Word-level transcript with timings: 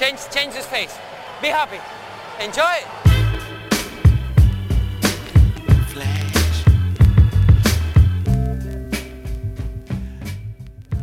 Change, 0.00 0.18
change 0.32 0.56
his 0.56 0.64
face. 0.64 0.98
Be 1.42 1.48
happy. 1.48 1.78
Enjoy. 2.42 2.64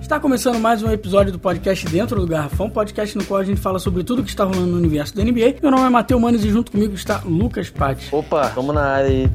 Está 0.02 0.20
começando 0.20 0.58
mais 0.58 0.82
um 0.82 0.90
episódio 0.90 1.32
do 1.32 1.38
podcast 1.38 1.86
Dentro 1.86 2.20
do 2.20 2.26
Garrafão, 2.26 2.72
podcast 2.72 3.16
no 3.16 3.24
qual 3.24 3.42
a 3.42 3.44
gente 3.44 3.62
fala 3.62 3.78
sobre 3.78 4.04
tudo 4.04 4.24
que 4.24 4.30
está 4.30 4.46
rolando 4.46 4.66
no 4.66 4.78
universo 4.78 5.16
da 5.16 5.24
NBA. 5.24 5.58
Meu 5.62 5.70
nome 5.70 5.86
é 5.86 5.90
Matheus 5.90 6.20
Manes 6.20 6.44
e 6.44 6.50
junto 6.50 6.72
comigo 6.72 6.96
está 6.96 7.22
Lucas 7.24 7.70
Patti. 7.70 8.08
Opa, 8.12 8.48
vamos 8.56 8.74
na 8.74 8.82
área 8.82 9.10
aí. 9.10 9.30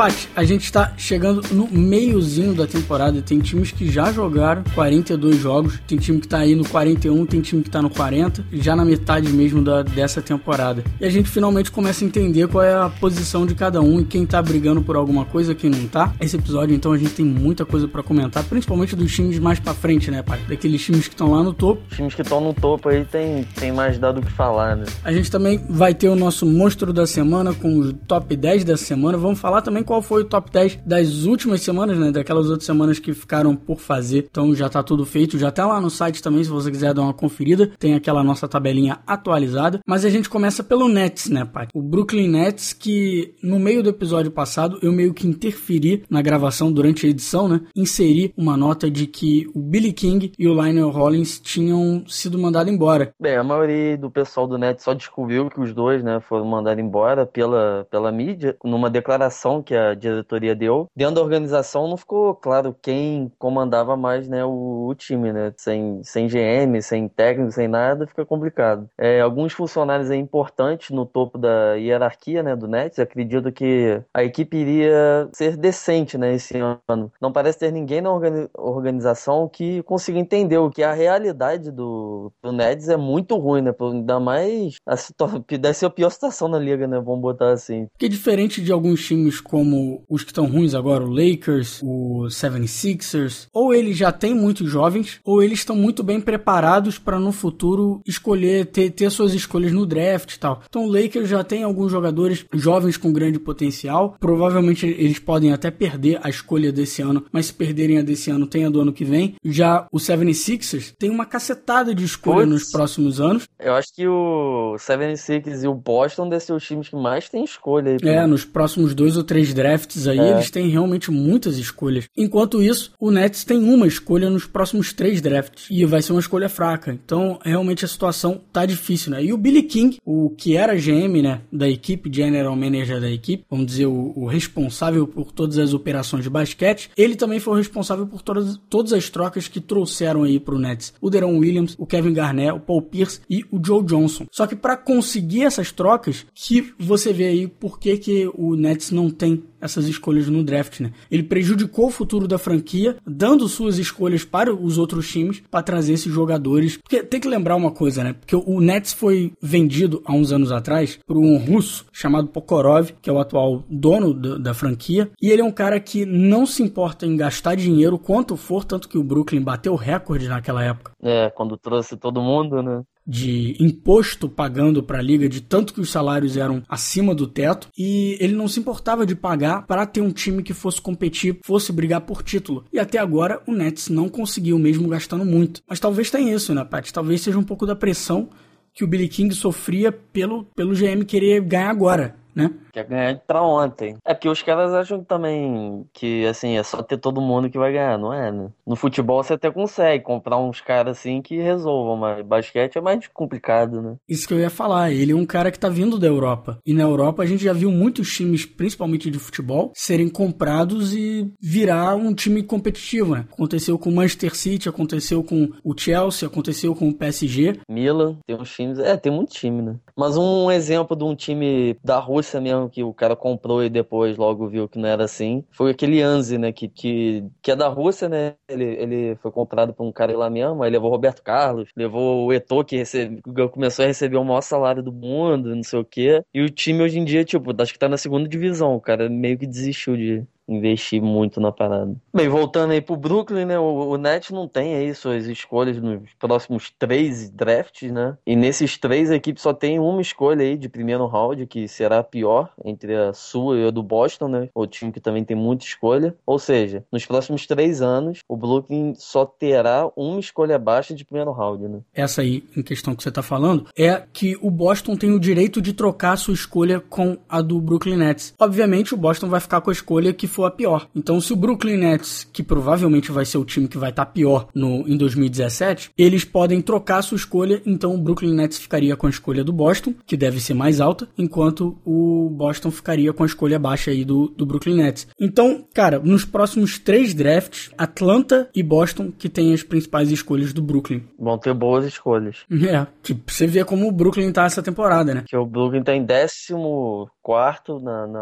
Paty, 0.00 0.30
a 0.34 0.44
gente 0.44 0.64
está 0.64 0.94
chegando 0.96 1.42
no 1.52 1.68
meiozinho 1.70 2.54
da 2.54 2.66
temporada. 2.66 3.20
Tem 3.20 3.38
times 3.38 3.70
que 3.70 3.86
já 3.92 4.10
jogaram 4.10 4.64
42 4.74 5.36
jogos, 5.36 5.78
tem 5.86 5.98
time 5.98 6.20
que 6.20 6.24
está 6.24 6.38
aí 6.38 6.54
no 6.54 6.66
41, 6.66 7.26
tem 7.26 7.42
time 7.42 7.60
que 7.60 7.68
está 7.68 7.82
no 7.82 7.90
40, 7.90 8.42
já 8.50 8.74
na 8.74 8.82
metade 8.82 9.30
mesmo 9.30 9.60
da, 9.62 9.82
dessa 9.82 10.22
temporada. 10.22 10.82
E 10.98 11.04
a 11.04 11.10
gente 11.10 11.28
finalmente 11.28 11.70
começa 11.70 12.02
a 12.02 12.06
entender 12.08 12.48
qual 12.48 12.64
é 12.64 12.72
a 12.72 12.88
posição 12.88 13.44
de 13.44 13.54
cada 13.54 13.82
um 13.82 14.00
e 14.00 14.06
quem 14.06 14.22
está 14.22 14.40
brigando 14.40 14.80
por 14.80 14.96
alguma 14.96 15.26
coisa, 15.26 15.54
quem 15.54 15.68
não 15.68 15.86
tá. 15.86 16.14
Esse 16.18 16.34
episódio, 16.34 16.74
então, 16.74 16.92
a 16.92 16.96
gente 16.96 17.12
tem 17.12 17.26
muita 17.26 17.66
coisa 17.66 17.86
para 17.86 18.02
comentar, 18.02 18.42
principalmente 18.44 18.96
dos 18.96 19.14
times 19.14 19.38
mais 19.38 19.60
para 19.60 19.74
frente, 19.74 20.10
né, 20.10 20.22
Paty? 20.22 20.44
Daqueles 20.44 20.82
times 20.82 21.08
que 21.08 21.14
estão 21.14 21.32
lá 21.32 21.42
no 21.42 21.52
topo. 21.52 21.82
Os 21.90 21.96
times 21.98 22.14
que 22.14 22.22
estão 22.22 22.40
no 22.40 22.54
topo 22.54 22.88
aí 22.88 23.04
tem, 23.04 23.44
tem 23.54 23.70
mais 23.70 23.98
dado 23.98 24.20
o 24.20 24.22
que 24.22 24.32
falar, 24.32 24.76
né? 24.76 24.86
A 25.04 25.12
gente 25.12 25.30
também 25.30 25.62
vai 25.68 25.92
ter 25.92 26.08
o 26.08 26.16
nosso 26.16 26.46
monstro 26.46 26.90
da 26.90 27.06
semana 27.06 27.52
com 27.52 27.78
os 27.78 27.94
top 28.08 28.34
10 28.34 28.64
da 28.64 28.78
semana. 28.78 29.18
Vamos 29.18 29.38
falar 29.38 29.60
também 29.60 29.84
qual 29.90 30.00
foi 30.00 30.22
o 30.22 30.24
top 30.24 30.52
10 30.52 30.82
das 30.86 31.24
últimas 31.24 31.62
semanas, 31.62 31.98
né? 31.98 32.12
Daquelas 32.12 32.48
outras 32.48 32.64
semanas 32.64 33.00
que 33.00 33.12
ficaram 33.12 33.56
por 33.56 33.80
fazer. 33.80 34.28
Então 34.30 34.54
já 34.54 34.68
tá 34.68 34.84
tudo 34.84 35.04
feito, 35.04 35.36
já 35.36 35.50
tá 35.50 35.66
lá 35.66 35.80
no 35.80 35.90
site 35.90 36.22
também, 36.22 36.44
se 36.44 36.50
você 36.50 36.70
quiser 36.70 36.94
dar 36.94 37.02
uma 37.02 37.12
conferida. 37.12 37.72
Tem 37.76 37.94
aquela 37.94 38.22
nossa 38.22 38.46
tabelinha 38.46 39.00
atualizada. 39.04 39.80
Mas 39.84 40.04
a 40.04 40.08
gente 40.08 40.30
começa 40.30 40.62
pelo 40.62 40.88
Nets, 40.88 41.28
né, 41.28 41.44
pai? 41.44 41.66
O 41.74 41.82
Brooklyn 41.82 42.28
Nets, 42.28 42.72
que 42.72 43.34
no 43.42 43.58
meio 43.58 43.82
do 43.82 43.88
episódio 43.88 44.30
passado 44.30 44.78
eu 44.80 44.92
meio 44.92 45.12
que 45.12 45.26
interferi 45.26 46.04
na 46.08 46.22
gravação 46.22 46.70
durante 46.70 47.04
a 47.04 47.08
edição, 47.08 47.48
né? 47.48 47.60
Inseri 47.74 48.32
uma 48.36 48.56
nota 48.56 48.88
de 48.88 49.08
que 49.08 49.50
o 49.56 49.58
Billy 49.58 49.92
King 49.92 50.30
e 50.38 50.46
o 50.46 50.52
Lionel 50.52 50.90
Hollins 50.90 51.40
tinham 51.40 52.04
sido 52.06 52.38
mandados 52.38 52.72
embora. 52.72 53.12
Bem, 53.20 53.34
a 53.34 53.42
maioria 53.42 53.98
do 53.98 54.08
pessoal 54.08 54.46
do 54.46 54.56
Nets 54.56 54.84
só 54.84 54.94
descobriu 54.94 55.50
que 55.50 55.60
os 55.60 55.74
dois, 55.74 56.00
né, 56.00 56.20
foram 56.20 56.44
mandados 56.44 56.80
embora 56.80 57.26
pela, 57.26 57.84
pela 57.90 58.12
mídia, 58.12 58.56
numa 58.62 58.88
declaração 58.88 59.60
que 59.60 59.74
a 59.74 59.79
diretoria 59.94 60.54
deu. 60.54 60.86
Dentro 60.94 61.16
da 61.16 61.22
organização 61.22 61.88
não 61.88 61.96
ficou 61.96 62.34
claro 62.34 62.74
quem 62.80 63.30
comandava 63.38 63.96
mais 63.96 64.28
né, 64.28 64.44
o, 64.44 64.86
o 64.88 64.94
time, 64.94 65.32
né? 65.32 65.52
Sem, 65.56 66.02
sem 66.02 66.26
GM, 66.26 66.80
sem 66.82 67.08
técnico, 67.08 67.52
sem 67.52 67.68
nada, 67.68 68.06
fica 68.06 68.24
complicado. 68.24 68.88
É, 68.98 69.20
alguns 69.20 69.52
funcionários 69.52 70.10
importantes 70.10 70.90
no 70.90 71.04
topo 71.04 71.38
da 71.38 71.74
hierarquia 71.74 72.42
né, 72.42 72.54
do 72.56 72.68
Nets 72.68 72.98
acredito 72.98 73.52
que 73.52 74.00
a 74.14 74.24
equipe 74.24 74.56
iria 74.56 75.28
ser 75.32 75.56
decente 75.56 76.16
né, 76.16 76.34
esse 76.34 76.58
ano. 76.58 77.12
Não 77.20 77.32
parece 77.32 77.58
ter 77.58 77.72
ninguém 77.72 78.00
na 78.00 78.10
organização 78.58 79.48
que 79.48 79.82
consiga 79.82 80.18
entender 80.18 80.58
o 80.58 80.70
que 80.70 80.82
a 80.82 80.92
realidade 80.92 81.70
do, 81.70 82.32
do 82.42 82.52
Nets 82.52 82.88
é 82.88 82.96
muito 82.96 83.36
ruim, 83.36 83.62
né? 83.62 83.74
Ainda 83.80 84.20
mais 84.20 84.76
a 84.86 84.96
situação, 84.96 85.44
deve 85.48 85.74
ser 85.74 85.86
a 85.86 85.90
pior 85.90 86.10
situação 86.10 86.48
na 86.48 86.58
liga, 86.58 86.86
né? 86.86 87.00
Vamos 87.00 87.20
botar 87.20 87.52
assim. 87.52 87.86
Porque 87.92 88.08
diferente 88.08 88.62
de 88.62 88.72
alguns 88.72 89.06
times 89.06 89.40
como 89.40 89.69
os 90.08 90.22
que 90.22 90.30
estão 90.30 90.46
ruins 90.46 90.74
agora, 90.74 91.04
o 91.04 91.10
Lakers, 91.10 91.80
o 91.82 92.26
76ers, 92.28 93.46
ou 93.52 93.74
eles 93.74 93.96
já 93.96 94.12
têm 94.12 94.34
muitos 94.34 94.70
jovens, 94.70 95.20
ou 95.24 95.42
eles 95.42 95.60
estão 95.60 95.76
muito 95.76 96.02
bem 96.02 96.20
preparados 96.20 96.98
para 96.98 97.18
no 97.18 97.32
futuro 97.32 98.00
escolher, 98.06 98.66
ter, 98.66 98.90
ter 98.90 99.10
suas 99.10 99.34
escolhas 99.34 99.72
no 99.72 99.86
draft 99.86 100.34
e 100.34 100.38
tal. 100.38 100.62
Então 100.68 100.84
o 100.84 100.92
Lakers 100.92 101.28
já 101.28 101.42
tem 101.42 101.62
alguns 101.62 101.90
jogadores 101.90 102.44
jovens 102.54 102.96
com 102.96 103.12
grande 103.12 103.38
potencial. 103.38 104.16
Provavelmente 104.18 104.86
eles 104.86 105.18
podem 105.18 105.52
até 105.52 105.70
perder 105.70 106.18
a 106.22 106.28
escolha 106.28 106.72
desse 106.72 107.02
ano, 107.02 107.24
mas 107.32 107.46
se 107.46 107.54
perderem 107.54 107.98
a 107.98 108.02
desse 108.02 108.30
ano, 108.30 108.46
tem 108.46 108.64
a 108.64 108.70
do 108.70 108.80
ano 108.80 108.92
que 108.92 109.04
vem. 109.04 109.34
Já 109.44 109.86
o 109.92 109.98
76ers 109.98 110.92
tem 110.98 111.10
uma 111.10 111.26
cacetada 111.26 111.94
de 111.94 112.04
escolha 112.04 112.46
Puts, 112.46 112.50
nos 112.50 112.70
próximos 112.70 113.20
anos. 113.20 113.44
Eu 113.58 113.74
acho 113.74 113.88
que 113.94 114.06
o 114.06 114.74
76ers 114.78 115.64
e 115.64 115.68
o 115.68 115.74
Boston 115.74 116.28
devem 116.28 116.40
ser 116.40 116.52
os 116.52 116.66
times 116.66 116.88
que 116.88 116.96
mais 116.96 117.28
têm 117.28 117.44
escolha. 117.44 117.96
Aí, 118.02 118.08
é, 118.08 118.26
nos 118.26 118.44
próximos 118.44 118.94
dois 118.94 119.16
ou 119.16 119.24
três 119.24 119.49
drafts 119.54 120.06
aí, 120.06 120.18
é. 120.18 120.30
eles 120.32 120.50
têm 120.50 120.68
realmente 120.68 121.10
muitas 121.10 121.58
escolhas. 121.58 122.06
Enquanto 122.16 122.62
isso, 122.62 122.92
o 122.98 123.10
Nets 123.10 123.44
tem 123.44 123.62
uma 123.62 123.86
escolha 123.86 124.30
nos 124.30 124.46
próximos 124.46 124.92
três 124.92 125.20
drafts 125.20 125.66
e 125.70 125.84
vai 125.84 126.02
ser 126.02 126.12
uma 126.12 126.20
escolha 126.20 126.48
fraca. 126.48 126.92
Então, 126.92 127.38
realmente 127.44 127.84
a 127.84 127.88
situação 127.88 128.40
tá 128.52 128.66
difícil, 128.66 129.12
né? 129.12 129.24
E 129.24 129.32
o 129.32 129.36
Billy 129.36 129.62
King, 129.62 129.98
o 130.04 130.30
que 130.30 130.56
era 130.56 130.74
GM, 130.74 131.22
né, 131.22 131.40
da 131.52 131.68
equipe, 131.68 132.10
General 132.12 132.54
Manager 132.54 133.00
da 133.00 133.10
equipe, 133.10 133.44
vamos 133.48 133.66
dizer, 133.66 133.86
o, 133.86 134.12
o 134.16 134.26
responsável 134.26 135.06
por 135.06 135.32
todas 135.32 135.58
as 135.58 135.74
operações 135.74 136.24
de 136.24 136.30
basquete, 136.30 136.90
ele 136.96 137.16
também 137.16 137.40
foi 137.40 137.54
o 137.54 137.56
responsável 137.56 138.06
por 138.06 138.22
todas, 138.22 138.58
todas 138.68 138.92
as 138.92 139.08
trocas 139.08 139.48
que 139.48 139.60
trouxeram 139.60 140.24
aí 140.24 140.38
pro 140.38 140.58
Nets. 140.58 140.92
O 141.00 141.10
Deron 141.10 141.38
Williams, 141.38 141.74
o 141.78 141.86
Kevin 141.86 142.12
Garnett, 142.12 142.52
o 142.52 142.60
Paul 142.60 142.82
Pierce 142.82 143.20
e 143.28 143.44
o 143.50 143.60
Joe 143.64 143.84
Johnson. 143.84 144.26
Só 144.30 144.46
que 144.46 144.56
para 144.56 144.76
conseguir 144.76 145.44
essas 145.44 145.72
trocas, 145.72 146.26
que 146.34 146.72
você 146.78 147.12
vê 147.12 147.26
aí 147.26 147.46
por 147.46 147.78
que, 147.78 147.96
que 147.96 148.30
o 148.34 148.56
Nets 148.56 148.90
não 148.90 149.10
tem 149.10 149.39
essas 149.60 149.86
escolhas 149.86 150.28
no 150.28 150.42
draft, 150.42 150.80
né? 150.80 150.92
Ele 151.10 151.22
prejudicou 151.22 151.86
o 151.86 151.90
futuro 151.90 152.26
da 152.26 152.38
franquia, 152.38 152.96
dando 153.06 153.48
suas 153.48 153.78
escolhas 153.78 154.24
para 154.24 154.54
os 154.54 154.78
outros 154.78 155.10
times 155.10 155.42
para 155.50 155.62
trazer 155.62 155.94
esses 155.94 156.12
jogadores. 156.12 156.78
Porque 156.78 157.02
tem 157.02 157.20
que 157.20 157.28
lembrar 157.28 157.56
uma 157.56 157.70
coisa, 157.70 158.02
né? 158.02 158.14
Porque 158.14 158.34
o 158.36 158.60
Nets 158.60 158.92
foi 158.92 159.32
vendido 159.40 160.02
há 160.04 160.12
uns 160.12 160.32
anos 160.32 160.50
atrás 160.50 160.98
por 161.06 161.16
um 161.16 161.36
russo 161.36 161.86
chamado 161.92 162.28
Pokorov, 162.28 162.92
que 163.00 163.10
é 163.10 163.12
o 163.12 163.18
atual 163.18 163.64
dono 163.68 164.14
da, 164.14 164.38
da 164.38 164.54
franquia, 164.54 165.10
e 165.20 165.30
ele 165.30 165.42
é 165.42 165.44
um 165.44 165.52
cara 165.52 165.78
que 165.78 166.06
não 166.06 166.46
se 166.46 166.62
importa 166.62 167.06
em 167.06 167.16
gastar 167.16 167.54
dinheiro 167.54 167.98
quanto 167.98 168.36
for, 168.36 168.64
tanto 168.64 168.88
que 168.88 168.98
o 168.98 169.04
Brooklyn 169.04 169.42
bateu 169.42 169.74
recorde 169.74 170.28
naquela 170.28 170.64
época. 170.64 170.92
É, 171.02 171.30
quando 171.30 171.56
trouxe 171.56 171.96
todo 171.96 172.22
mundo, 172.22 172.62
né? 172.62 172.82
De 173.06 173.56
imposto 173.58 174.28
pagando 174.28 174.82
para 174.82 174.98
a 174.98 175.02
liga, 175.02 175.28
de 175.28 175.40
tanto 175.40 175.74
que 175.74 175.80
os 175.80 175.90
salários 175.90 176.36
eram 176.36 176.62
acima 176.68 177.14
do 177.14 177.26
teto, 177.26 177.68
e 177.76 178.16
ele 178.20 178.34
não 178.34 178.46
se 178.46 178.60
importava 178.60 179.04
de 179.04 179.14
pagar 179.14 179.66
para 179.66 179.86
ter 179.86 180.00
um 180.00 180.12
time 180.12 180.42
que 180.42 180.54
fosse 180.54 180.80
competir, 180.80 181.38
fosse 181.44 181.72
brigar 181.72 182.02
por 182.02 182.22
título. 182.22 182.64
E 182.72 182.78
até 182.78 182.98
agora 182.98 183.42
o 183.46 183.52
Nets 183.52 183.88
não 183.88 184.08
conseguiu, 184.08 184.58
mesmo 184.58 184.88
gastando 184.88 185.24
muito. 185.24 185.62
Mas 185.68 185.80
talvez 185.80 186.10
tenha 186.10 186.34
isso, 186.34 186.54
né, 186.54 186.64
Pat? 186.64 186.90
Talvez 186.92 187.20
seja 187.20 187.38
um 187.38 187.44
pouco 187.44 187.66
da 187.66 187.74
pressão 187.74 188.28
que 188.72 188.84
o 188.84 188.86
Billy 188.86 189.08
King 189.08 189.34
sofria 189.34 189.90
pelo, 189.90 190.44
pelo 190.54 190.74
GM 190.74 191.04
querer 191.04 191.40
ganhar 191.40 191.70
agora, 191.70 192.16
né? 192.34 192.50
Quer 192.72 192.84
ganhar 192.84 193.18
pra 193.26 193.42
ontem. 193.42 193.96
É 194.04 194.14
porque 194.14 194.28
os 194.28 194.42
caras 194.42 194.72
acham 194.72 195.02
também 195.02 195.84
que, 195.92 196.26
assim, 196.26 196.56
é 196.56 196.62
só 196.62 196.82
ter 196.82 196.98
todo 196.98 197.20
mundo 197.20 197.50
que 197.50 197.58
vai 197.58 197.72
ganhar, 197.72 197.98
não 197.98 198.12
é, 198.12 198.30
né? 198.30 198.48
No 198.66 198.76
futebol 198.76 199.22
você 199.22 199.34
até 199.34 199.50
consegue 199.50 200.04
comprar 200.04 200.38
uns 200.38 200.60
caras 200.60 200.98
assim 200.98 201.20
que 201.22 201.36
resolvam, 201.36 201.96
mas 201.96 202.24
basquete 202.24 202.76
é 202.76 202.80
mais 202.80 203.06
complicado, 203.08 203.82
né? 203.82 203.96
Isso 204.08 204.26
que 204.26 204.34
eu 204.34 204.38
ia 204.38 204.50
falar. 204.50 204.92
Ele 204.92 205.12
é 205.12 205.16
um 205.16 205.26
cara 205.26 205.50
que 205.50 205.58
tá 205.58 205.68
vindo 205.68 205.98
da 205.98 206.06
Europa. 206.06 206.58
E 206.64 206.72
na 206.72 206.82
Europa 206.82 207.22
a 207.22 207.26
gente 207.26 207.44
já 207.44 207.52
viu 207.52 207.70
muitos 207.70 208.12
times, 208.14 208.44
principalmente 208.46 209.10
de 209.10 209.18
futebol, 209.18 209.72
serem 209.74 210.08
comprados 210.08 210.94
e 210.94 211.32
virar 211.40 211.94
um 211.96 212.14
time 212.14 212.42
competitivo, 212.42 213.14
né? 213.14 213.26
Aconteceu 213.32 213.78
com 213.78 213.90
o 213.90 213.94
Manchester 213.94 214.34
City, 214.34 214.68
aconteceu 214.68 215.22
com 215.22 215.50
o 215.64 215.76
Chelsea, 215.76 216.28
aconteceu 216.28 216.74
com 216.74 216.88
o 216.88 216.94
PSG. 216.94 217.60
Milan, 217.68 218.16
tem 218.26 218.36
uns 218.36 218.50
times. 218.54 218.78
É, 218.78 218.96
tem 218.96 219.12
muito 219.12 219.32
time, 219.32 219.62
né? 219.62 219.76
Mas 219.96 220.16
um 220.16 220.50
exemplo 220.50 220.96
de 220.96 221.04
um 221.04 221.14
time 221.14 221.76
da 221.84 221.98
Rússia 221.98 222.19
mesmo 222.40 222.68
que 222.68 222.82
o 222.82 222.92
cara 222.92 223.16
comprou 223.16 223.62
e 223.64 223.70
depois 223.70 224.16
logo 224.16 224.48
viu 224.48 224.68
que 224.68 224.78
não 224.78 224.88
era 224.88 225.04
assim, 225.04 225.44
foi 225.50 225.70
aquele 225.70 226.02
Anzi, 226.02 226.38
né, 226.38 226.52
que, 226.52 226.68
que, 226.68 227.24
que 227.42 227.50
é 227.50 227.56
da 227.56 227.68
Rússia, 227.68 228.08
né, 228.08 228.34
ele, 228.48 228.64
ele 228.64 229.16
foi 229.16 229.30
comprado 229.30 229.72
por 229.72 229.84
um 229.86 229.92
cara 229.92 230.16
lá 230.16 230.28
mesmo, 230.30 230.62
aí 230.62 230.70
levou 230.70 230.88
o 230.90 230.92
Roberto 230.92 231.22
Carlos, 231.22 231.70
levou 231.76 232.26
o 232.26 232.32
Eto'o, 232.32 232.64
que 232.64 232.76
recebe, 232.76 233.22
começou 233.52 233.84
a 233.84 233.88
receber 233.88 234.16
o 234.16 234.24
maior 234.24 234.40
salário 234.40 234.82
do 234.82 234.92
mundo, 234.92 235.54
não 235.54 235.62
sei 235.62 235.78
o 235.78 235.84
quê, 235.84 236.22
e 236.34 236.42
o 236.42 236.50
time 236.50 236.82
hoje 236.82 236.98
em 236.98 237.04
dia, 237.04 237.24
tipo, 237.24 237.50
acho 237.60 237.72
que 237.72 237.78
tá 237.78 237.88
na 237.88 237.96
segunda 237.96 238.28
divisão, 238.28 238.74
o 238.76 238.80
cara 238.80 239.08
meio 239.08 239.38
que 239.38 239.46
desistiu 239.46 239.96
de, 239.96 240.26
investir 240.50 241.00
muito 241.00 241.40
na 241.40 241.52
parada. 241.52 241.94
Bem, 242.14 242.28
voltando 242.28 242.72
aí 242.72 242.80
pro 242.80 242.96
Brooklyn, 242.96 243.44
né? 243.44 243.58
O, 243.58 243.90
o 243.90 243.96
Nets 243.96 244.30
não 244.30 244.48
tem 244.48 244.74
aí 244.74 244.94
suas 244.94 245.26
escolhas 245.26 245.80
nos 245.80 246.02
próximos 246.18 246.72
três 246.78 247.30
drafts, 247.30 247.90
né? 247.90 248.16
E 248.26 248.34
nesses 248.34 248.76
três 248.76 249.10
a 249.10 249.16
equipe 249.16 249.40
só 249.40 249.52
tem 249.52 249.78
uma 249.78 250.00
escolha 250.00 250.42
aí 250.42 250.56
de 250.56 250.68
primeiro 250.68 251.06
round, 251.06 251.46
que 251.46 251.68
será 251.68 251.98
a 251.98 252.04
pior 252.04 252.50
entre 252.64 252.94
a 252.94 253.12
sua 253.12 253.56
e 253.56 253.66
a 253.66 253.70
do 253.70 253.82
Boston, 253.82 254.28
né? 254.28 254.48
O 254.54 254.66
time 254.66 254.92
que 254.92 255.00
também 255.00 255.24
tem 255.24 255.36
muita 255.36 255.64
escolha. 255.64 256.14
Ou 256.26 256.38
seja, 256.38 256.84
nos 256.92 257.06
próximos 257.06 257.46
três 257.46 257.80
anos, 257.80 258.20
o 258.28 258.36
Brooklyn 258.36 258.94
só 258.96 259.24
terá 259.24 259.88
uma 259.96 260.18
escolha 260.18 260.58
baixa 260.58 260.94
de 260.94 261.04
primeiro 261.04 261.32
round, 261.32 261.68
né? 261.68 261.80
Essa 261.94 262.22
aí, 262.22 262.44
em 262.56 262.62
questão 262.62 262.94
que 262.94 263.02
você 263.02 263.10
tá 263.10 263.22
falando, 263.22 263.66
é 263.76 264.02
que 264.12 264.36
o 264.40 264.50
Boston 264.50 264.96
tem 264.96 265.12
o 265.12 265.20
direito 265.20 265.60
de 265.60 265.72
trocar 265.72 266.12
a 266.12 266.16
sua 266.16 266.34
escolha 266.34 266.80
com 266.80 267.16
a 267.28 267.40
do 267.40 267.60
Brooklyn 267.60 267.96
Nets. 267.96 268.34
Obviamente, 268.38 268.94
o 268.94 268.96
Boston 268.96 269.28
vai 269.28 269.40
ficar 269.40 269.60
com 269.60 269.70
a 269.70 269.72
escolha 269.72 270.12
que 270.12 270.26
for 270.26 270.39
for 270.40 270.46
a 270.46 270.50
pior. 270.50 270.88
Então, 270.96 271.20
se 271.20 271.32
o 271.32 271.36
Brooklyn 271.36 271.76
Nets, 271.76 272.26
que 272.32 272.42
provavelmente 272.42 273.12
vai 273.12 273.24
ser 273.24 273.36
o 273.38 273.44
time 273.44 273.68
que 273.68 273.76
vai 273.76 273.90
estar 273.90 274.06
tá 274.06 274.10
pior 274.10 274.48
no, 274.54 274.88
em 274.88 274.96
2017, 274.96 275.90
eles 275.96 276.24
podem 276.24 276.62
trocar 276.62 277.02
sua 277.02 277.16
escolha, 277.16 277.60
então 277.66 277.94
o 277.94 277.98
Brooklyn 277.98 278.34
Nets 278.34 278.58
ficaria 278.58 278.96
com 278.96 279.06
a 279.06 279.10
escolha 279.10 279.44
do 279.44 279.52
Boston, 279.52 279.94
que 280.06 280.16
deve 280.16 280.40
ser 280.40 280.54
mais 280.54 280.80
alta, 280.80 281.08
enquanto 281.18 281.76
o 281.84 282.30
Boston 282.30 282.70
ficaria 282.70 283.12
com 283.12 283.22
a 283.22 283.26
escolha 283.26 283.58
baixa 283.58 283.90
aí 283.90 284.04
do, 284.04 284.28
do 284.28 284.46
Brooklyn 284.46 284.76
Nets. 284.76 285.08
Então, 285.20 285.64
cara, 285.74 285.98
nos 285.98 286.24
próximos 286.24 286.78
três 286.78 287.12
drafts, 287.12 287.70
Atlanta 287.76 288.48
e 288.54 288.62
Boston 288.62 289.12
que 289.16 289.28
tem 289.28 289.52
as 289.52 289.62
principais 289.62 290.10
escolhas 290.10 290.52
do 290.52 290.62
Brooklyn. 290.62 291.02
Vão 291.18 291.36
ter 291.38 291.52
boas 291.52 291.84
escolhas. 291.84 292.38
É, 292.70 292.86
tipo, 293.02 293.32
você 293.32 293.48
vê 293.48 293.64
como 293.64 293.88
o 293.88 293.90
Brooklyn 293.90 294.30
tá 294.30 294.44
essa 294.44 294.62
temporada, 294.62 295.12
né? 295.12 295.24
Que 295.26 295.36
o 295.36 295.44
Brooklyn 295.44 295.82
tá 295.82 295.92
em 295.92 296.04
décimo 296.04 297.10
quarto 297.20 297.80
na, 297.80 298.06
na... 298.06 298.20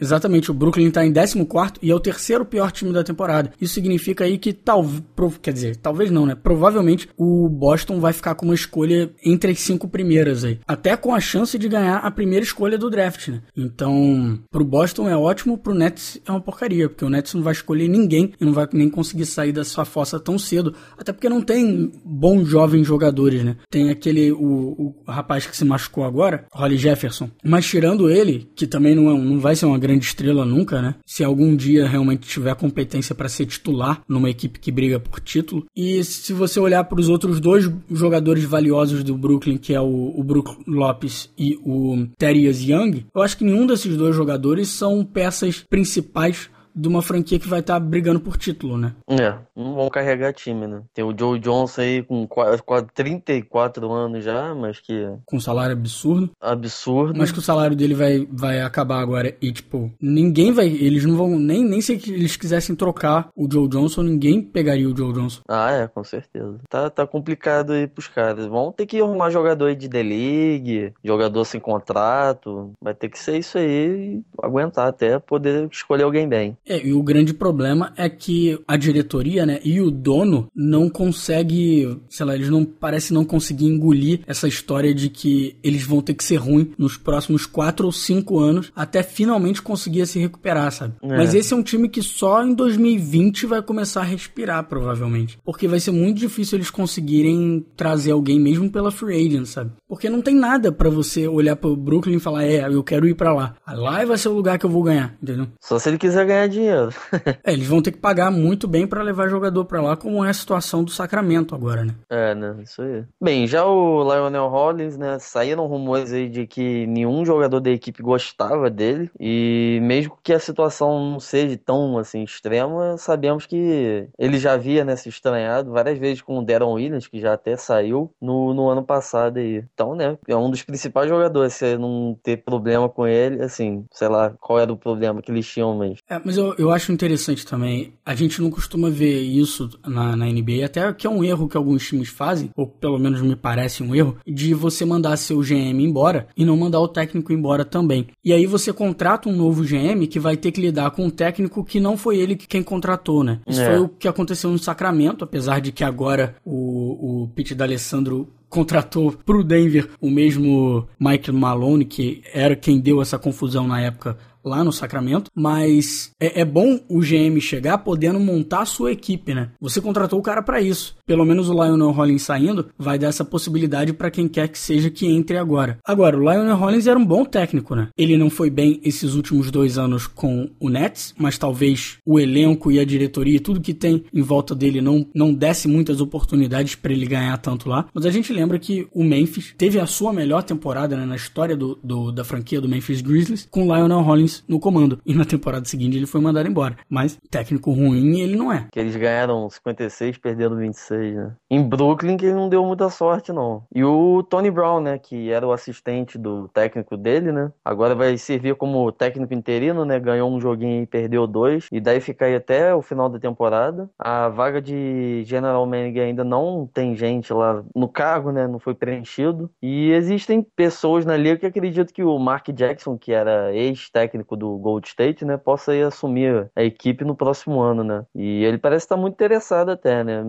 Exatamente, 0.00 0.50
o 0.50 0.54
Brooklyn 0.54 0.90
tá 0.90 1.04
em 1.04 1.12
décimo 1.12 1.44
quarto 1.44 1.59
e 1.82 1.90
é 1.90 1.94
o 1.94 2.00
terceiro 2.00 2.44
pior 2.44 2.70
time 2.70 2.92
da 2.92 3.04
temporada. 3.04 3.52
Isso 3.60 3.74
significa 3.74 4.24
aí 4.24 4.38
que 4.38 4.52
talvez, 4.52 5.02
quer 5.42 5.52
dizer, 5.52 5.76
talvez 5.76 6.10
não, 6.10 6.26
né? 6.26 6.34
Provavelmente 6.34 7.08
o 7.16 7.48
Boston 7.48 8.00
vai 8.00 8.12
ficar 8.12 8.34
com 8.34 8.46
uma 8.46 8.54
escolha 8.54 9.10
entre 9.24 9.52
as 9.52 9.60
cinco 9.60 9.88
primeiras 9.88 10.44
aí. 10.44 10.58
Até 10.66 10.96
com 10.96 11.14
a 11.14 11.20
chance 11.20 11.58
de 11.58 11.68
ganhar 11.68 11.98
a 11.98 12.10
primeira 12.10 12.44
escolha 12.44 12.78
do 12.78 12.90
draft, 12.90 13.28
né? 13.28 13.42
Então, 13.56 14.38
pro 14.50 14.64
Boston 14.64 15.08
é 15.08 15.16
ótimo, 15.16 15.58
pro 15.58 15.74
Nets 15.74 16.20
é 16.26 16.30
uma 16.30 16.40
porcaria, 16.40 16.88
porque 16.88 17.04
o 17.04 17.10
Nets 17.10 17.34
não 17.34 17.42
vai 17.42 17.52
escolher 17.52 17.88
ninguém 17.88 18.32
e 18.40 18.44
não 18.44 18.52
vai 18.52 18.68
nem 18.72 18.88
conseguir 18.88 19.26
sair 19.26 19.52
da 19.52 19.64
sua 19.64 19.84
fossa 19.84 20.18
tão 20.18 20.38
cedo, 20.38 20.74
até 20.96 21.12
porque 21.12 21.28
não 21.28 21.40
tem 21.40 21.92
bons 22.04 22.48
jovens 22.48 22.86
jogadores, 22.86 23.44
né? 23.44 23.56
Tem 23.70 23.90
aquele, 23.90 24.32
o, 24.32 24.94
o 25.06 25.10
rapaz 25.10 25.46
que 25.46 25.56
se 25.56 25.64
machucou 25.64 26.04
agora, 26.04 26.44
Holly 26.52 26.76
Jefferson. 26.76 27.30
Mas 27.44 27.66
tirando 27.66 28.10
ele, 28.10 28.48
que 28.54 28.66
também 28.66 28.94
não, 28.94 29.10
é, 29.10 29.18
não 29.18 29.38
vai 29.38 29.56
ser 29.56 29.66
uma 29.66 29.78
grande 29.78 30.04
estrela 30.04 30.44
nunca, 30.44 30.82
né? 30.82 30.94
Se 31.06 31.24
algum 31.24 31.39
dia 31.56 31.88
realmente 31.88 32.28
tiver 32.28 32.54
competência 32.54 33.14
para 33.14 33.28
ser 33.28 33.46
titular 33.46 34.02
numa 34.08 34.30
equipe 34.30 34.58
que 34.58 34.70
briga 34.70 34.98
por 34.98 35.20
título. 35.20 35.64
E 35.74 36.02
se 36.04 36.32
você 36.32 36.58
olhar 36.60 36.84
para 36.84 37.00
os 37.00 37.08
outros 37.08 37.40
dois 37.40 37.70
jogadores 37.90 38.44
valiosos 38.44 39.02
do 39.02 39.16
Brooklyn, 39.16 39.56
que 39.56 39.74
é 39.74 39.80
o, 39.80 40.14
o 40.16 40.22
Brook 40.22 40.62
Lopes 40.66 41.30
e 41.38 41.58
o 41.64 42.06
Terias 42.18 42.60
Young, 42.62 43.06
eu 43.14 43.22
acho 43.22 43.36
que 43.36 43.44
nenhum 43.44 43.66
desses 43.66 43.96
dois 43.96 44.14
jogadores 44.14 44.68
são 44.68 45.04
peças 45.04 45.64
principais 45.68 46.50
de 46.80 46.88
uma 46.88 47.02
franquia 47.02 47.38
que 47.38 47.48
vai 47.48 47.60
estar 47.60 47.74
tá 47.74 47.80
brigando 47.80 48.20
por 48.20 48.36
título, 48.36 48.78
né? 48.78 48.94
É, 49.08 49.34
não 49.54 49.74
vão 49.74 49.88
carregar 49.88 50.32
time, 50.32 50.66
né? 50.66 50.82
Tem 50.94 51.04
o 51.04 51.16
Joe 51.16 51.38
Johnson 51.38 51.80
aí 51.80 52.02
com 52.02 52.26
quase 52.26 52.62
34 52.94 53.92
anos 53.92 54.24
já, 54.24 54.54
mas 54.54 54.80
que. 54.80 55.06
Com 55.26 55.36
um 55.36 55.40
salário 55.40 55.72
absurdo. 55.72 56.30
Absurdo. 56.40 57.18
Mas 57.18 57.30
que 57.30 57.38
o 57.38 57.42
salário 57.42 57.76
dele 57.76 57.94
vai, 57.94 58.26
vai 58.30 58.60
acabar 58.62 59.00
agora. 59.00 59.36
E, 59.40 59.52
tipo, 59.52 59.92
ninguém 60.00 60.52
vai. 60.52 60.66
Eles 60.66 61.04
não 61.04 61.16
vão. 61.16 61.38
Nem, 61.38 61.64
nem 61.64 61.80
se 61.80 61.92
eles 61.92 62.36
quisessem 62.36 62.74
trocar 62.74 63.28
o 63.36 63.48
Joe 63.50 63.68
Johnson, 63.68 64.02
ninguém 64.02 64.42
pegaria 64.42 64.88
o 64.88 64.96
Joe 64.96 65.12
Johnson. 65.12 65.42
Ah, 65.48 65.70
é, 65.72 65.88
com 65.88 66.02
certeza. 66.02 66.58
Tá, 66.68 66.88
tá 66.88 67.06
complicado 67.06 67.72
aí 67.72 67.86
pros 67.86 68.08
caras. 68.08 68.46
Vão 68.46 68.72
ter 68.72 68.86
que 68.86 69.00
arrumar 69.00 69.30
jogador 69.30 69.66
aí 69.66 69.76
de 69.76 69.88
D-League, 69.88 70.92
jogador 71.04 71.44
sem 71.44 71.60
contrato. 71.60 72.72
Vai 72.80 72.94
ter 72.94 73.08
que 73.08 73.18
ser 73.18 73.38
isso 73.38 73.58
aí 73.58 73.70
e 73.90 74.24
aguentar 74.42 74.88
até 74.88 75.18
poder 75.18 75.68
escolher 75.70 76.04
alguém 76.04 76.28
bem. 76.28 76.56
É, 76.70 76.86
e 76.86 76.92
o 76.92 77.02
grande 77.02 77.34
problema 77.34 77.92
é 77.96 78.08
que 78.08 78.56
a 78.68 78.76
diretoria, 78.76 79.44
né, 79.44 79.58
e 79.64 79.80
o 79.80 79.90
dono 79.90 80.46
não 80.54 80.88
consegue, 80.88 81.98
sei 82.08 82.24
lá, 82.24 82.36
eles 82.36 82.48
não 82.48 82.64
parece 82.64 83.12
não 83.12 83.24
conseguir 83.24 83.66
engolir 83.66 84.20
essa 84.24 84.46
história 84.46 84.94
de 84.94 85.10
que 85.10 85.56
eles 85.64 85.82
vão 85.82 86.00
ter 86.00 86.14
que 86.14 86.22
ser 86.22 86.36
ruim 86.36 86.70
nos 86.78 86.96
próximos 86.96 87.44
quatro 87.44 87.86
ou 87.86 87.92
cinco 87.92 88.38
anos 88.38 88.70
até 88.76 89.02
finalmente 89.02 89.60
conseguir 89.60 90.06
se 90.06 90.20
recuperar, 90.20 90.70
sabe? 90.70 90.94
É. 91.02 91.16
Mas 91.16 91.34
esse 91.34 91.52
é 91.52 91.56
um 91.56 91.62
time 91.62 91.88
que 91.88 92.02
só 92.02 92.44
em 92.44 92.54
2020 92.54 93.46
vai 93.46 93.60
começar 93.60 94.02
a 94.02 94.04
respirar, 94.04 94.62
provavelmente. 94.68 95.38
Porque 95.44 95.66
vai 95.66 95.80
ser 95.80 95.90
muito 95.90 96.18
difícil 96.18 96.56
eles 96.56 96.70
conseguirem 96.70 97.66
trazer 97.76 98.12
alguém 98.12 98.38
mesmo 98.38 98.70
pela 98.70 98.92
free 98.92 99.26
agent, 99.26 99.46
sabe? 99.46 99.72
Porque 99.88 100.08
não 100.08 100.22
tem 100.22 100.36
nada 100.36 100.70
para 100.70 100.88
você 100.88 101.26
olhar 101.26 101.56
pro 101.56 101.74
Brooklyn 101.74 102.18
e 102.18 102.20
falar, 102.20 102.44
é, 102.44 102.64
eu 102.64 102.84
quero 102.84 103.08
ir 103.08 103.16
para 103.16 103.34
lá. 103.34 103.56
Lá 103.66 104.04
vai 104.04 104.16
ser 104.16 104.28
o 104.28 104.34
lugar 104.34 104.56
que 104.56 104.66
eu 104.66 104.70
vou 104.70 104.84
ganhar, 104.84 105.16
entendeu? 105.20 105.48
Só 105.60 105.76
se 105.76 105.88
ele 105.88 105.98
quiser 105.98 106.24
ganhar 106.24 106.46
dinheiro. 106.50 106.90
é, 107.44 107.52
eles 107.52 107.66
vão 107.66 107.82
ter 107.82 107.92
que 107.92 107.98
pagar 107.98 108.30
muito 108.30 108.66
bem 108.68 108.86
para 108.86 109.02
levar 109.02 109.28
jogador 109.28 109.64
para 109.64 109.80
lá, 109.80 109.96
como 109.96 110.24
é 110.24 110.30
a 110.30 110.34
situação 110.34 110.84
do 110.84 110.90
Sacramento 110.90 111.54
agora, 111.54 111.84
né? 111.84 111.94
É, 112.08 112.34
né? 112.34 112.56
Isso 112.62 112.82
aí. 112.82 113.04
Bem, 113.20 113.46
já 113.46 113.64
o 113.64 114.02
Lionel 114.02 114.48
Hollins, 114.48 114.96
né? 114.96 115.18
Saíram 115.18 115.66
rumores 115.66 116.12
aí 116.12 116.28
de 116.28 116.46
que 116.46 116.86
nenhum 116.86 117.24
jogador 117.24 117.60
da 117.60 117.70
equipe 117.70 118.02
gostava 118.02 118.68
dele. 118.70 119.10
E 119.18 119.78
mesmo 119.82 120.18
que 120.22 120.32
a 120.32 120.38
situação 120.38 121.12
não 121.12 121.20
seja 121.20 121.56
tão 121.56 121.98
assim 121.98 122.22
extrema, 122.22 122.96
sabemos 122.98 123.46
que 123.46 124.08
ele 124.18 124.38
já 124.38 124.52
havia 124.52 124.84
né, 124.84 124.96
se 124.96 125.08
estranhado 125.08 125.70
várias 125.70 125.98
vezes 125.98 126.22
com 126.22 126.38
o 126.38 126.44
Deron 126.44 126.72
Williams, 126.72 127.06
que 127.06 127.20
já 127.20 127.34
até 127.34 127.56
saiu 127.56 128.12
no, 128.20 128.54
no 128.54 128.68
ano 128.68 128.82
passado 128.82 129.38
aí. 129.38 129.64
Então, 129.74 129.94
né? 129.94 130.18
É 130.26 130.36
um 130.36 130.50
dos 130.50 130.62
principais 130.62 131.08
jogadores. 131.08 131.54
Se 131.54 131.76
não 131.76 132.18
ter 132.22 132.38
problema 132.38 132.88
com 132.88 133.06
ele, 133.06 133.42
assim, 133.42 133.84
sei 133.92 134.08
lá 134.08 134.30
qual 134.40 134.58
era 134.58 134.72
o 134.72 134.76
problema 134.76 135.22
que 135.22 135.30
eles 135.30 135.46
tinham, 135.46 135.76
mas. 135.76 135.98
É, 136.08 136.20
mas 136.24 136.38
eu, 136.40 136.54
eu 136.58 136.70
acho 136.70 136.92
interessante 136.92 137.46
também. 137.46 137.92
A 138.04 138.14
gente 138.14 138.40
não 138.40 138.50
costuma 138.50 138.90
ver 138.90 139.20
isso 139.20 139.70
na, 139.86 140.16
na 140.16 140.26
NBA, 140.26 140.64
até 140.64 140.92
que 140.92 141.06
é 141.06 141.10
um 141.10 141.22
erro 141.22 141.48
que 141.48 141.56
alguns 141.56 141.86
times 141.86 142.08
fazem, 142.08 142.50
ou 142.56 142.66
pelo 142.66 142.98
menos 142.98 143.20
me 143.20 143.36
parece 143.36 143.82
um 143.82 143.94
erro, 143.94 144.16
de 144.26 144.54
você 144.54 144.84
mandar 144.84 145.16
seu 145.16 145.40
GM 145.40 145.80
embora 145.80 146.28
e 146.36 146.44
não 146.44 146.56
mandar 146.56 146.80
o 146.80 146.88
técnico 146.88 147.32
embora 147.32 147.64
também. 147.64 148.08
E 148.24 148.32
aí 148.32 148.46
você 148.46 148.72
contrata 148.72 149.28
um 149.28 149.36
novo 149.36 149.62
GM 149.62 150.06
que 150.08 150.18
vai 150.18 150.36
ter 150.36 150.50
que 150.50 150.60
lidar 150.60 150.90
com 150.90 151.04
um 151.04 151.10
técnico 151.10 151.64
que 151.64 151.80
não 151.80 151.96
foi 151.96 152.18
ele 152.18 152.36
quem 152.36 152.62
contratou, 152.62 153.22
né? 153.22 153.40
Isso 153.46 153.60
é. 153.60 153.66
foi 153.66 153.80
o 153.80 153.88
que 153.88 154.08
aconteceu 154.08 154.50
no 154.50 154.58
Sacramento, 154.58 155.24
apesar 155.24 155.60
de 155.60 155.72
que 155.72 155.84
agora 155.84 156.36
o, 156.44 157.24
o 157.24 157.28
Pete 157.28 157.54
D'Alessandro 157.54 158.28
contratou 158.50 159.12
pro 159.24 159.44
Denver 159.44 159.88
o 160.00 160.10
mesmo 160.10 160.86
Mike 160.98 161.30
Malone, 161.30 161.84
que 161.84 162.22
era 162.34 162.56
quem 162.56 162.80
deu 162.80 163.00
essa 163.00 163.18
confusão 163.18 163.66
na 163.66 163.80
época 163.80 164.18
lá 164.44 164.64
no 164.64 164.72
Sacramento, 164.72 165.30
mas 165.34 166.12
é, 166.20 166.40
é, 166.40 166.44
bom 166.44 166.80
o 166.88 167.00
GM 167.00 167.40
chegar 167.40 167.78
podendo 167.78 168.18
montar 168.18 168.62
a 168.62 168.66
sua 168.66 168.92
equipe, 168.92 169.34
né? 169.34 169.50
Você 169.60 169.80
contratou 169.80 170.18
o 170.18 170.22
cara 170.22 170.42
para 170.42 170.60
isso. 170.60 170.96
Pelo 171.10 171.24
menos 171.24 171.50
o 171.50 171.52
Lionel 171.52 171.90
Hollins 171.90 172.22
saindo 172.22 172.68
vai 172.78 172.96
dar 172.96 173.08
essa 173.08 173.24
possibilidade 173.24 173.92
para 173.92 174.12
quem 174.12 174.28
quer 174.28 174.46
que 174.46 174.56
seja 174.56 174.88
que 174.88 175.08
entre 175.08 175.36
agora. 175.36 175.76
Agora, 175.84 176.16
o 176.16 176.20
Lionel 176.20 176.54
Hollins 176.54 176.86
era 176.86 176.96
um 176.96 177.04
bom 177.04 177.24
técnico, 177.24 177.74
né? 177.74 177.88
Ele 177.98 178.16
não 178.16 178.30
foi 178.30 178.48
bem 178.48 178.80
esses 178.84 179.14
últimos 179.16 179.50
dois 179.50 179.76
anos 179.76 180.06
com 180.06 180.48
o 180.60 180.68
Nets, 180.68 181.12
mas 181.18 181.36
talvez 181.36 181.98
o 182.06 182.20
elenco 182.20 182.70
e 182.70 182.78
a 182.78 182.84
diretoria 182.84 183.34
e 183.34 183.40
tudo 183.40 183.60
que 183.60 183.74
tem 183.74 184.04
em 184.14 184.22
volta 184.22 184.54
dele 184.54 184.80
não, 184.80 185.04
não 185.12 185.34
desse 185.34 185.66
muitas 185.66 186.00
oportunidades 186.00 186.76
para 186.76 186.92
ele 186.92 187.06
ganhar 187.06 187.36
tanto 187.38 187.68
lá. 187.68 187.88
Mas 187.92 188.06
a 188.06 188.10
gente 188.12 188.32
lembra 188.32 188.56
que 188.56 188.86
o 188.94 189.02
Memphis 189.02 189.52
teve 189.58 189.80
a 189.80 189.86
sua 189.86 190.12
melhor 190.12 190.44
temporada 190.44 190.96
né, 190.96 191.04
na 191.04 191.16
história 191.16 191.56
do, 191.56 191.76
do, 191.82 192.12
da 192.12 192.22
franquia 192.22 192.60
do 192.60 192.68
Memphis 192.68 193.00
Grizzlies 193.00 193.48
com 193.50 193.66
o 193.66 193.74
Lionel 193.74 194.02
Hollins 194.02 194.44
no 194.46 194.60
comando. 194.60 195.00
E 195.04 195.12
na 195.12 195.24
temporada 195.24 195.64
seguinte 195.64 195.96
ele 195.96 196.06
foi 196.06 196.20
mandado 196.20 196.48
embora. 196.48 196.76
Mas 196.88 197.18
técnico 197.28 197.72
ruim 197.72 198.20
ele 198.20 198.36
não 198.36 198.52
é. 198.52 198.68
Que 198.70 198.78
eles 198.78 198.94
ganharam 198.94 199.50
56, 199.50 200.16
perderam 200.18 200.54
26, 200.54 200.99
né? 201.00 201.32
Em 201.50 201.62
Brooklyn 201.62 202.16
que 202.16 202.26
ele 202.26 202.34
não 202.34 202.48
deu 202.48 202.64
muita 202.64 202.88
sorte, 202.90 203.32
não. 203.32 203.64
E 203.74 203.82
o 203.84 204.22
Tony 204.22 204.50
Brown, 204.50 204.80
né? 204.80 204.98
Que 204.98 205.30
era 205.30 205.46
o 205.46 205.52
assistente 205.52 206.18
do 206.18 206.48
técnico 206.48 206.96
dele, 206.96 207.32
né? 207.32 207.52
Agora 207.64 207.94
vai 207.94 208.16
servir 208.18 208.54
como 208.54 208.92
técnico 208.92 209.34
interino, 209.34 209.84
né? 209.84 209.98
Ganhou 209.98 210.30
um 210.30 210.40
joguinho 210.40 210.82
e 210.82 210.86
perdeu 210.86 211.26
dois. 211.26 211.66
E 211.72 211.80
daí 211.80 212.00
fica 212.00 212.26
aí 212.26 212.34
até 212.34 212.74
o 212.74 212.82
final 212.82 213.08
da 213.08 213.18
temporada. 213.18 213.88
A 213.98 214.28
vaga 214.28 214.60
de 214.60 215.22
General 215.24 215.64
Manager 215.66 216.04
ainda 216.04 216.24
não 216.24 216.68
tem 216.72 216.94
gente 216.94 217.32
lá 217.32 217.64
no 217.74 217.88
cargo, 217.88 218.30
né? 218.30 218.46
Não 218.46 218.58
foi 218.58 218.74
preenchido. 218.74 219.50
E 219.62 219.90
existem 219.92 220.42
pessoas 220.42 221.04
na 221.04 221.16
liga 221.16 221.38
que 221.38 221.46
acreditam 221.46 221.94
que 221.94 222.04
o 222.04 222.18
Mark 222.18 222.48
Jackson, 222.50 222.98
que 222.98 223.12
era 223.12 223.52
ex-técnico 223.54 224.10
técnico 224.10 224.36
do 224.36 224.56
Gold 224.58 224.86
State, 224.86 225.24
né, 225.24 225.36
possa 225.36 225.74
ir 225.74 225.82
assumir 225.82 226.50
a 226.54 226.62
equipe 226.62 227.04
no 227.04 227.14
próximo 227.14 227.60
ano, 227.60 227.84
né? 227.84 228.04
E 228.14 228.44
ele 228.44 228.58
parece 228.58 228.84
estar 228.84 228.96
muito 228.96 229.14
interessado 229.14 229.70
até, 229.70 230.02
né? 230.02 230.22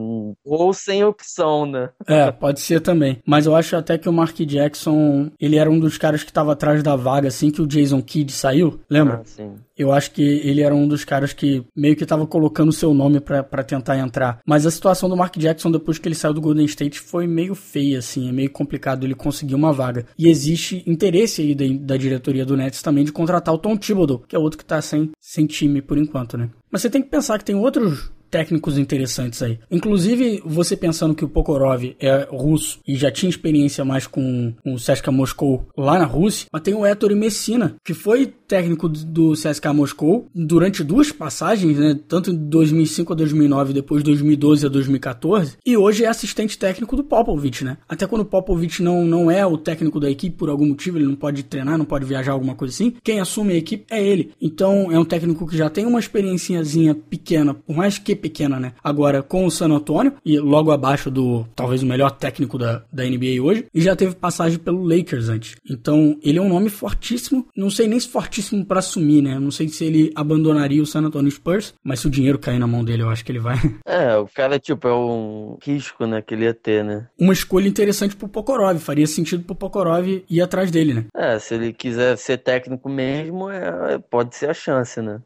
Ou 0.61 0.73
sem 0.73 1.03
opção, 1.03 1.65
né? 1.65 1.89
É, 2.07 2.31
pode 2.31 2.59
ser 2.59 2.81
também. 2.81 3.17
Mas 3.25 3.47
eu 3.47 3.55
acho 3.55 3.75
até 3.75 3.97
que 3.97 4.07
o 4.07 4.13
Mark 4.13 4.35
Jackson, 4.35 5.31
ele 5.39 5.57
era 5.57 5.69
um 5.69 5.79
dos 5.79 5.97
caras 5.97 6.23
que 6.23 6.29
estava 6.29 6.53
atrás 6.53 6.83
da 6.83 6.95
vaga 6.95 7.29
assim 7.29 7.49
que 7.49 7.61
o 7.61 7.67
Jason 7.67 8.01
Kidd 8.01 8.31
saiu, 8.31 8.79
lembra? 8.89 9.21
Ah, 9.21 9.25
sim. 9.25 9.55
Eu 9.75 9.91
acho 9.91 10.11
que 10.11 10.21
ele 10.21 10.61
era 10.61 10.75
um 10.75 10.87
dos 10.87 11.03
caras 11.03 11.33
que 11.33 11.65
meio 11.75 11.95
que 11.95 12.03
estava 12.03 12.27
colocando 12.27 12.71
seu 12.71 12.93
nome 12.93 13.19
para 13.19 13.63
tentar 13.63 13.97
entrar. 13.97 14.39
Mas 14.45 14.65
a 14.67 14.71
situação 14.71 15.09
do 15.09 15.17
Mark 15.17 15.35
Jackson 15.37 15.71
depois 15.71 15.97
que 15.97 16.07
ele 16.07 16.13
saiu 16.13 16.35
do 16.35 16.41
Golden 16.41 16.65
State 16.65 16.99
foi 16.99 17.25
meio 17.25 17.55
feia, 17.55 17.97
assim. 17.97 18.29
É 18.29 18.31
meio 18.31 18.51
complicado 18.51 19.03
ele 19.03 19.15
conseguir 19.15 19.55
uma 19.55 19.73
vaga. 19.73 20.05
E 20.19 20.29
existe 20.29 20.83
interesse 20.85 21.41
aí 21.41 21.55
da, 21.55 21.65
da 21.79 21.97
diretoria 21.97 22.45
do 22.45 22.55
Nets 22.55 22.83
também 22.83 23.03
de 23.03 23.11
contratar 23.11 23.55
o 23.55 23.57
Tom 23.57 23.75
Thibodeau, 23.75 24.19
que 24.27 24.35
é 24.35 24.39
outro 24.39 24.59
que 24.59 24.65
tá 24.65 24.79
sem, 24.81 25.09
sem 25.19 25.47
time 25.47 25.81
por 25.81 25.97
enquanto, 25.97 26.37
né? 26.37 26.51
Mas 26.69 26.83
você 26.83 26.89
tem 26.89 27.01
que 27.01 27.09
pensar 27.09 27.39
que 27.39 27.45
tem 27.45 27.55
outros 27.55 28.11
técnicos 28.31 28.77
interessantes 28.77 29.43
aí. 29.43 29.59
Inclusive, 29.69 30.41
você 30.45 30.77
pensando 30.77 31.13
que 31.13 31.25
o 31.25 31.29
Pokorov 31.29 31.83
é 31.99 32.27
russo 32.31 32.79
e 32.87 32.95
já 32.95 33.11
tinha 33.11 33.29
experiência 33.29 33.83
mais 33.83 34.07
com, 34.07 34.53
o 34.65 34.75
CSKA 34.75 35.11
Moscou 35.11 35.67
lá 35.77 35.99
na 35.99 36.05
Rússia, 36.05 36.47
mas 36.51 36.61
tem 36.61 36.73
o 36.73 36.85
Ettore 36.85 37.13
Messina, 37.13 37.75
que 37.83 37.93
foi 37.93 38.33
técnico 38.51 38.89
do 38.89 39.31
CSKA 39.31 39.71
Moscou 39.71 40.27
durante 40.35 40.83
duas 40.83 41.09
passagens, 41.09 41.77
né, 41.77 41.97
tanto 42.05 42.31
em 42.31 42.35
2005 42.35 43.13
a 43.13 43.15
2009 43.15 43.71
depois 43.71 44.03
2012 44.03 44.65
a 44.65 44.69
2014, 44.69 45.57
e 45.65 45.77
hoje 45.77 46.03
é 46.03 46.07
assistente 46.09 46.59
técnico 46.59 46.97
do 46.97 47.03
Popovich, 47.03 47.63
né? 47.63 47.77
Até 47.87 48.05
quando 48.05 48.23
o 48.23 48.25
Popovich 48.25 48.83
não, 48.83 49.05
não 49.05 49.31
é 49.31 49.45
o 49.45 49.57
técnico 49.57 50.01
da 50.01 50.11
equipe 50.11 50.35
por 50.35 50.49
algum 50.49 50.67
motivo, 50.67 50.97
ele 50.97 51.05
não 51.05 51.15
pode 51.15 51.43
treinar, 51.43 51.77
não 51.77 51.85
pode 51.85 52.03
viajar, 52.03 52.33
alguma 52.33 52.53
coisa 52.53 52.73
assim, 52.73 52.93
quem 53.01 53.21
assume 53.21 53.53
a 53.53 53.55
equipe 53.55 53.85
é 53.89 54.05
ele. 54.05 54.33
Então 54.41 54.91
é 54.91 54.99
um 54.99 55.05
técnico 55.05 55.47
que 55.47 55.55
já 55.55 55.69
tem 55.69 55.85
uma 55.85 55.99
experiênciazinha 56.01 56.93
pequena, 56.93 57.53
por 57.53 57.73
mais 57.73 57.97
que 57.97 58.13
pequena, 58.13 58.59
né? 58.59 58.73
Agora 58.83 59.23
com 59.23 59.45
o 59.45 59.51
San 59.51 59.71
Antonio, 59.71 60.11
e 60.25 60.37
logo 60.39 60.71
abaixo 60.71 61.09
do 61.09 61.45
talvez 61.55 61.83
o 61.83 61.85
melhor 61.85 62.11
técnico 62.11 62.57
da, 62.57 62.83
da 62.91 63.05
NBA 63.05 63.41
hoje, 63.41 63.65
e 63.73 63.79
já 63.79 63.95
teve 63.95 64.13
passagem 64.13 64.59
pelo 64.59 64.83
Lakers 64.83 65.29
antes. 65.29 65.55
Então 65.69 66.17
ele 66.21 66.37
é 66.37 66.41
um 66.41 66.49
nome 66.49 66.67
fortíssimo, 66.67 67.47
não 67.55 67.69
sei 67.69 67.87
nem 67.87 67.97
se 67.97 68.09
fortíssimo 68.09 68.40
para 68.67 68.79
assumir, 68.79 69.21
né? 69.21 69.39
Não 69.39 69.51
sei 69.51 69.67
se 69.67 69.85
ele 69.85 70.11
abandonaria 70.15 70.81
o 70.81 70.85
San 70.85 71.01
Antonio 71.01 71.31
Spurs, 71.31 71.73
mas 71.83 71.99
se 71.99 72.07
o 72.07 72.09
dinheiro 72.09 72.39
cair 72.39 72.59
na 72.59 72.67
mão 72.67 72.83
dele, 72.83 73.03
eu 73.03 73.09
acho 73.09 73.23
que 73.23 73.31
ele 73.31 73.39
vai. 73.39 73.57
É, 73.85 74.15
o 74.15 74.27
cara, 74.27 74.57
tipo, 74.57 74.87
é 74.87 74.93
um 74.93 75.57
risco, 75.61 76.05
né, 76.05 76.21
que 76.21 76.33
ele 76.33 76.45
ia 76.45 76.53
ter, 76.53 76.83
né? 76.83 77.07
Uma 77.19 77.33
escolha 77.33 77.67
interessante 77.67 78.15
pro 78.15 78.27
Pokorov, 78.27 78.79
faria 78.79 79.05
sentido 79.05 79.43
pro 79.43 79.53
Pokorov 79.53 80.07
ir 80.29 80.41
atrás 80.41 80.71
dele, 80.71 80.93
né? 80.93 81.05
É, 81.15 81.37
se 81.37 81.55
ele 81.55 81.73
quiser 81.73 82.17
ser 82.17 82.37
técnico 82.37 82.89
mesmo, 82.89 83.49
é, 83.49 83.99
pode 84.09 84.35
ser 84.35 84.49
a 84.49 84.53
chance, 84.53 85.01
né? 85.01 85.19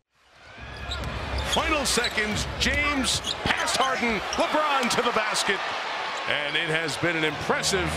Final 1.53 1.85
seconds, 1.85 2.47
James 2.59 3.21
past 3.45 3.77
Harden, 3.77 4.19
LeBron 4.37 4.89
to 4.89 5.01
the 5.01 5.11
basket. 5.11 5.59
And 6.27 6.55
it 6.55 6.69
has 6.69 6.97
been 6.97 7.15
an 7.15 7.23
impressive 7.23 7.87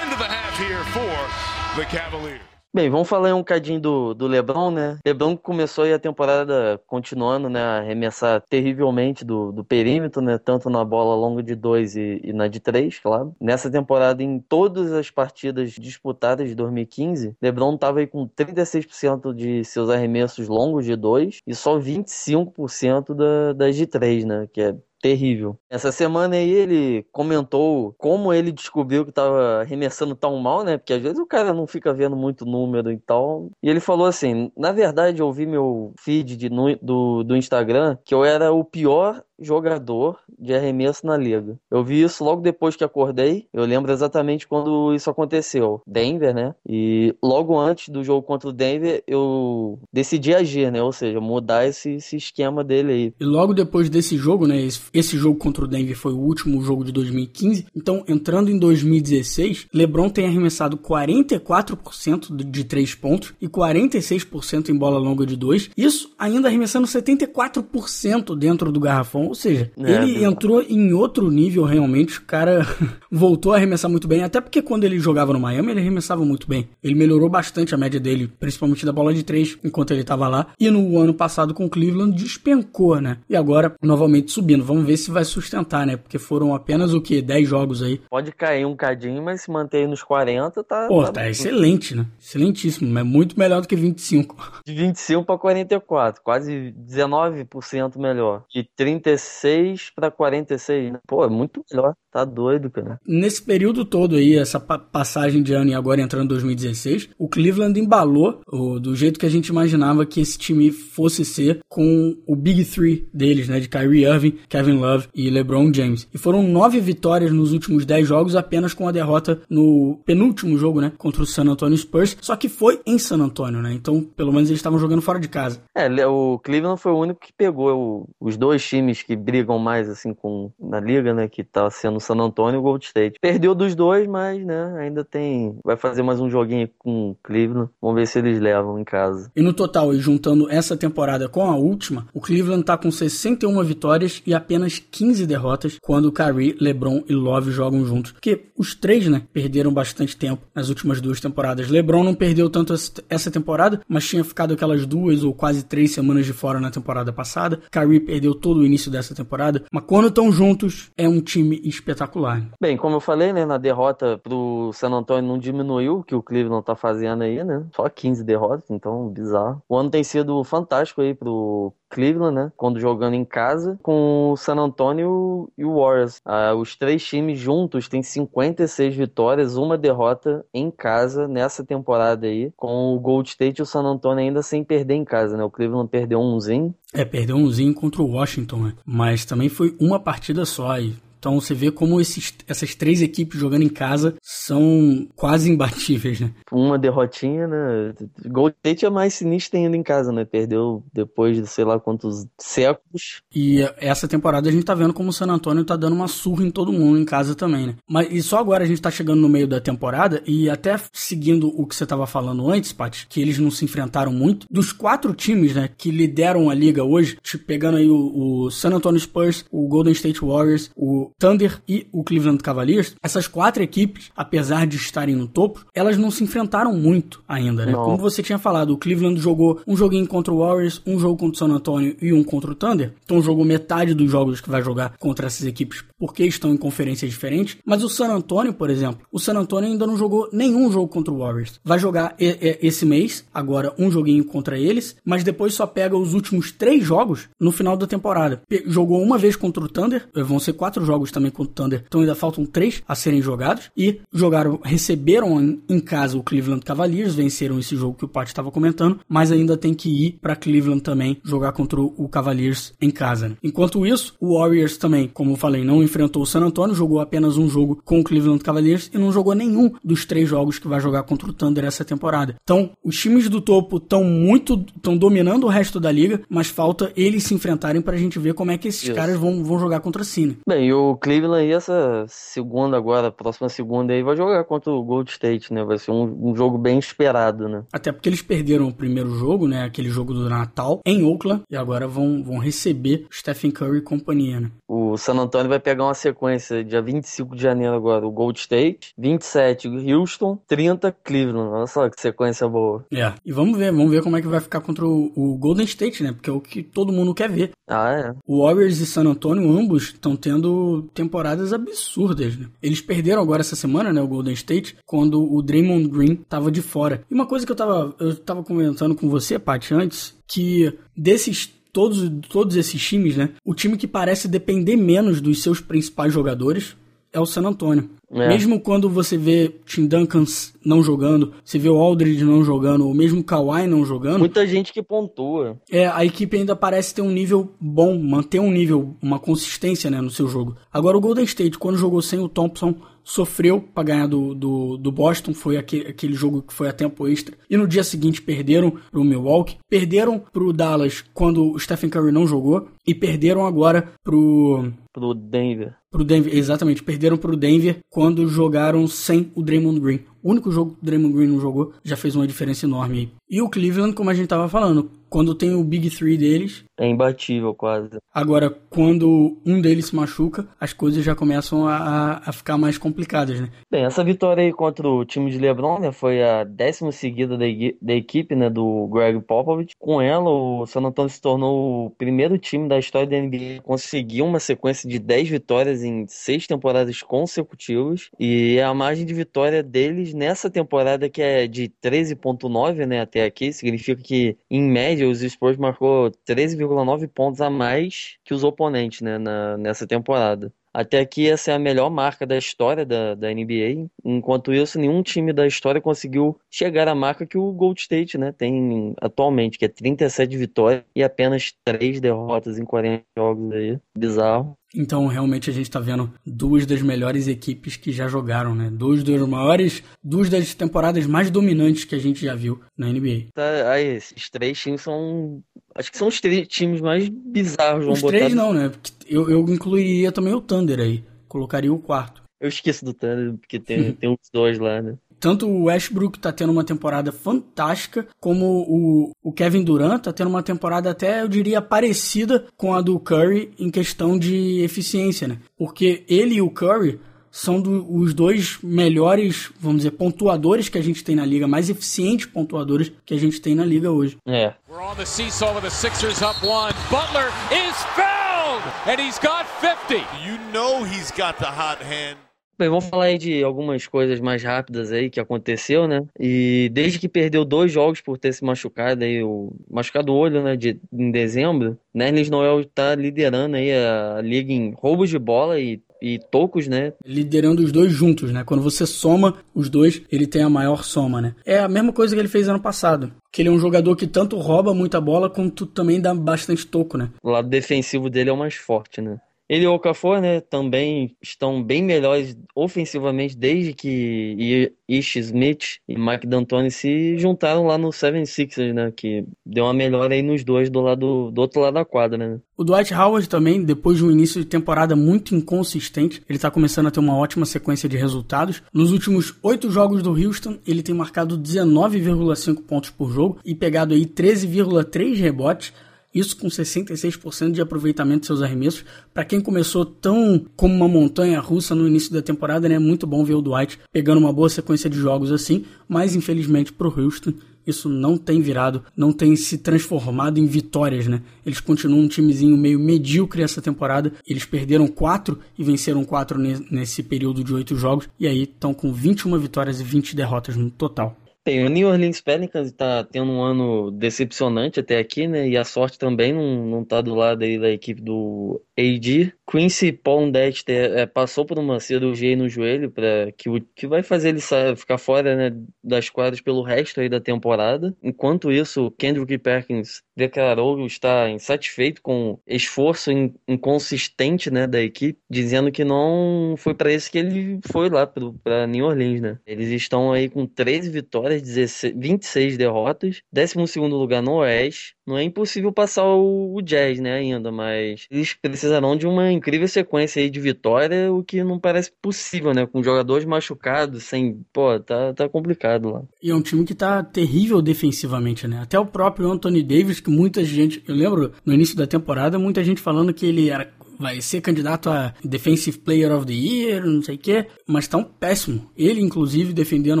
end 0.00 0.12
of 0.12 0.18
the 0.18 0.26
half 0.26 0.56
here 0.58 0.84
for 0.92 1.80
the 1.80 1.86
Cavaliers. 1.86 2.57
Bem, 2.78 2.88
vamos 2.88 3.08
falar 3.08 3.34
um 3.34 3.42
cadinho 3.42 3.80
do, 3.80 4.14
do 4.14 4.28
LeBron, 4.28 4.70
né? 4.70 4.98
LeBron 5.04 5.36
começou 5.36 5.82
aí 5.82 5.92
a 5.92 5.98
temporada 5.98 6.80
continuando, 6.86 7.50
né? 7.50 7.60
A 7.60 7.78
arremessar 7.78 8.40
terrivelmente 8.48 9.24
do, 9.24 9.50
do 9.50 9.64
perímetro, 9.64 10.22
né? 10.22 10.38
Tanto 10.38 10.70
na 10.70 10.84
bola 10.84 11.16
longa 11.16 11.42
de 11.42 11.56
dois 11.56 11.96
e, 11.96 12.20
e 12.22 12.32
na 12.32 12.46
de 12.46 12.60
três, 12.60 13.00
claro. 13.00 13.34
Nessa 13.40 13.68
temporada, 13.68 14.22
em 14.22 14.38
todas 14.38 14.92
as 14.92 15.10
partidas 15.10 15.72
disputadas 15.72 16.48
de 16.48 16.54
2015, 16.54 17.34
LeBron 17.42 17.74
estava 17.74 17.98
aí 17.98 18.06
com 18.06 18.28
36% 18.28 19.34
de 19.34 19.64
seus 19.64 19.90
arremessos 19.90 20.46
longos 20.46 20.84
de 20.84 20.94
dois 20.94 21.40
e 21.44 21.56
só 21.56 21.80
25% 21.80 23.12
da, 23.12 23.54
das 23.54 23.74
de 23.74 23.88
três, 23.88 24.24
né? 24.24 24.46
Que 24.52 24.60
é 24.60 24.76
terrível. 25.00 25.58
Essa 25.70 25.92
semana 25.92 26.36
aí 26.36 26.50
ele 26.50 27.06
comentou 27.12 27.94
como 27.98 28.32
ele 28.32 28.52
descobriu 28.52 29.04
que 29.04 29.12
tava 29.12 29.60
arremessando 29.60 30.14
tão 30.14 30.36
mal, 30.38 30.64
né? 30.64 30.76
Porque 30.78 30.92
às 30.92 31.02
vezes 31.02 31.18
o 31.18 31.26
cara 31.26 31.52
não 31.52 31.66
fica 31.66 31.92
vendo 31.92 32.16
muito 32.16 32.44
número 32.44 32.90
e 32.90 32.98
tal. 32.98 33.50
E 33.62 33.68
ele 33.68 33.80
falou 33.80 34.06
assim: 34.06 34.50
na 34.56 34.72
verdade, 34.72 35.20
eu 35.20 35.32
vi 35.32 35.46
meu 35.46 35.92
feed 35.98 36.36
de, 36.36 36.48
do, 36.82 37.22
do 37.24 37.36
Instagram 37.36 37.96
que 38.04 38.14
eu 38.14 38.24
era 38.24 38.52
o 38.52 38.64
pior 38.64 39.22
jogador 39.40 40.18
de 40.38 40.54
arremesso 40.54 41.06
na 41.06 41.16
liga. 41.16 41.58
Eu 41.70 41.84
vi 41.84 42.02
isso 42.02 42.24
logo 42.24 42.42
depois 42.42 42.76
que 42.76 42.84
acordei. 42.84 43.46
Eu 43.52 43.64
lembro 43.64 43.92
exatamente 43.92 44.46
quando 44.46 44.94
isso 44.94 45.08
aconteceu. 45.08 45.80
Denver, 45.86 46.34
né? 46.34 46.54
E 46.68 47.14
logo 47.22 47.58
antes 47.58 47.88
do 47.88 48.02
jogo 48.02 48.22
contra 48.22 48.48
o 48.48 48.52
Denver, 48.52 49.02
eu 49.06 49.78
decidi 49.92 50.34
agir, 50.34 50.70
né? 50.70 50.82
Ou 50.82 50.92
seja, 50.92 51.20
mudar 51.20 51.66
esse, 51.66 51.94
esse 51.94 52.16
esquema 52.16 52.64
dele 52.64 52.92
aí. 52.92 53.14
E 53.20 53.24
logo 53.24 53.54
depois 53.54 53.88
desse 53.88 54.16
jogo, 54.16 54.46
né? 54.46 54.56
Esse 54.92 55.16
jogo 55.16 55.38
contra 55.38 55.64
o 55.64 55.68
Denver 55.68 55.96
foi 55.96 56.12
o 56.12 56.18
último 56.18 56.60
jogo 56.62 56.84
de 56.84 56.92
2015. 56.92 57.66
Então, 57.74 58.04
entrando 58.08 58.50
em 58.50 58.58
2016, 58.58 59.68
LeBron 59.72 60.08
tem 60.08 60.26
arremessado 60.26 60.76
44% 60.76 62.34
de 62.34 62.64
3 62.64 62.94
pontos 62.94 63.34
e 63.40 63.48
46% 63.48 64.68
em 64.68 64.76
bola 64.76 64.98
longa 64.98 65.24
de 65.24 65.36
2. 65.36 65.70
Isso 65.76 66.10
ainda 66.18 66.48
arremessando 66.48 66.86
74% 66.86 68.36
dentro 68.36 68.72
do 68.72 68.80
garrafão 68.80 69.27
ou 69.28 69.34
seja, 69.34 69.70
é, 69.78 69.90
ele 69.92 70.24
entrou 70.24 70.62
em 70.62 70.92
outro 70.92 71.30
nível 71.30 71.64
realmente. 71.64 72.18
O 72.18 72.22
cara 72.22 72.66
voltou 73.10 73.52
a 73.52 73.56
arremessar 73.56 73.90
muito 73.90 74.08
bem. 74.08 74.22
Até 74.22 74.40
porque 74.40 74.62
quando 74.62 74.84
ele 74.84 74.98
jogava 74.98 75.32
no 75.32 75.40
Miami, 75.40 75.70
ele 75.72 75.80
arremessava 75.80 76.24
muito 76.24 76.48
bem. 76.48 76.68
Ele 76.82 76.94
melhorou 76.94 77.28
bastante 77.28 77.74
a 77.74 77.78
média 77.78 78.00
dele, 78.00 78.30
principalmente 78.40 78.84
da 78.84 78.92
bola 78.92 79.12
de 79.12 79.22
três, 79.22 79.58
enquanto 79.62 79.92
ele 79.92 80.00
estava 80.00 80.28
lá. 80.28 80.48
E 80.58 80.70
no 80.70 80.98
ano 80.98 81.14
passado 81.14 81.54
com 81.54 81.66
o 81.66 81.70
Cleveland 81.70 82.16
despencou, 82.16 83.00
né? 83.00 83.18
E 83.28 83.36
agora 83.36 83.74
novamente 83.82 84.32
subindo. 84.32 84.64
Vamos 84.64 84.86
ver 84.86 84.96
se 84.96 85.10
vai 85.10 85.24
sustentar, 85.24 85.86
né? 85.86 85.96
Porque 85.96 86.18
foram 86.18 86.54
apenas 86.54 86.94
o 86.94 87.00
que? 87.00 87.20
10 87.20 87.48
jogos 87.48 87.82
aí. 87.82 88.00
Pode 88.10 88.32
cair 88.32 88.64
um 88.64 88.74
cadinho, 88.74 89.22
mas 89.22 89.42
se 89.42 89.50
manter 89.50 89.86
nos 89.86 90.02
40, 90.02 90.64
tá. 90.64 90.86
Pô, 90.88 91.04
tá, 91.04 91.12
tá 91.12 91.28
excelente, 91.28 91.94
né? 91.94 92.06
Excelentíssimo. 92.20 92.98
É 92.98 93.02
muito 93.02 93.38
melhor 93.38 93.60
do 93.60 93.68
que 93.68 93.76
25. 93.76 94.62
De 94.66 94.74
25 94.74 95.24
para 95.24 95.38
44, 95.38 96.22
quase 96.22 96.74
19% 96.78 97.98
melhor. 97.98 98.44
De 98.48 98.64
35 98.64 99.17
36 99.18 99.90
para 99.90 100.10
46, 100.10 100.92
né? 100.92 101.00
Pô, 101.06 101.24
é 101.24 101.28
muito 101.28 101.64
melhor. 101.70 101.94
Tá 102.18 102.24
doido, 102.24 102.68
cara. 102.68 103.00
Nesse 103.06 103.40
período 103.40 103.84
todo 103.84 104.16
aí, 104.16 104.34
essa 104.34 104.58
pa 104.58 104.76
passagem 104.76 105.40
de 105.40 105.54
ano 105.54 105.70
e 105.70 105.74
agora 105.74 106.00
entrando 106.00 106.24
em 106.24 106.28
2016, 106.28 107.10
o 107.16 107.28
Cleveland 107.28 107.78
embalou 107.78 108.40
o, 108.48 108.80
do 108.80 108.96
jeito 108.96 109.20
que 109.20 109.26
a 109.26 109.28
gente 109.28 109.46
imaginava 109.46 110.04
que 110.04 110.20
esse 110.20 110.36
time 110.36 110.72
fosse 110.72 111.24
ser 111.24 111.60
com 111.68 112.16
o 112.26 112.34
Big 112.34 112.64
Three 112.64 113.08
deles, 113.14 113.48
né? 113.48 113.60
De 113.60 113.68
Kyrie 113.68 114.04
Irving, 114.04 114.36
Kevin 114.48 114.78
Love 114.78 115.06
e 115.14 115.30
LeBron 115.30 115.72
James. 115.72 116.08
E 116.12 116.18
foram 116.18 116.42
nove 116.42 116.80
vitórias 116.80 117.30
nos 117.30 117.52
últimos 117.52 117.86
dez 117.86 118.08
jogos, 118.08 118.34
apenas 118.34 118.74
com 118.74 118.88
a 118.88 118.90
derrota 118.90 119.40
no 119.48 120.00
penúltimo 120.04 120.58
jogo, 120.58 120.80
né? 120.80 120.90
Contra 120.98 121.22
o 121.22 121.26
San 121.26 121.44
Antonio 121.44 121.78
Spurs. 121.78 122.16
Só 122.20 122.34
que 122.34 122.48
foi 122.48 122.80
em 122.84 122.98
San 122.98 123.20
Antonio, 123.20 123.62
né? 123.62 123.72
Então, 123.72 124.02
pelo 124.02 124.32
menos 124.32 124.48
eles 124.48 124.58
estavam 124.58 124.80
jogando 124.80 125.02
fora 125.02 125.20
de 125.20 125.28
casa. 125.28 125.62
É, 125.72 125.88
o 126.04 126.40
Cleveland 126.40 126.80
foi 126.80 126.90
o 126.90 126.98
único 126.98 127.20
que 127.20 127.32
pegou 127.32 127.78
o, 127.78 128.08
os 128.20 128.36
dois 128.36 128.66
times 128.66 129.04
que 129.04 129.14
brigam 129.14 129.56
mais, 129.56 129.88
assim, 129.88 130.12
com 130.12 130.50
na 130.58 130.80
liga, 130.80 131.14
né? 131.14 131.28
Que 131.28 131.44
tá 131.44 131.70
sendo 131.70 132.07
San 132.08 132.18
Antonio 132.22 132.56
e 132.56 132.58
o 132.58 132.62
Gold 132.62 132.86
State. 132.86 133.18
Perdeu 133.20 133.54
dos 133.54 133.74
dois, 133.74 134.06
mas, 134.06 134.42
né, 134.44 134.74
ainda 134.78 135.04
tem. 135.04 135.58
Vai 135.62 135.76
fazer 135.76 136.02
mais 136.02 136.18
um 136.20 136.30
joguinho 136.30 136.68
com 136.78 137.10
o 137.10 137.16
Cleveland. 137.22 137.70
Vamos 137.82 137.96
ver 137.96 138.06
se 138.06 138.18
eles 138.18 138.40
levam 138.40 138.78
em 138.78 138.84
casa. 138.84 139.30
E 139.36 139.42
no 139.42 139.52
total, 139.52 139.92
e 139.92 139.98
juntando 139.98 140.50
essa 140.50 140.76
temporada 140.76 141.28
com 141.28 141.42
a 141.42 141.56
última, 141.56 142.06
o 142.14 142.20
Cleveland 142.20 142.64
tá 142.64 142.78
com 142.78 142.90
61 142.90 143.62
vitórias 143.62 144.22
e 144.26 144.32
apenas 144.32 144.78
15 144.78 145.26
derrotas 145.26 145.78
quando 145.82 146.10
Kyrie, 146.10 146.56
LeBron 146.58 147.02
e 147.08 147.12
Love 147.12 147.50
jogam 147.50 147.84
juntos. 147.84 148.12
Porque 148.12 148.46
os 148.56 148.74
três, 148.74 149.06
né, 149.06 149.22
perderam 149.32 149.72
bastante 149.72 150.16
tempo 150.16 150.42
nas 150.54 150.70
últimas 150.70 151.00
duas 151.00 151.20
temporadas. 151.20 151.68
LeBron 151.68 152.02
não 152.02 152.14
perdeu 152.14 152.48
tanto 152.48 152.72
essa 153.08 153.30
temporada, 153.30 153.80
mas 153.86 154.06
tinha 154.06 154.24
ficado 154.24 154.54
aquelas 154.54 154.86
duas 154.86 155.22
ou 155.22 155.34
quase 155.34 155.64
três 155.64 155.92
semanas 155.92 156.24
de 156.24 156.32
fora 156.32 156.58
na 156.58 156.70
temporada 156.70 157.12
passada. 157.12 157.60
Kyrie 157.70 158.00
perdeu 158.00 158.34
todo 158.34 158.60
o 158.60 158.66
início 158.66 158.90
dessa 158.90 159.14
temporada, 159.14 159.64
mas 159.70 159.84
quando 159.86 160.08
estão 160.08 160.32
juntos, 160.32 160.90
é 160.96 161.08
um 161.08 161.20
time 161.20 161.60
espetacular. 161.88 162.42
Bem, 162.60 162.76
como 162.76 162.96
eu 162.96 163.00
falei, 163.00 163.32
né, 163.32 163.44
na 163.44 163.56
derrota 163.56 164.18
pro 164.18 164.70
San 164.74 164.90
Antonio 164.90 165.28
não 165.28 165.38
diminuiu 165.38 165.98
o 165.98 166.04
que 166.04 166.14
o 166.14 166.22
Cleveland 166.22 166.64
tá 166.64 166.76
fazendo 166.76 167.22
aí, 167.22 167.42
né? 167.42 167.64
Só 167.74 167.88
15 167.88 168.22
derrotas, 168.24 168.70
então 168.70 169.08
bizarro. 169.08 169.62
O 169.68 169.76
ano 169.76 169.90
tem 169.90 170.04
sido 170.04 170.42
fantástico 170.44 171.00
aí 171.00 171.14
pro 171.14 171.72
Cleveland, 171.88 172.34
né? 172.34 172.52
Quando 172.56 172.78
jogando 172.78 173.14
em 173.14 173.24
casa, 173.24 173.78
com 173.82 174.32
o 174.32 174.36
San 174.36 174.56
Antonio 174.56 175.50
e 175.56 175.64
o 175.64 175.76
Warriors. 175.76 176.20
Ah, 176.24 176.54
os 176.54 176.76
três 176.76 177.02
times 177.02 177.38
juntos 177.38 177.88
têm 177.88 178.02
56 178.02 178.94
vitórias, 178.94 179.56
uma 179.56 179.78
derrota 179.78 180.44
em 180.52 180.70
casa 180.70 181.26
nessa 181.26 181.64
temporada 181.64 182.26
aí, 182.26 182.52
com 182.56 182.94
o 182.94 183.00
Gold 183.00 183.28
State 183.30 183.60
e 183.60 183.62
o 183.62 183.66
San 183.66 183.82
Antonio 183.82 184.22
ainda 184.22 184.42
sem 184.42 184.62
perder 184.62 184.94
em 184.94 185.04
casa, 185.04 185.36
né? 185.36 185.44
O 185.44 185.50
Cleveland 185.50 185.88
perdeu 185.88 186.20
umzinho. 186.20 186.74
É, 186.92 187.04
perdeu 187.04 187.36
umzinho 187.36 187.74
contra 187.74 188.02
o 188.02 188.12
Washington, 188.12 188.56
né? 188.58 188.72
Mas 188.84 189.24
também 189.24 189.48
foi 189.48 189.74
uma 189.80 189.98
partida 189.98 190.44
só 190.44 190.78
e 190.78 190.94
então 191.18 191.40
você 191.40 191.54
vê 191.54 191.70
como 191.70 192.00
esses, 192.00 192.34
essas 192.46 192.74
três 192.74 193.02
equipes 193.02 193.38
jogando 193.38 193.62
em 193.62 193.68
casa 193.68 194.14
são 194.22 195.06
quase 195.16 195.50
imbatíveis, 195.50 196.20
né? 196.20 196.30
Uma 196.50 196.78
derrotinha, 196.78 197.46
né? 197.46 197.94
Gold 198.26 198.54
State 198.58 198.86
é 198.86 198.90
mais 198.90 199.14
sinistro 199.14 199.58
ainda 199.58 199.76
em 199.76 199.82
casa, 199.82 200.12
né? 200.12 200.24
Perdeu 200.24 200.84
depois 200.92 201.36
de 201.36 201.46
sei 201.46 201.64
lá 201.64 201.78
quantos 201.78 202.26
séculos. 202.38 203.22
E 203.34 203.60
essa 203.78 204.06
temporada 204.06 204.48
a 204.48 204.52
gente 204.52 204.64
tá 204.64 204.74
vendo 204.74 204.94
como 204.94 205.10
o 205.10 205.12
San 205.12 205.26
Antonio 205.26 205.64
tá 205.64 205.76
dando 205.76 205.94
uma 205.94 206.08
surra 206.08 206.44
em 206.44 206.50
todo 206.50 206.72
mundo 206.72 206.98
em 206.98 207.04
casa 207.04 207.34
também, 207.34 207.66
né? 207.66 207.74
Mas 207.88 208.08
e 208.10 208.22
só 208.22 208.38
agora 208.38 208.64
a 208.64 208.66
gente 208.66 208.80
tá 208.80 208.90
chegando 208.90 209.20
no 209.20 209.28
meio 209.28 209.46
da 209.46 209.60
temporada 209.60 210.22
e 210.26 210.48
até 210.48 210.76
seguindo 210.92 211.48
o 211.48 211.66
que 211.66 211.74
você 211.74 211.86
tava 211.86 212.06
falando 212.06 212.48
antes, 212.48 212.72
Pat, 212.72 213.06
que 213.08 213.20
eles 213.20 213.38
não 213.38 213.50
se 213.50 213.64
enfrentaram 213.64 214.12
muito. 214.12 214.46
Dos 214.50 214.72
quatro 214.72 215.14
times, 215.14 215.54
né, 215.54 215.68
que 215.76 215.90
lideram 215.90 216.50
a 216.50 216.54
liga 216.54 216.84
hoje, 216.84 217.18
pegando 217.46 217.78
aí 217.78 217.88
o, 217.88 218.44
o 218.44 218.50
San 218.50 218.70
Antonio 218.70 219.00
Spurs, 219.00 219.44
o 219.50 219.66
Golden 219.68 219.92
State 219.92 220.20
Warriors, 220.20 220.70
o 220.76 221.07
o 221.08 221.12
Thunder 221.18 221.60
e 221.68 221.86
o 221.92 222.04
Cleveland 222.04 222.42
Cavaliers, 222.42 222.94
essas 223.02 223.26
quatro 223.26 223.62
equipes, 223.62 224.10
apesar 224.16 224.66
de 224.66 224.76
estarem 224.76 225.16
no 225.16 225.26
topo, 225.26 225.64
elas 225.74 225.96
não 225.96 226.10
se 226.10 226.22
enfrentaram 226.24 226.72
muito 226.72 227.22
ainda, 227.26 227.64
né? 227.64 227.72
Não. 227.72 227.84
Como 227.84 227.96
você 227.98 228.22
tinha 228.22 228.38
falado, 228.38 228.72
o 228.72 228.78
Cleveland 228.78 229.20
jogou 229.20 229.60
um 229.66 229.76
joguinho 229.76 230.06
contra 230.06 230.32
o 230.32 230.38
Warriors, 230.38 230.82
um 230.86 230.98
jogo 230.98 231.16
contra 231.16 231.34
o 231.34 231.38
San 231.38 231.54
Antonio 231.54 231.96
e 232.00 232.12
um 232.12 232.22
contra 232.22 232.50
o 232.50 232.54
Thunder. 232.54 232.94
Então 233.04 233.22
jogou 233.22 233.44
metade 233.44 233.94
dos 233.94 234.10
jogos 234.10 234.40
que 234.40 234.50
vai 234.50 234.62
jogar 234.62 234.96
contra 234.98 235.26
essas 235.26 235.46
equipes 235.46 235.84
porque 235.98 236.24
estão 236.24 236.52
em 236.52 236.56
conferências 236.56 237.10
diferentes. 237.10 237.56
Mas 237.64 237.82
o 237.82 237.88
San 237.88 238.08
Antonio, 238.08 238.54
por 238.54 238.70
exemplo, 238.70 239.06
o 239.12 239.18
San 239.18 239.34
Antonio 239.34 239.70
ainda 239.70 239.86
não 239.86 239.96
jogou 239.96 240.28
nenhum 240.32 240.70
jogo 240.70 240.88
contra 240.88 241.12
o 241.12 241.18
Warriors. 241.18 241.60
Vai 241.64 241.78
jogar 241.78 242.14
esse 242.18 242.86
mês, 242.86 243.24
agora 243.34 243.74
um 243.78 243.90
joguinho 243.90 244.24
contra 244.24 244.58
eles, 244.58 244.96
mas 245.04 245.24
depois 245.24 245.54
só 245.54 245.66
pega 245.66 245.96
os 245.96 246.14
últimos 246.14 246.52
três 246.52 246.84
jogos 246.84 247.28
no 247.40 247.52
final 247.52 247.76
da 247.76 247.86
temporada. 247.86 248.42
Jogou 248.66 249.02
uma 249.02 249.18
vez 249.18 249.36
contra 249.36 249.62
o 249.62 249.68
Thunder, 249.68 250.08
vão 250.14 250.38
ser 250.38 250.52
quatro 250.52 250.84
jogos 250.84 250.97
também 251.06 251.30
contra 251.30 251.50
o 251.50 251.54
Thunder, 251.54 251.84
então 251.86 252.00
ainda 252.00 252.14
faltam 252.14 252.44
três 252.44 252.82
a 252.86 252.94
serem 252.94 253.22
jogados. 253.22 253.70
E 253.76 254.00
jogaram, 254.12 254.60
receberam 254.62 255.58
em 255.68 255.80
casa 255.80 256.18
o 256.18 256.22
Cleveland 256.22 256.64
Cavaliers, 256.64 257.14
venceram 257.14 257.58
esse 257.58 257.76
jogo 257.76 257.96
que 257.96 258.04
o 258.04 258.08
Pat 258.08 258.28
estava 258.28 258.50
comentando, 258.50 259.00
mas 259.08 259.32
ainda 259.32 259.56
tem 259.56 259.74
que 259.74 259.88
ir 259.88 260.18
para 260.20 260.36
Cleveland 260.36 260.82
também 260.82 261.18
jogar 261.24 261.52
contra 261.52 261.80
o 261.80 262.08
Cavaliers 262.08 262.72
em 262.80 262.90
casa. 262.90 263.30
Né? 263.30 263.36
Enquanto 263.42 263.86
isso, 263.86 264.14
o 264.20 264.38
Warriors 264.38 264.76
também, 264.76 265.08
como 265.08 265.32
eu 265.32 265.36
falei, 265.36 265.64
não 265.64 265.82
enfrentou 265.82 266.22
o 266.22 266.26
San 266.26 266.40
Antonio, 266.40 266.74
jogou 266.74 267.00
apenas 267.00 267.36
um 267.36 267.48
jogo 267.48 267.80
com 267.84 268.00
o 268.00 268.04
Cleveland 268.04 268.42
Cavaliers 268.42 268.90
e 268.92 268.98
não 268.98 269.12
jogou 269.12 269.34
nenhum 269.34 269.72
dos 269.82 270.04
três 270.04 270.28
jogos 270.28 270.58
que 270.58 270.68
vai 270.68 270.80
jogar 270.80 271.02
contra 271.04 271.28
o 271.28 271.32
Thunder 271.32 271.64
essa 271.64 271.84
temporada. 271.84 272.36
Então, 272.42 272.70
os 272.84 272.98
times 272.98 273.28
do 273.28 273.40
topo 273.40 273.76
estão 273.76 274.04
muito, 274.04 274.64
estão 274.76 274.96
dominando 274.96 275.44
o 275.44 275.48
resto 275.48 275.78
da 275.78 275.90
liga, 275.90 276.20
mas 276.28 276.48
falta 276.48 276.92
eles 276.96 277.24
se 277.24 277.34
enfrentarem 277.34 277.82
para 277.82 277.94
a 277.94 277.98
gente 277.98 278.18
ver 278.18 278.34
como 278.34 278.50
é 278.50 278.58
que 278.58 278.68
esses 278.68 278.82
Isso. 278.82 278.94
caras 278.94 279.16
vão, 279.16 279.44
vão 279.44 279.58
jogar 279.58 279.80
contra 279.80 280.02
o 280.02 280.04
Cine. 280.04 280.38
Bem, 280.46 280.68
e 280.68 280.72
o 280.90 280.96
Cleveland 280.96 281.42
aí 281.42 281.52
essa 281.52 282.04
segunda 282.08 282.76
agora, 282.76 283.10
próxima 283.10 283.48
segunda 283.48 283.92
aí 283.92 284.02
vai 284.02 284.16
jogar 284.16 284.44
contra 284.44 284.70
o 284.70 284.82
Gold 284.82 285.10
State, 285.10 285.52
né? 285.52 285.64
Vai 285.64 285.78
ser 285.78 285.90
um, 285.90 286.30
um 286.30 286.36
jogo 286.36 286.58
bem 286.58 286.78
esperado, 286.78 287.48
né? 287.48 287.64
Até 287.72 287.92
porque 287.92 288.08
eles 288.08 288.22
perderam 288.22 288.68
o 288.68 288.74
primeiro 288.74 289.10
jogo, 289.14 289.46
né? 289.46 289.64
Aquele 289.64 289.88
jogo 289.88 290.12
do 290.12 290.28
Natal 290.28 290.80
em 290.84 291.04
Oakland 291.04 291.42
e 291.50 291.56
agora 291.56 291.86
vão, 291.86 292.22
vão 292.22 292.38
receber 292.38 293.06
Stephen 293.12 293.50
Curry 293.50 293.78
e 293.78 293.82
companhia, 293.82 294.40
né? 294.40 294.50
O 294.66 294.96
San 294.96 295.14
Antonio 295.14 295.48
vai 295.48 295.60
pegar 295.60 295.84
uma 295.84 295.94
sequência 295.94 296.64
dia 296.64 296.82
25 296.82 297.36
de 297.36 297.42
janeiro 297.42 297.74
agora, 297.74 298.06
o 298.06 298.10
Gold 298.10 298.38
State, 298.38 298.92
27 298.98 299.68
Houston, 299.92 300.38
30 300.46 300.92
Cleveland. 301.04 301.50
Olha 301.50 301.66
só 301.66 301.88
que 301.88 302.00
sequência 302.00 302.48
boa. 302.48 302.84
É. 302.92 303.12
E 303.24 303.32
vamos 303.32 303.58
ver, 303.58 303.72
vamos 303.72 303.90
ver 303.90 304.02
como 304.02 304.16
é 304.16 304.20
que 304.20 304.28
vai 304.28 304.40
ficar 304.40 304.60
contra 304.60 304.86
o, 304.86 305.12
o 305.14 305.36
Golden 305.36 305.64
State, 305.64 306.02
né? 306.02 306.12
Porque 306.12 306.30
é 306.30 306.32
o 306.32 306.40
que 306.40 306.62
todo 306.62 306.92
mundo 306.92 307.14
quer 307.14 307.30
ver. 307.30 307.52
Ah, 307.66 307.92
é. 307.92 308.14
O 308.26 308.44
Warriors 308.44 308.78
e 308.78 308.86
San 308.86 309.04
Antonio, 309.04 309.50
ambos, 309.58 309.84
estão 309.84 310.16
tendo 310.16 310.77
temporadas 310.82 311.52
absurdas, 311.52 312.36
né? 312.36 312.46
Eles 312.62 312.80
perderam 312.80 313.22
agora 313.22 313.40
essa 313.40 313.56
semana, 313.56 313.92
né? 313.92 314.00
O 314.00 314.08
Golden 314.08 314.34
State, 314.34 314.76
quando 314.86 315.20
o 315.20 315.42
Draymond 315.42 315.88
Green 315.88 316.16
tava 316.16 316.50
de 316.50 316.62
fora. 316.62 317.04
E 317.10 317.14
uma 317.14 317.26
coisa 317.26 317.44
que 317.44 317.52
eu 317.52 317.56
tava, 317.56 317.94
eu 317.98 318.16
tava 318.16 318.42
comentando 318.42 318.94
com 318.94 319.08
você, 319.08 319.38
Paty, 319.38 319.74
antes, 319.74 320.14
que 320.26 320.72
desses 320.96 321.52
todos, 321.72 322.10
todos 322.28 322.56
esses 322.56 322.80
times, 322.82 323.16
né? 323.16 323.30
O 323.44 323.54
time 323.54 323.76
que 323.76 323.86
parece 323.86 324.26
depender 324.26 324.76
menos 324.76 325.20
dos 325.20 325.42
seus 325.42 325.60
principais 325.60 326.12
jogadores 326.12 326.76
é 327.12 327.20
o 327.20 327.26
San 327.26 327.42
Antonio. 327.42 327.90
É. 328.10 328.28
Mesmo 328.28 328.60
quando 328.60 328.88
você 328.88 329.16
vê 329.16 329.54
Tim 329.66 329.86
Duncan 329.86 330.24
não 330.64 330.82
jogando, 330.82 331.34
você 331.44 331.58
vê 331.58 331.68
o 331.68 331.76
Aldridge 331.76 332.24
não 332.24 332.42
jogando, 332.42 332.86
ou 332.86 332.94
mesmo 332.94 333.20
o 333.20 333.24
Kawhi 333.24 333.66
não 333.66 333.84
jogando. 333.84 334.20
Muita 334.20 334.46
gente 334.46 334.72
que 334.72 334.82
pontua. 334.82 335.58
É, 335.70 335.86
a 335.86 336.04
equipe 336.04 336.36
ainda 336.36 336.56
parece 336.56 336.94
ter 336.94 337.02
um 337.02 337.10
nível 337.10 337.52
bom, 337.60 337.98
manter 337.98 338.40
um 338.40 338.50
nível, 338.50 338.96
uma 339.02 339.18
consistência 339.18 339.90
né, 339.90 340.00
no 340.00 340.10
seu 340.10 340.26
jogo. 340.26 340.56
Agora 340.72 340.96
o 340.96 341.00
Golden 341.00 341.24
State, 341.24 341.58
quando 341.58 341.76
jogou 341.76 342.00
sem 342.00 342.18
o 342.18 342.28
Thompson, 342.28 342.74
sofreu 343.08 343.60
para 343.60 343.84
ganhar 343.84 344.06
do, 344.06 344.34
do, 344.34 344.76
do, 344.76 344.92
Boston, 344.92 345.32
foi 345.32 345.56
aquele, 345.56 345.88
aquele 345.88 346.12
jogo 346.12 346.42
que 346.42 346.52
foi 346.52 346.68
a 346.68 346.74
tempo 346.74 347.08
extra. 347.08 347.34
E 347.48 347.56
no 347.56 347.66
dia 347.66 347.82
seguinte 347.82 348.20
perderam 348.20 348.74
pro 348.90 349.02
Milwaukee, 349.02 349.56
perderam 349.66 350.18
pro 350.18 350.52
Dallas 350.52 351.02
quando 351.14 351.50
o 351.52 351.58
Stephen 351.58 351.88
Curry 351.88 352.12
não 352.12 352.26
jogou 352.26 352.68
e 352.86 352.94
perderam 352.94 353.46
agora 353.46 353.90
pro 354.04 354.70
pro 354.92 355.14
Denver. 355.14 355.77
Pro 355.90 356.04
Denver, 356.04 356.34
exatamente, 356.36 356.82
perderam 356.82 357.16
pro 357.16 357.36
Denver 357.36 357.78
quando 357.88 358.28
jogaram 358.28 358.86
sem 358.86 359.32
o 359.34 359.42
Draymond 359.42 359.80
Green. 359.80 360.04
O 360.22 360.30
único 360.30 360.50
jogo 360.50 360.72
que 360.72 360.82
o 360.82 360.86
Draymond 360.86 361.14
Green 361.14 361.28
não 361.28 361.40
jogou 361.40 361.72
já 361.82 361.96
fez 361.96 362.16
uma 362.16 362.26
diferença 362.26 362.66
enorme 362.66 362.98
aí. 362.98 363.10
E 363.30 363.42
o 363.42 363.48
Cleveland, 363.48 363.94
como 363.94 364.10
a 364.10 364.14
gente 364.14 364.28
tava 364.28 364.48
falando, 364.48 364.90
quando 365.08 365.34
tem 365.34 365.54
o 365.54 365.64
Big 365.64 365.90
Three 365.90 366.16
deles. 366.16 366.64
É 366.78 366.86
imbatível, 366.86 367.54
quase. 367.54 367.98
Agora, 368.12 368.50
quando 368.70 369.38
um 369.44 369.60
deles 369.60 369.86
se 369.86 369.96
machuca, 369.96 370.46
as 370.60 370.72
coisas 370.72 371.04
já 371.04 371.14
começam 371.14 371.66
a, 371.66 372.22
a 372.24 372.32
ficar 372.32 372.56
mais 372.56 372.78
complicadas, 372.78 373.40
né? 373.40 373.48
Bem, 373.70 373.84
essa 373.84 374.04
vitória 374.04 374.44
aí 374.44 374.52
contra 374.52 374.88
o 374.88 375.04
time 375.04 375.30
de 375.30 375.38
LeBron, 375.38 375.80
né? 375.80 375.92
Foi 375.92 376.22
a 376.22 376.44
décima 376.44 376.92
seguida 376.92 377.36
da, 377.36 377.46
da 377.82 377.94
equipe, 377.94 378.34
né? 378.34 378.48
Do 378.48 378.86
Greg 378.88 379.20
Popovich. 379.20 379.74
Com 379.78 380.00
ela, 380.00 380.28
o 380.30 380.66
San 380.66 380.80
Antonio 380.80 381.10
se 381.10 381.20
tornou 381.20 381.86
o 381.86 381.90
primeiro 381.90 382.38
time 382.38 382.68
da 382.68 382.78
história 382.78 383.08
da 383.08 383.20
NBA 383.20 383.58
a 383.58 383.62
conseguir 383.62 384.22
uma 384.22 384.38
sequência 384.38 384.88
de 384.88 384.98
10 384.98 385.28
vitórias 385.28 385.82
em 385.82 386.06
seis 386.06 386.46
temporadas 386.46 387.02
consecutivas. 387.02 388.10
E 388.18 388.60
a 388.60 388.72
margem 388.72 389.04
de 389.04 389.14
vitória 389.14 389.62
deles 389.62 390.07
nessa 390.14 390.50
temporada, 390.50 391.08
que 391.08 391.22
é 391.22 391.46
de 391.46 391.68
13,9, 391.82 392.86
né? 392.86 393.00
Até 393.00 393.24
aqui, 393.24 393.52
significa 393.52 394.02
que, 394.02 394.36
em 394.50 394.62
média, 394.62 395.08
os 395.08 395.20
Spurs 395.20 395.56
marcou 395.56 396.10
13,9 396.26 397.08
pontos 397.08 397.40
a 397.40 397.50
mais 397.50 398.16
que 398.24 398.34
os 398.34 398.44
oponentes 398.44 399.00
né, 399.00 399.18
na, 399.18 399.56
nessa 399.58 399.86
temporada. 399.86 400.52
Até 400.72 401.00
aqui, 401.00 401.28
essa 401.28 401.50
é 401.50 401.54
a 401.54 401.58
melhor 401.58 401.90
marca 401.90 402.26
da 402.26 402.36
história 402.36 402.84
da, 402.84 403.14
da 403.14 403.32
NBA. 403.32 403.88
Enquanto 404.04 404.52
isso, 404.52 404.78
nenhum 404.78 405.02
time 405.02 405.32
da 405.32 405.46
história 405.46 405.80
conseguiu 405.80 406.38
chegar 406.50 406.88
à 406.88 406.94
marca 406.94 407.26
que 407.26 407.38
o 407.38 407.52
Gold 407.52 407.80
State 407.80 408.18
né, 408.18 408.32
tem 408.32 408.94
atualmente, 409.00 409.58
que 409.58 409.64
é 409.64 409.68
37 409.68 410.36
vitórias 410.36 410.82
e 410.94 411.02
apenas 411.02 411.52
3 411.64 412.00
derrotas 412.00 412.58
em 412.58 412.64
40 412.64 413.04
jogos 413.16 413.52
aí. 413.52 413.78
Bizarro. 413.96 414.56
Então, 414.74 415.06
realmente, 415.06 415.48
a 415.48 415.52
gente 415.52 415.64
está 415.64 415.80
vendo 415.80 416.12
duas 416.26 416.66
das 416.66 416.82
melhores 416.82 417.26
equipes 417.26 417.76
que 417.76 417.90
já 417.90 418.06
jogaram, 418.06 418.54
né? 418.54 418.70
Duas 418.70 419.02
das 419.02 419.20
maiores, 419.22 419.82
duas 420.02 420.28
das 420.28 420.54
temporadas 420.54 421.06
mais 421.06 421.30
dominantes 421.30 421.84
que 421.84 421.94
a 421.94 421.98
gente 421.98 422.24
já 422.24 422.34
viu 422.34 422.60
na 422.76 422.86
NBA. 422.88 423.28
Tá, 423.32 423.72
aí, 423.72 423.96
esses 423.96 424.28
três 424.28 424.60
times 424.60 424.82
são. 424.82 425.42
Acho 425.78 425.92
que 425.92 425.96
são 425.96 426.08
os 426.08 426.20
três 426.20 426.48
times 426.48 426.80
mais 426.80 427.08
bizarros. 427.08 427.86
Os 427.86 428.02
três 428.02 428.34
não, 428.34 428.52
né? 428.52 428.72
Eu, 429.06 429.30
eu 429.30 429.40
incluiria 429.48 430.10
também 430.10 430.34
o 430.34 430.40
Thunder 430.40 430.80
aí. 430.80 431.04
Colocaria 431.28 431.72
o 431.72 431.78
quarto. 431.78 432.22
Eu 432.40 432.48
esqueço 432.48 432.84
do 432.84 432.92
Thunder, 432.92 433.34
porque 433.34 433.60
tem, 433.60 433.92
tem 433.94 434.10
uns 434.10 434.28
dois 434.32 434.58
lá, 434.58 434.82
né? 434.82 434.98
tanto 435.20 435.48
o 435.48 435.64
Westbrook 435.64 436.18
tá 436.18 436.32
tendo 436.32 436.52
uma 436.52 436.64
temporada 436.64 437.12
fantástica, 437.12 438.06
como 438.20 438.64
o, 438.68 439.12
o 439.22 439.32
Kevin 439.32 439.64
Durant 439.64 440.02
tá 440.02 440.12
tendo 440.12 440.28
uma 440.28 440.42
temporada 440.42 440.90
até, 440.90 441.22
eu 441.22 441.28
diria, 441.28 441.60
parecida 441.60 442.46
com 442.56 442.74
a 442.74 442.80
do 442.80 442.98
Curry 442.98 443.50
em 443.58 443.70
questão 443.70 444.18
de 444.18 444.60
eficiência, 444.62 445.28
né? 445.28 445.38
Porque 445.56 446.04
ele 446.08 446.36
e 446.36 446.42
o 446.42 446.50
Curry 446.50 447.00
são 447.30 447.60
do, 447.60 447.86
os 447.92 448.14
dois 448.14 448.58
melhores, 448.62 449.50
vamos 449.60 449.78
dizer, 449.78 449.92
pontuadores 449.92 450.68
que 450.68 450.78
a 450.78 450.82
gente 450.82 451.04
tem 451.04 451.16
na 451.16 451.24
liga, 451.24 451.46
mais 451.46 451.70
eficientes 451.70 452.26
pontuadores 452.26 452.92
que 453.04 453.14
a 453.14 453.18
gente 453.18 453.40
tem 453.40 453.54
na 453.54 453.64
liga 453.64 453.90
hoje. 453.90 454.16
É. 454.26 454.54
We're 454.68 454.82
on 454.82 454.94
the 454.94 455.04
seesaw 455.04 455.54
with 455.54 455.62
the 455.62 455.70
Sixers 455.70 456.22
up 456.22 456.44
one. 456.46 456.72
Butler 456.90 457.28
is 457.50 457.76
fouled 457.94 458.62
and 458.86 459.00
he's 459.00 459.18
got 459.18 459.46
50. 459.60 459.96
You 460.24 460.38
know 460.52 460.84
he's 460.84 461.10
got 461.10 461.38
the 461.38 461.46
hot 461.46 461.82
hand. 461.82 462.18
Bem, 462.58 462.68
vamos 462.68 462.86
falar 462.86 463.04
aí 463.04 463.18
de 463.18 463.40
algumas 463.44 463.86
coisas 463.86 464.18
mais 464.18 464.42
rápidas 464.42 464.90
aí 464.90 465.08
que 465.08 465.20
aconteceu, 465.20 465.86
né? 465.86 466.04
E 466.18 466.68
desde 466.72 466.98
que 466.98 467.08
perdeu 467.08 467.44
dois 467.44 467.70
jogos 467.70 468.00
por 468.00 468.18
ter 468.18 468.32
se 468.32 468.44
machucado 468.44 469.04
aí, 469.04 469.22
o 469.22 469.52
machucado 469.70 470.12
o 470.12 470.16
olho, 470.16 470.42
né, 470.42 470.56
de, 470.56 470.76
em 470.92 471.12
dezembro, 471.12 471.78
Nerlis 471.94 472.28
Noel 472.28 472.64
tá 472.64 472.96
liderando 472.96 473.54
aí 473.54 473.70
a 473.72 474.20
liga 474.20 474.52
em 474.52 474.72
roubos 474.72 475.08
de 475.08 475.20
bola 475.20 475.60
e 475.60 475.80
e 476.00 476.18
tocos, 476.18 476.66
né? 476.66 476.92
Liderando 477.04 477.62
os 477.62 477.72
dois 477.72 477.92
juntos, 477.92 478.32
né? 478.32 478.44
Quando 478.44 478.62
você 478.62 478.86
soma 478.86 479.36
os 479.54 479.68
dois, 479.68 480.02
ele 480.10 480.26
tem 480.26 480.42
a 480.42 480.50
maior 480.50 480.84
soma, 480.84 481.20
né? 481.20 481.34
É 481.44 481.58
a 481.58 481.68
mesma 481.68 481.92
coisa 481.92 482.14
que 482.14 482.20
ele 482.20 482.28
fez 482.28 482.48
ano 482.48 482.60
passado. 482.60 483.12
Que 483.32 483.42
ele 483.42 483.48
é 483.48 483.52
um 483.52 483.58
jogador 483.58 483.94
que 483.96 484.06
tanto 484.06 484.38
rouba 484.38 484.74
muita 484.74 485.00
bola, 485.00 485.28
quanto 485.30 485.66
também 485.66 486.00
dá 486.00 486.14
bastante 486.14 486.66
toco, 486.66 486.96
né? 486.96 487.10
O 487.22 487.30
lado 487.30 487.48
defensivo 487.48 488.08
dele 488.08 488.30
é 488.30 488.32
o 488.32 488.36
mais 488.36 488.54
forte, 488.54 489.00
né? 489.00 489.18
Ele 489.48 489.64
e 489.64 489.66
o 489.66 489.72
Okafor, 489.72 490.20
né, 490.20 490.40
também 490.40 491.16
estão 491.22 491.62
bem 491.62 491.82
melhores 491.82 492.36
ofensivamente 492.54 493.36
desde 493.36 493.72
que 493.72 494.70
Ish 494.86 495.16
Smith 495.16 495.78
e 495.88 495.98
Mike 495.98 496.26
D'Antoni 496.26 496.70
se 496.70 497.16
juntaram 497.18 497.66
lá 497.66 497.78
no 497.78 497.88
76ers, 497.88 498.72
né, 498.72 498.92
que 498.94 499.24
deu 499.44 499.64
uma 499.64 499.72
melhora 499.72 500.14
aí 500.14 500.22
nos 500.22 500.44
dois 500.44 500.68
do 500.68 500.80
lado 500.80 501.30
do 501.30 501.40
outro 501.40 501.60
lado 501.60 501.74
da 501.74 501.84
quadra, 501.84 502.18
né. 502.18 502.40
O 502.56 502.64
Dwight 502.64 502.92
Howard 502.92 503.28
também, 503.28 503.62
depois 503.62 503.98
de 503.98 504.04
um 504.04 504.10
início 504.10 504.40
de 504.40 504.46
temporada 504.46 504.96
muito 504.96 505.34
inconsistente, 505.34 506.20
ele 506.28 506.36
está 506.36 506.50
começando 506.50 506.88
a 506.88 506.90
ter 506.90 506.98
uma 506.98 507.16
ótima 507.16 507.46
sequência 507.46 507.88
de 507.88 507.96
resultados. 507.96 508.62
Nos 508.74 508.90
últimos 508.90 509.34
oito 509.44 509.70
jogos 509.70 510.02
do 510.02 510.10
Houston, 510.10 510.58
ele 510.66 510.82
tem 510.82 510.94
marcado 510.94 511.38
19,5 511.38 512.62
pontos 512.62 512.90
por 512.90 513.12
jogo 513.12 513.38
e 513.44 513.54
pegado 513.54 513.94
aí 513.94 514.04
13,3 514.04 515.14
rebotes 515.20 515.72
Isso 516.14 516.36
com 516.36 516.48
66% 516.48 517.52
de 517.52 517.60
aproveitamento 517.60 518.20
de 518.20 518.26
seus 518.26 518.42
arremessos. 518.42 518.84
Para 519.12 519.24
quem 519.24 519.40
começou 519.40 519.84
tão 519.84 520.44
como 520.56 520.74
uma 520.74 520.88
montanha 520.88 521.38
russa 521.40 521.74
no 521.74 521.86
início 521.86 522.12
da 522.12 522.22
temporada, 522.22 522.68
né? 522.68 522.76
É 522.76 522.78
muito 522.78 523.06
bom 523.06 523.24
ver 523.24 523.34
o 523.34 523.42
Dwight 523.42 523.78
pegando 523.92 524.18
uma 524.18 524.32
boa 524.32 524.48
sequência 524.48 524.88
de 524.88 524.98
jogos 524.98 525.30
assim, 525.30 525.64
mas 525.88 526.14
infelizmente 526.14 526.72
para 526.72 526.88
o 526.88 527.00
Houston 527.00 527.34
isso 527.68 527.86
não 527.86 528.16
tem 528.16 528.40
virado, 528.40 528.82
não 528.96 529.12
tem 529.12 529.36
se 529.36 529.58
transformado 529.58 530.38
em 530.38 530.46
vitórias, 530.46 531.06
né? 531.06 531.20
Eles 531.44 531.60
continuam 531.60 532.00
um 532.00 532.08
timezinho 532.08 532.56
meio 532.56 532.78
medíocre 532.78 533.42
essa 533.42 533.60
temporada. 533.60 534.10
Eles 534.26 534.46
perderam 534.46 534.88
quatro 534.88 535.38
e 535.58 535.62
venceram 535.62 536.02
quatro 536.02 536.38
nesse 536.38 537.02
período 537.02 537.44
de 537.44 537.52
oito 537.52 537.76
jogos. 537.76 538.08
E 538.18 538.26
aí 538.26 538.44
estão 538.44 538.72
com 538.72 538.90
21 538.90 539.38
vitórias 539.38 539.82
e 539.82 539.84
20 539.84 540.16
derrotas 540.16 540.56
no 540.56 540.70
total. 540.70 541.14
Tem, 541.44 541.64
o 541.64 541.68
New 541.68 541.88
Orleans 541.88 542.20
Pelicans 542.20 542.68
está 542.68 543.04
tendo 543.04 543.30
um 543.30 543.42
ano 543.42 543.90
decepcionante 543.90 544.80
até 544.80 544.98
aqui, 544.98 545.26
né? 545.26 545.48
E 545.48 545.56
a 545.56 545.64
sorte 545.64 545.98
também 545.98 546.32
não, 546.32 546.66
não 546.66 546.84
tá 546.84 547.00
do 547.00 547.14
lado 547.14 547.42
aí 547.42 547.58
da 547.58 547.70
equipe 547.70 548.02
do 548.02 548.62
AD. 548.78 549.32
Quincy 549.50 549.92
Pondexter 549.92 550.98
é, 550.98 551.06
passou 551.06 551.44
por 551.44 551.58
uma 551.58 551.80
cirurgia 551.80 552.36
no 552.36 552.48
joelho 552.48 552.90
para 552.90 553.32
que, 553.32 553.48
que 553.74 553.86
vai 553.86 554.02
fazer 554.02 554.28
ele 554.28 554.40
ficar 554.76 554.98
fora 554.98 555.34
né, 555.34 555.56
das 555.82 556.10
quadras 556.10 556.40
pelo 556.40 556.62
resto 556.62 557.00
aí 557.00 557.08
da 557.08 557.20
temporada. 557.20 557.96
Enquanto 558.02 558.52
isso, 558.52 558.90
Kendrick 558.98 559.38
Perkins 559.38 560.02
declarou 560.14 560.84
estar 560.84 561.30
insatisfeito 561.30 562.02
com 562.02 562.32
o 562.32 562.40
esforço 562.46 563.10
inconsistente 563.46 564.50
né, 564.50 564.66
da 564.66 564.82
equipe, 564.82 565.18
dizendo 565.30 565.72
que 565.72 565.84
não 565.84 566.54
foi 566.58 566.74
para 566.74 566.92
isso 566.92 567.10
que 567.10 567.18
ele 567.18 567.60
foi 567.70 567.88
lá 567.88 568.06
para 568.06 568.66
New 568.66 568.84
Orleans. 568.84 569.20
Né? 569.20 569.38
Eles 569.46 569.68
estão 569.70 570.12
aí 570.12 570.28
com 570.28 570.46
13 570.46 570.90
vitórias, 570.90 571.27
16, 571.36 571.94
26 571.96 572.56
derrotas, 572.56 573.22
12 573.32 573.78
lugar 573.80 574.22
no 574.22 574.36
Oeste. 574.36 574.94
Não 575.06 575.16
é 575.16 575.22
impossível 575.22 575.72
passar 575.72 576.04
o, 576.04 576.54
o 576.54 576.60
Jazz 576.60 577.00
né, 577.00 577.14
ainda, 577.14 577.50
mas 577.50 578.06
eles 578.10 578.34
precisarão 578.34 578.94
de 578.94 579.06
uma 579.06 579.32
incrível 579.32 579.66
sequência 579.66 580.20
aí 580.20 580.28
de 580.28 580.38
vitória, 580.38 581.10
o 581.10 581.24
que 581.24 581.42
não 581.42 581.58
parece 581.58 581.90
possível, 582.02 582.52
né? 582.52 582.66
Com 582.66 582.82
jogadores 582.82 583.24
machucados, 583.24 584.04
sem. 584.04 584.44
Pô, 584.52 584.78
tá, 584.78 585.14
tá 585.14 585.28
complicado 585.28 585.90
lá. 585.90 586.02
E 586.22 586.30
é 586.30 586.34
um 586.34 586.42
time 586.42 586.64
que 586.64 586.74
tá 586.74 587.02
terrível 587.02 587.62
defensivamente, 587.62 588.46
né? 588.46 588.60
Até 588.60 588.78
o 588.78 588.84
próprio 588.84 589.30
Anthony 589.30 589.62
Davis, 589.62 590.00
que 590.00 590.10
muita 590.10 590.44
gente. 590.44 590.82
Eu 590.86 590.94
lembro 590.94 591.32
no 591.44 591.54
início 591.54 591.76
da 591.76 591.86
temporada, 591.86 592.38
muita 592.38 592.62
gente 592.62 592.80
falando 592.80 593.14
que 593.14 593.24
ele 593.24 593.48
era 593.48 593.64
vai 593.98 594.20
ser 594.20 594.40
candidato 594.40 594.88
a 594.88 595.12
Defensive 595.24 595.78
Player 595.78 596.12
of 596.12 596.26
the 596.26 596.32
Year, 596.32 596.86
não 596.86 597.02
sei 597.02 597.16
o 597.16 597.18
quê, 597.18 597.46
mas 597.66 597.88
tá 597.88 597.98
um 597.98 598.04
péssimo. 598.04 598.70
Ele, 598.76 599.00
inclusive, 599.00 599.52
defendendo 599.52 600.00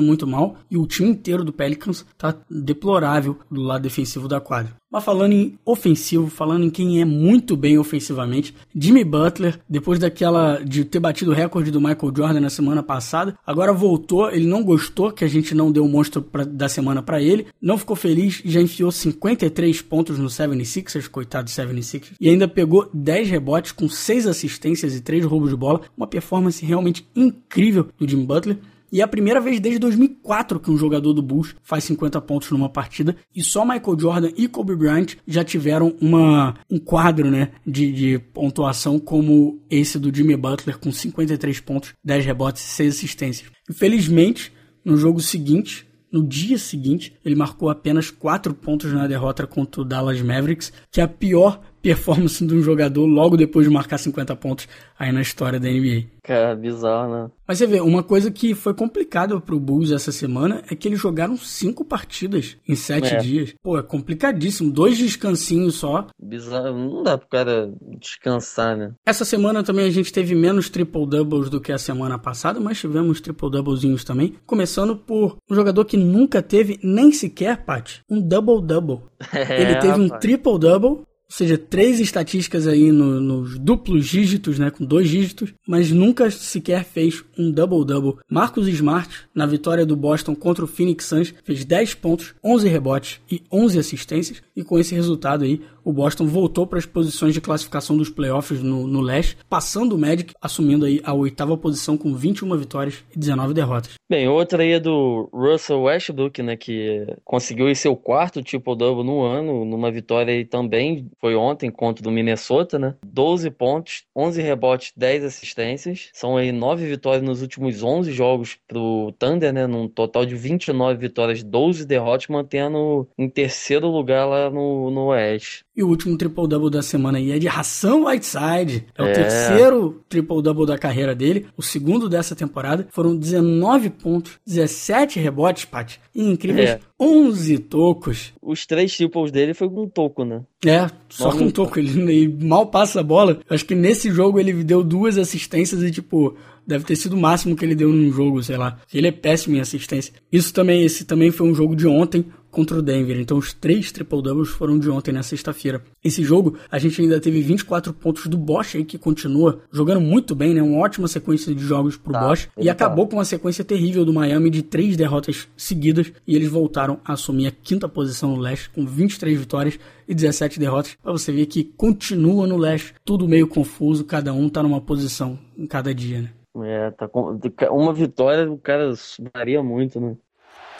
muito 0.00 0.26
mal, 0.26 0.56
e 0.70 0.76
o 0.76 0.86
time 0.86 1.10
inteiro 1.10 1.44
do 1.44 1.52
Pelicans 1.52 2.06
tá 2.16 2.34
deplorável 2.50 3.38
do 3.50 3.60
lado 3.60 3.82
defensivo 3.82 4.28
da 4.28 4.40
quadra. 4.40 4.76
Mas 4.90 5.04
falando 5.04 5.32
em 5.32 5.58
ofensivo, 5.66 6.28
falando 6.28 6.64
em 6.64 6.70
quem 6.70 7.00
é 7.00 7.04
muito 7.04 7.54
bem 7.56 7.78
ofensivamente, 7.78 8.54
Jimmy 8.74 9.04
Butler, 9.04 9.60
depois 9.68 9.98
daquela 9.98 10.62
de 10.64 10.82
ter 10.82 10.98
batido 10.98 11.30
o 11.30 11.34
recorde 11.34 11.70
do 11.70 11.80
Michael 11.80 12.12
Jordan 12.16 12.40
na 12.40 12.48
semana 12.48 12.82
passada, 12.82 13.38
agora 13.46 13.70
voltou, 13.70 14.30
ele 14.30 14.46
não 14.46 14.64
gostou 14.64 15.12
que 15.12 15.24
a 15.24 15.28
gente 15.28 15.54
não 15.54 15.70
deu 15.70 15.84
o 15.84 15.88
monstro 15.88 16.22
pra, 16.22 16.42
da 16.42 16.70
semana 16.70 17.02
para 17.02 17.20
ele, 17.20 17.48
não 17.60 17.76
ficou 17.76 17.94
feliz, 17.94 18.40
já 18.42 18.62
enfiou 18.62 18.90
53 18.90 19.82
pontos 19.82 20.18
no 20.18 20.28
76ers, 20.28 21.06
coitado 21.06 21.44
do 21.44 21.50
76ers, 21.50 22.12
e 22.18 22.30
ainda 22.30 22.48
pegou 22.48 22.88
10 22.94 23.28
rebotes 23.28 23.72
com 23.72 23.90
6 23.90 24.26
assistências 24.26 24.96
e 24.96 25.02
3 25.02 25.26
roubos 25.26 25.50
de 25.50 25.56
bola, 25.56 25.82
uma 25.94 26.06
performance 26.06 26.64
realmente 26.64 27.06
incrível 27.14 27.88
do 27.98 28.08
Jimmy 28.08 28.24
Butler. 28.24 28.58
E 28.90 29.00
é 29.00 29.04
a 29.04 29.08
primeira 29.08 29.40
vez 29.40 29.60
desde 29.60 29.78
2004 29.78 30.58
que 30.60 30.70
um 30.70 30.78
jogador 30.78 31.12
do 31.12 31.22
Bulls 31.22 31.54
faz 31.62 31.84
50 31.84 32.20
pontos 32.22 32.50
numa 32.50 32.68
partida. 32.68 33.16
E 33.34 33.42
só 33.42 33.64
Michael 33.64 33.98
Jordan 33.98 34.30
e 34.36 34.48
Kobe 34.48 34.74
Bryant 34.74 35.16
já 35.26 35.44
tiveram 35.44 35.94
uma, 36.00 36.54
um 36.70 36.78
quadro 36.78 37.30
né, 37.30 37.50
de, 37.66 37.92
de 37.92 38.18
pontuação 38.18 38.98
como 38.98 39.60
esse 39.70 39.98
do 39.98 40.14
Jimmy 40.14 40.36
Butler, 40.36 40.78
com 40.78 40.90
53 40.90 41.60
pontos, 41.60 41.94
10 42.04 42.24
rebotes 42.24 42.64
e 42.64 42.68
6 42.68 42.94
assistências. 42.94 43.50
Infelizmente, 43.68 44.52
no 44.84 44.96
jogo 44.96 45.20
seguinte, 45.20 45.86
no 46.10 46.26
dia 46.26 46.56
seguinte, 46.56 47.14
ele 47.22 47.34
marcou 47.34 47.68
apenas 47.68 48.10
4 48.10 48.54
pontos 48.54 48.92
na 48.92 49.06
derrota 49.06 49.46
contra 49.46 49.82
o 49.82 49.84
Dallas 49.84 50.20
Mavericks, 50.22 50.72
que 50.90 51.00
é 51.00 51.04
a 51.04 51.08
pior 51.08 51.60
performance 51.82 52.44
de 52.44 52.54
um 52.54 52.62
jogador 52.62 53.06
logo 53.06 53.36
depois 53.36 53.66
de 53.66 53.72
marcar 53.72 53.98
50 53.98 54.34
pontos 54.36 54.68
aí 54.98 55.12
na 55.12 55.20
história 55.20 55.60
da 55.60 55.68
NBA. 55.68 56.18
Cara, 56.28 56.54
bizarro, 56.54 57.10
né? 57.10 57.30
Mas 57.46 57.56
você 57.56 57.66
vê, 57.66 57.80
uma 57.80 58.02
coisa 58.02 58.30
que 58.30 58.54
foi 58.54 58.74
complicada 58.74 59.40
pro 59.40 59.58
Bulls 59.58 59.90
essa 59.90 60.12
semana 60.12 60.62
é 60.70 60.76
que 60.76 60.86
eles 60.86 61.00
jogaram 61.00 61.38
cinco 61.38 61.86
partidas 61.86 62.58
em 62.68 62.74
sete 62.74 63.14
é. 63.14 63.16
dias. 63.16 63.54
Pô, 63.62 63.78
é 63.78 63.82
complicadíssimo. 63.82 64.70
Dois 64.70 64.98
descansinhos 64.98 65.76
só. 65.76 66.06
Bizarro. 66.22 66.76
Não 66.76 67.02
dá 67.02 67.16
pro 67.16 67.28
cara 67.28 67.72
descansar, 67.98 68.76
né? 68.76 68.92
Essa 69.06 69.24
semana 69.24 69.62
também 69.62 69.86
a 69.86 69.90
gente 69.90 70.12
teve 70.12 70.34
menos 70.34 70.68
triple-doubles 70.68 71.48
do 71.48 71.62
que 71.62 71.72
a 71.72 71.78
semana 71.78 72.18
passada, 72.18 72.60
mas 72.60 72.78
tivemos 72.78 73.22
triple-doublezinhos 73.22 74.04
também. 74.04 74.34
Começando 74.44 74.94
por 74.94 75.38
um 75.50 75.54
jogador 75.54 75.86
que 75.86 75.96
nunca 75.96 76.42
teve 76.42 76.78
nem 76.82 77.10
sequer, 77.10 77.64
Pat, 77.64 78.00
um 78.10 78.20
double-double. 78.20 79.00
É, 79.38 79.60
Ele 79.60 79.74
teve 79.74 79.88
rapaz. 79.88 79.98
um 79.98 80.08
triple-double 80.18 81.02
ou 81.30 81.36
seja, 81.36 81.58
três 81.58 82.00
estatísticas 82.00 82.66
aí 82.66 82.90
no, 82.90 83.20
nos 83.20 83.58
duplos 83.58 84.06
dígitos, 84.06 84.58
né, 84.58 84.70
com 84.70 84.84
dois 84.84 85.10
dígitos, 85.10 85.52
mas 85.66 85.90
nunca 85.90 86.30
sequer 86.30 86.84
fez 86.84 87.22
um 87.38 87.50
double-double. 87.50 88.16
Marcos 88.30 88.66
Smart, 88.68 89.08
na 89.34 89.44
vitória 89.44 89.84
do 89.84 89.94
Boston 89.94 90.34
contra 90.34 90.64
o 90.64 90.68
Phoenix 90.68 91.04
Suns, 91.04 91.34
fez 91.44 91.64
10 91.66 91.94
pontos, 91.94 92.34
11 92.42 92.68
rebotes 92.68 93.20
e 93.30 93.42
11 93.52 93.78
assistências, 93.78 94.42
e 94.56 94.64
com 94.64 94.78
esse 94.78 94.94
resultado 94.94 95.44
aí, 95.44 95.60
o 95.84 95.92
Boston 95.92 96.26
voltou 96.26 96.66
para 96.66 96.78
as 96.78 96.86
posições 96.86 97.32
de 97.32 97.40
classificação 97.40 97.96
dos 97.96 98.10
playoffs 98.10 98.62
no, 98.62 98.86
no 98.86 99.00
leste, 99.00 99.36
passando 99.48 99.94
o 99.94 99.98
Magic, 99.98 100.34
assumindo 100.40 100.84
aí 100.84 101.00
a 101.04 101.14
oitava 101.14 101.56
posição 101.56 101.96
com 101.96 102.14
21 102.14 102.56
vitórias 102.56 103.04
e 103.14 103.18
19 103.18 103.54
derrotas. 103.54 103.94
Bem, 104.08 104.28
outra 104.28 104.62
aí 104.62 104.72
é 104.72 104.80
do 104.80 105.28
Russell 105.32 105.82
Westbrook, 105.82 106.42
né, 106.42 106.56
que 106.56 107.06
conseguiu 107.24 107.74
seu 107.74 107.94
quarto 107.94 108.42
triple-double 108.42 109.04
no 109.04 109.22
ano, 109.22 109.64
numa 109.64 109.90
vitória 109.90 110.34
aí 110.34 110.44
também, 110.44 111.08
foi 111.20 111.34
ontem 111.34 111.70
contra 111.70 112.08
o 112.08 112.12
Minnesota, 112.12 112.78
né, 112.78 112.94
12 113.04 113.50
pontos, 113.50 114.04
11 114.16 114.40
rebotes, 114.42 114.92
10 114.96 115.24
assistências, 115.24 116.10
são 116.12 116.36
aí 116.36 116.52
9 116.52 116.86
vitórias 116.86 117.22
nos 117.22 117.42
últimos 117.42 117.82
11 117.82 118.12
jogos 118.12 118.56
pro 118.66 119.12
Thunder, 119.18 119.52
né, 119.52 119.66
num 119.66 119.88
total 119.88 120.24
de 120.24 120.34
29 120.34 120.98
vitórias, 120.98 121.42
12 121.42 121.86
derrotas, 121.86 122.28
mantendo 122.28 123.08
em 123.18 123.28
terceiro 123.28 123.88
lugar 123.88 124.26
lá 124.26 124.50
no, 124.50 124.90
no 124.90 125.06
Oeste. 125.06 125.64
E 125.76 125.82
o 125.82 125.88
último 125.88 126.18
triple-double 126.18 126.70
da 126.70 126.82
semana 126.82 127.18
aí 127.18 127.30
é 127.30 127.38
de 127.38 127.46
Hassan 127.46 128.04
Whiteside. 128.04 128.86
É, 128.98 129.02
é. 129.02 129.04
o 129.04 129.14
terceiro 129.14 130.04
triple-double 130.08 130.66
da 130.66 130.76
carreira 130.76 131.14
dele, 131.14 131.46
o 131.56 131.62
segundo 131.62 132.08
dessa 132.08 132.34
temporada. 132.34 132.88
Foram 132.90 133.16
19 133.16 133.90
pontos, 133.90 134.40
17 134.44 135.20
rebotes, 135.20 135.64
Pat, 135.64 135.98
e 136.12 136.22
incríveis 136.22 136.70
é. 136.70 136.80
11 137.00 137.58
tocos. 137.58 138.32
Os 138.42 138.66
três 138.66 138.96
triples 138.96 139.30
dele 139.30 139.54
foi 139.54 139.68
com 139.68 139.84
um 139.84 139.88
toco, 139.88 140.24
né? 140.24 140.42
É, 140.66 140.90
só 141.08 141.30
com 141.30 141.44
um 141.44 141.50
toco. 141.50 141.78
Ele, 141.78 142.00
ele 142.00 142.46
mal 142.46 142.66
passa 142.66 143.00
a 143.00 143.02
bola. 143.02 143.40
Acho 143.48 143.64
que 143.64 143.74
nesse 143.74 144.10
jogo 144.10 144.38
ele 144.38 144.64
deu 144.64 144.82
duas 144.82 145.16
assistências 145.18 145.82
e, 145.82 145.90
tipo, 145.90 146.36
deve 146.66 146.84
ter 146.84 146.96
sido 146.96 147.14
o 147.14 147.20
máximo 147.20 147.56
que 147.56 147.64
ele 147.64 147.74
deu 147.74 147.88
num 147.88 148.12
jogo, 148.12 148.42
sei 148.42 148.56
lá. 148.56 148.78
Ele 148.92 149.08
é 149.08 149.12
péssimo 149.12 149.56
em 149.56 149.60
assistência. 149.60 150.12
Isso 150.30 150.52
também, 150.52 150.84
esse 150.84 151.04
também 151.04 151.30
foi 151.30 151.48
um 151.48 151.54
jogo 151.54 151.74
de 151.74 151.86
ontem 151.86 152.26
contra 152.50 152.78
o 152.78 152.82
Denver. 152.82 153.18
Então 153.18 153.38
os 153.38 153.52
três 153.52 153.92
triple-doubles 153.92 154.48
foram 154.48 154.78
de 154.78 154.90
ontem, 154.90 155.12
na 155.12 155.22
sexta-feira. 155.22 155.82
Esse 156.02 156.22
jogo, 156.22 156.56
a 156.70 156.78
gente 156.78 157.00
ainda 157.00 157.20
teve 157.20 157.40
24 157.40 157.92
pontos 157.92 158.26
do 158.26 158.36
Bosch 158.36 158.76
aí, 158.76 158.84
que 158.84 158.98
continua 158.98 159.60
jogando 159.70 160.00
muito 160.00 160.34
bem, 160.34 160.54
né? 160.54 160.62
Uma 160.62 160.78
ótima 160.78 161.08
sequência 161.08 161.54
de 161.54 161.62
jogos 161.62 161.96
pro 161.96 162.12
tá, 162.12 162.20
Bosch. 162.20 162.48
E 162.56 162.66
tá. 162.66 162.72
acabou 162.72 163.06
com 163.06 163.16
uma 163.16 163.24
sequência 163.24 163.64
terrível 163.64 164.04
do 164.04 164.12
Miami 164.12 164.50
de 164.50 164.62
três 164.62 164.96
derrotas 164.96 165.48
seguidas. 165.56 166.12
E 166.26 166.34
eles 166.34 166.48
voltaram 166.48 167.00
a 167.04 167.12
assumir 167.12 167.46
a 167.46 167.50
quinta 167.50 167.88
posição 167.88 168.36
no 168.36 168.40
leste, 168.40 168.70
com 168.70 168.86
23 168.86 169.38
vitórias 169.38 169.78
e 170.06 170.14
17 170.14 170.58
derrotas. 170.58 170.96
Pra 171.02 171.12
você 171.12 171.32
ver 171.32 171.46
que 171.46 171.64
continua 171.64 172.46
no 172.46 172.56
leste, 172.56 172.94
tudo 173.04 173.28
meio 173.28 173.46
confuso, 173.46 174.04
cada 174.04 174.32
um 174.32 174.48
tá 174.48 174.62
numa 174.62 174.80
posição 174.80 175.38
em 175.56 175.66
cada 175.66 175.94
dia, 175.94 176.22
né? 176.22 176.30
É, 176.64 176.90
tá 176.90 177.06
com... 177.06 177.38
uma 177.70 177.92
vitória 177.92 178.50
o 178.50 178.58
cara 178.58 178.92
varia 179.32 179.62
muito, 179.62 180.00
né? 180.00 180.16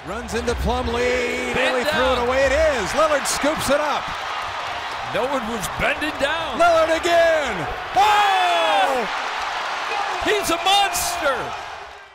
Runs 0.06 0.32
into 0.34 0.54
Plumlee. 0.62 1.52
Bailey 1.54 1.84
threw 1.84 2.12
it 2.12 2.18
away. 2.18 2.46
It 2.46 2.52
is. 2.52 2.90
Lillard 2.92 3.26
scoops 3.26 3.68
it 3.68 3.80
up. 3.80 4.04
No 5.12 5.24
one 5.24 5.42
was 5.50 5.66
bending 5.80 6.14
down. 6.20 6.56
Lillard 6.58 6.96
again. 6.96 7.66
Oh! 7.96 9.06
He's 10.24 10.50
a 10.50 10.56
monster. 10.58 11.34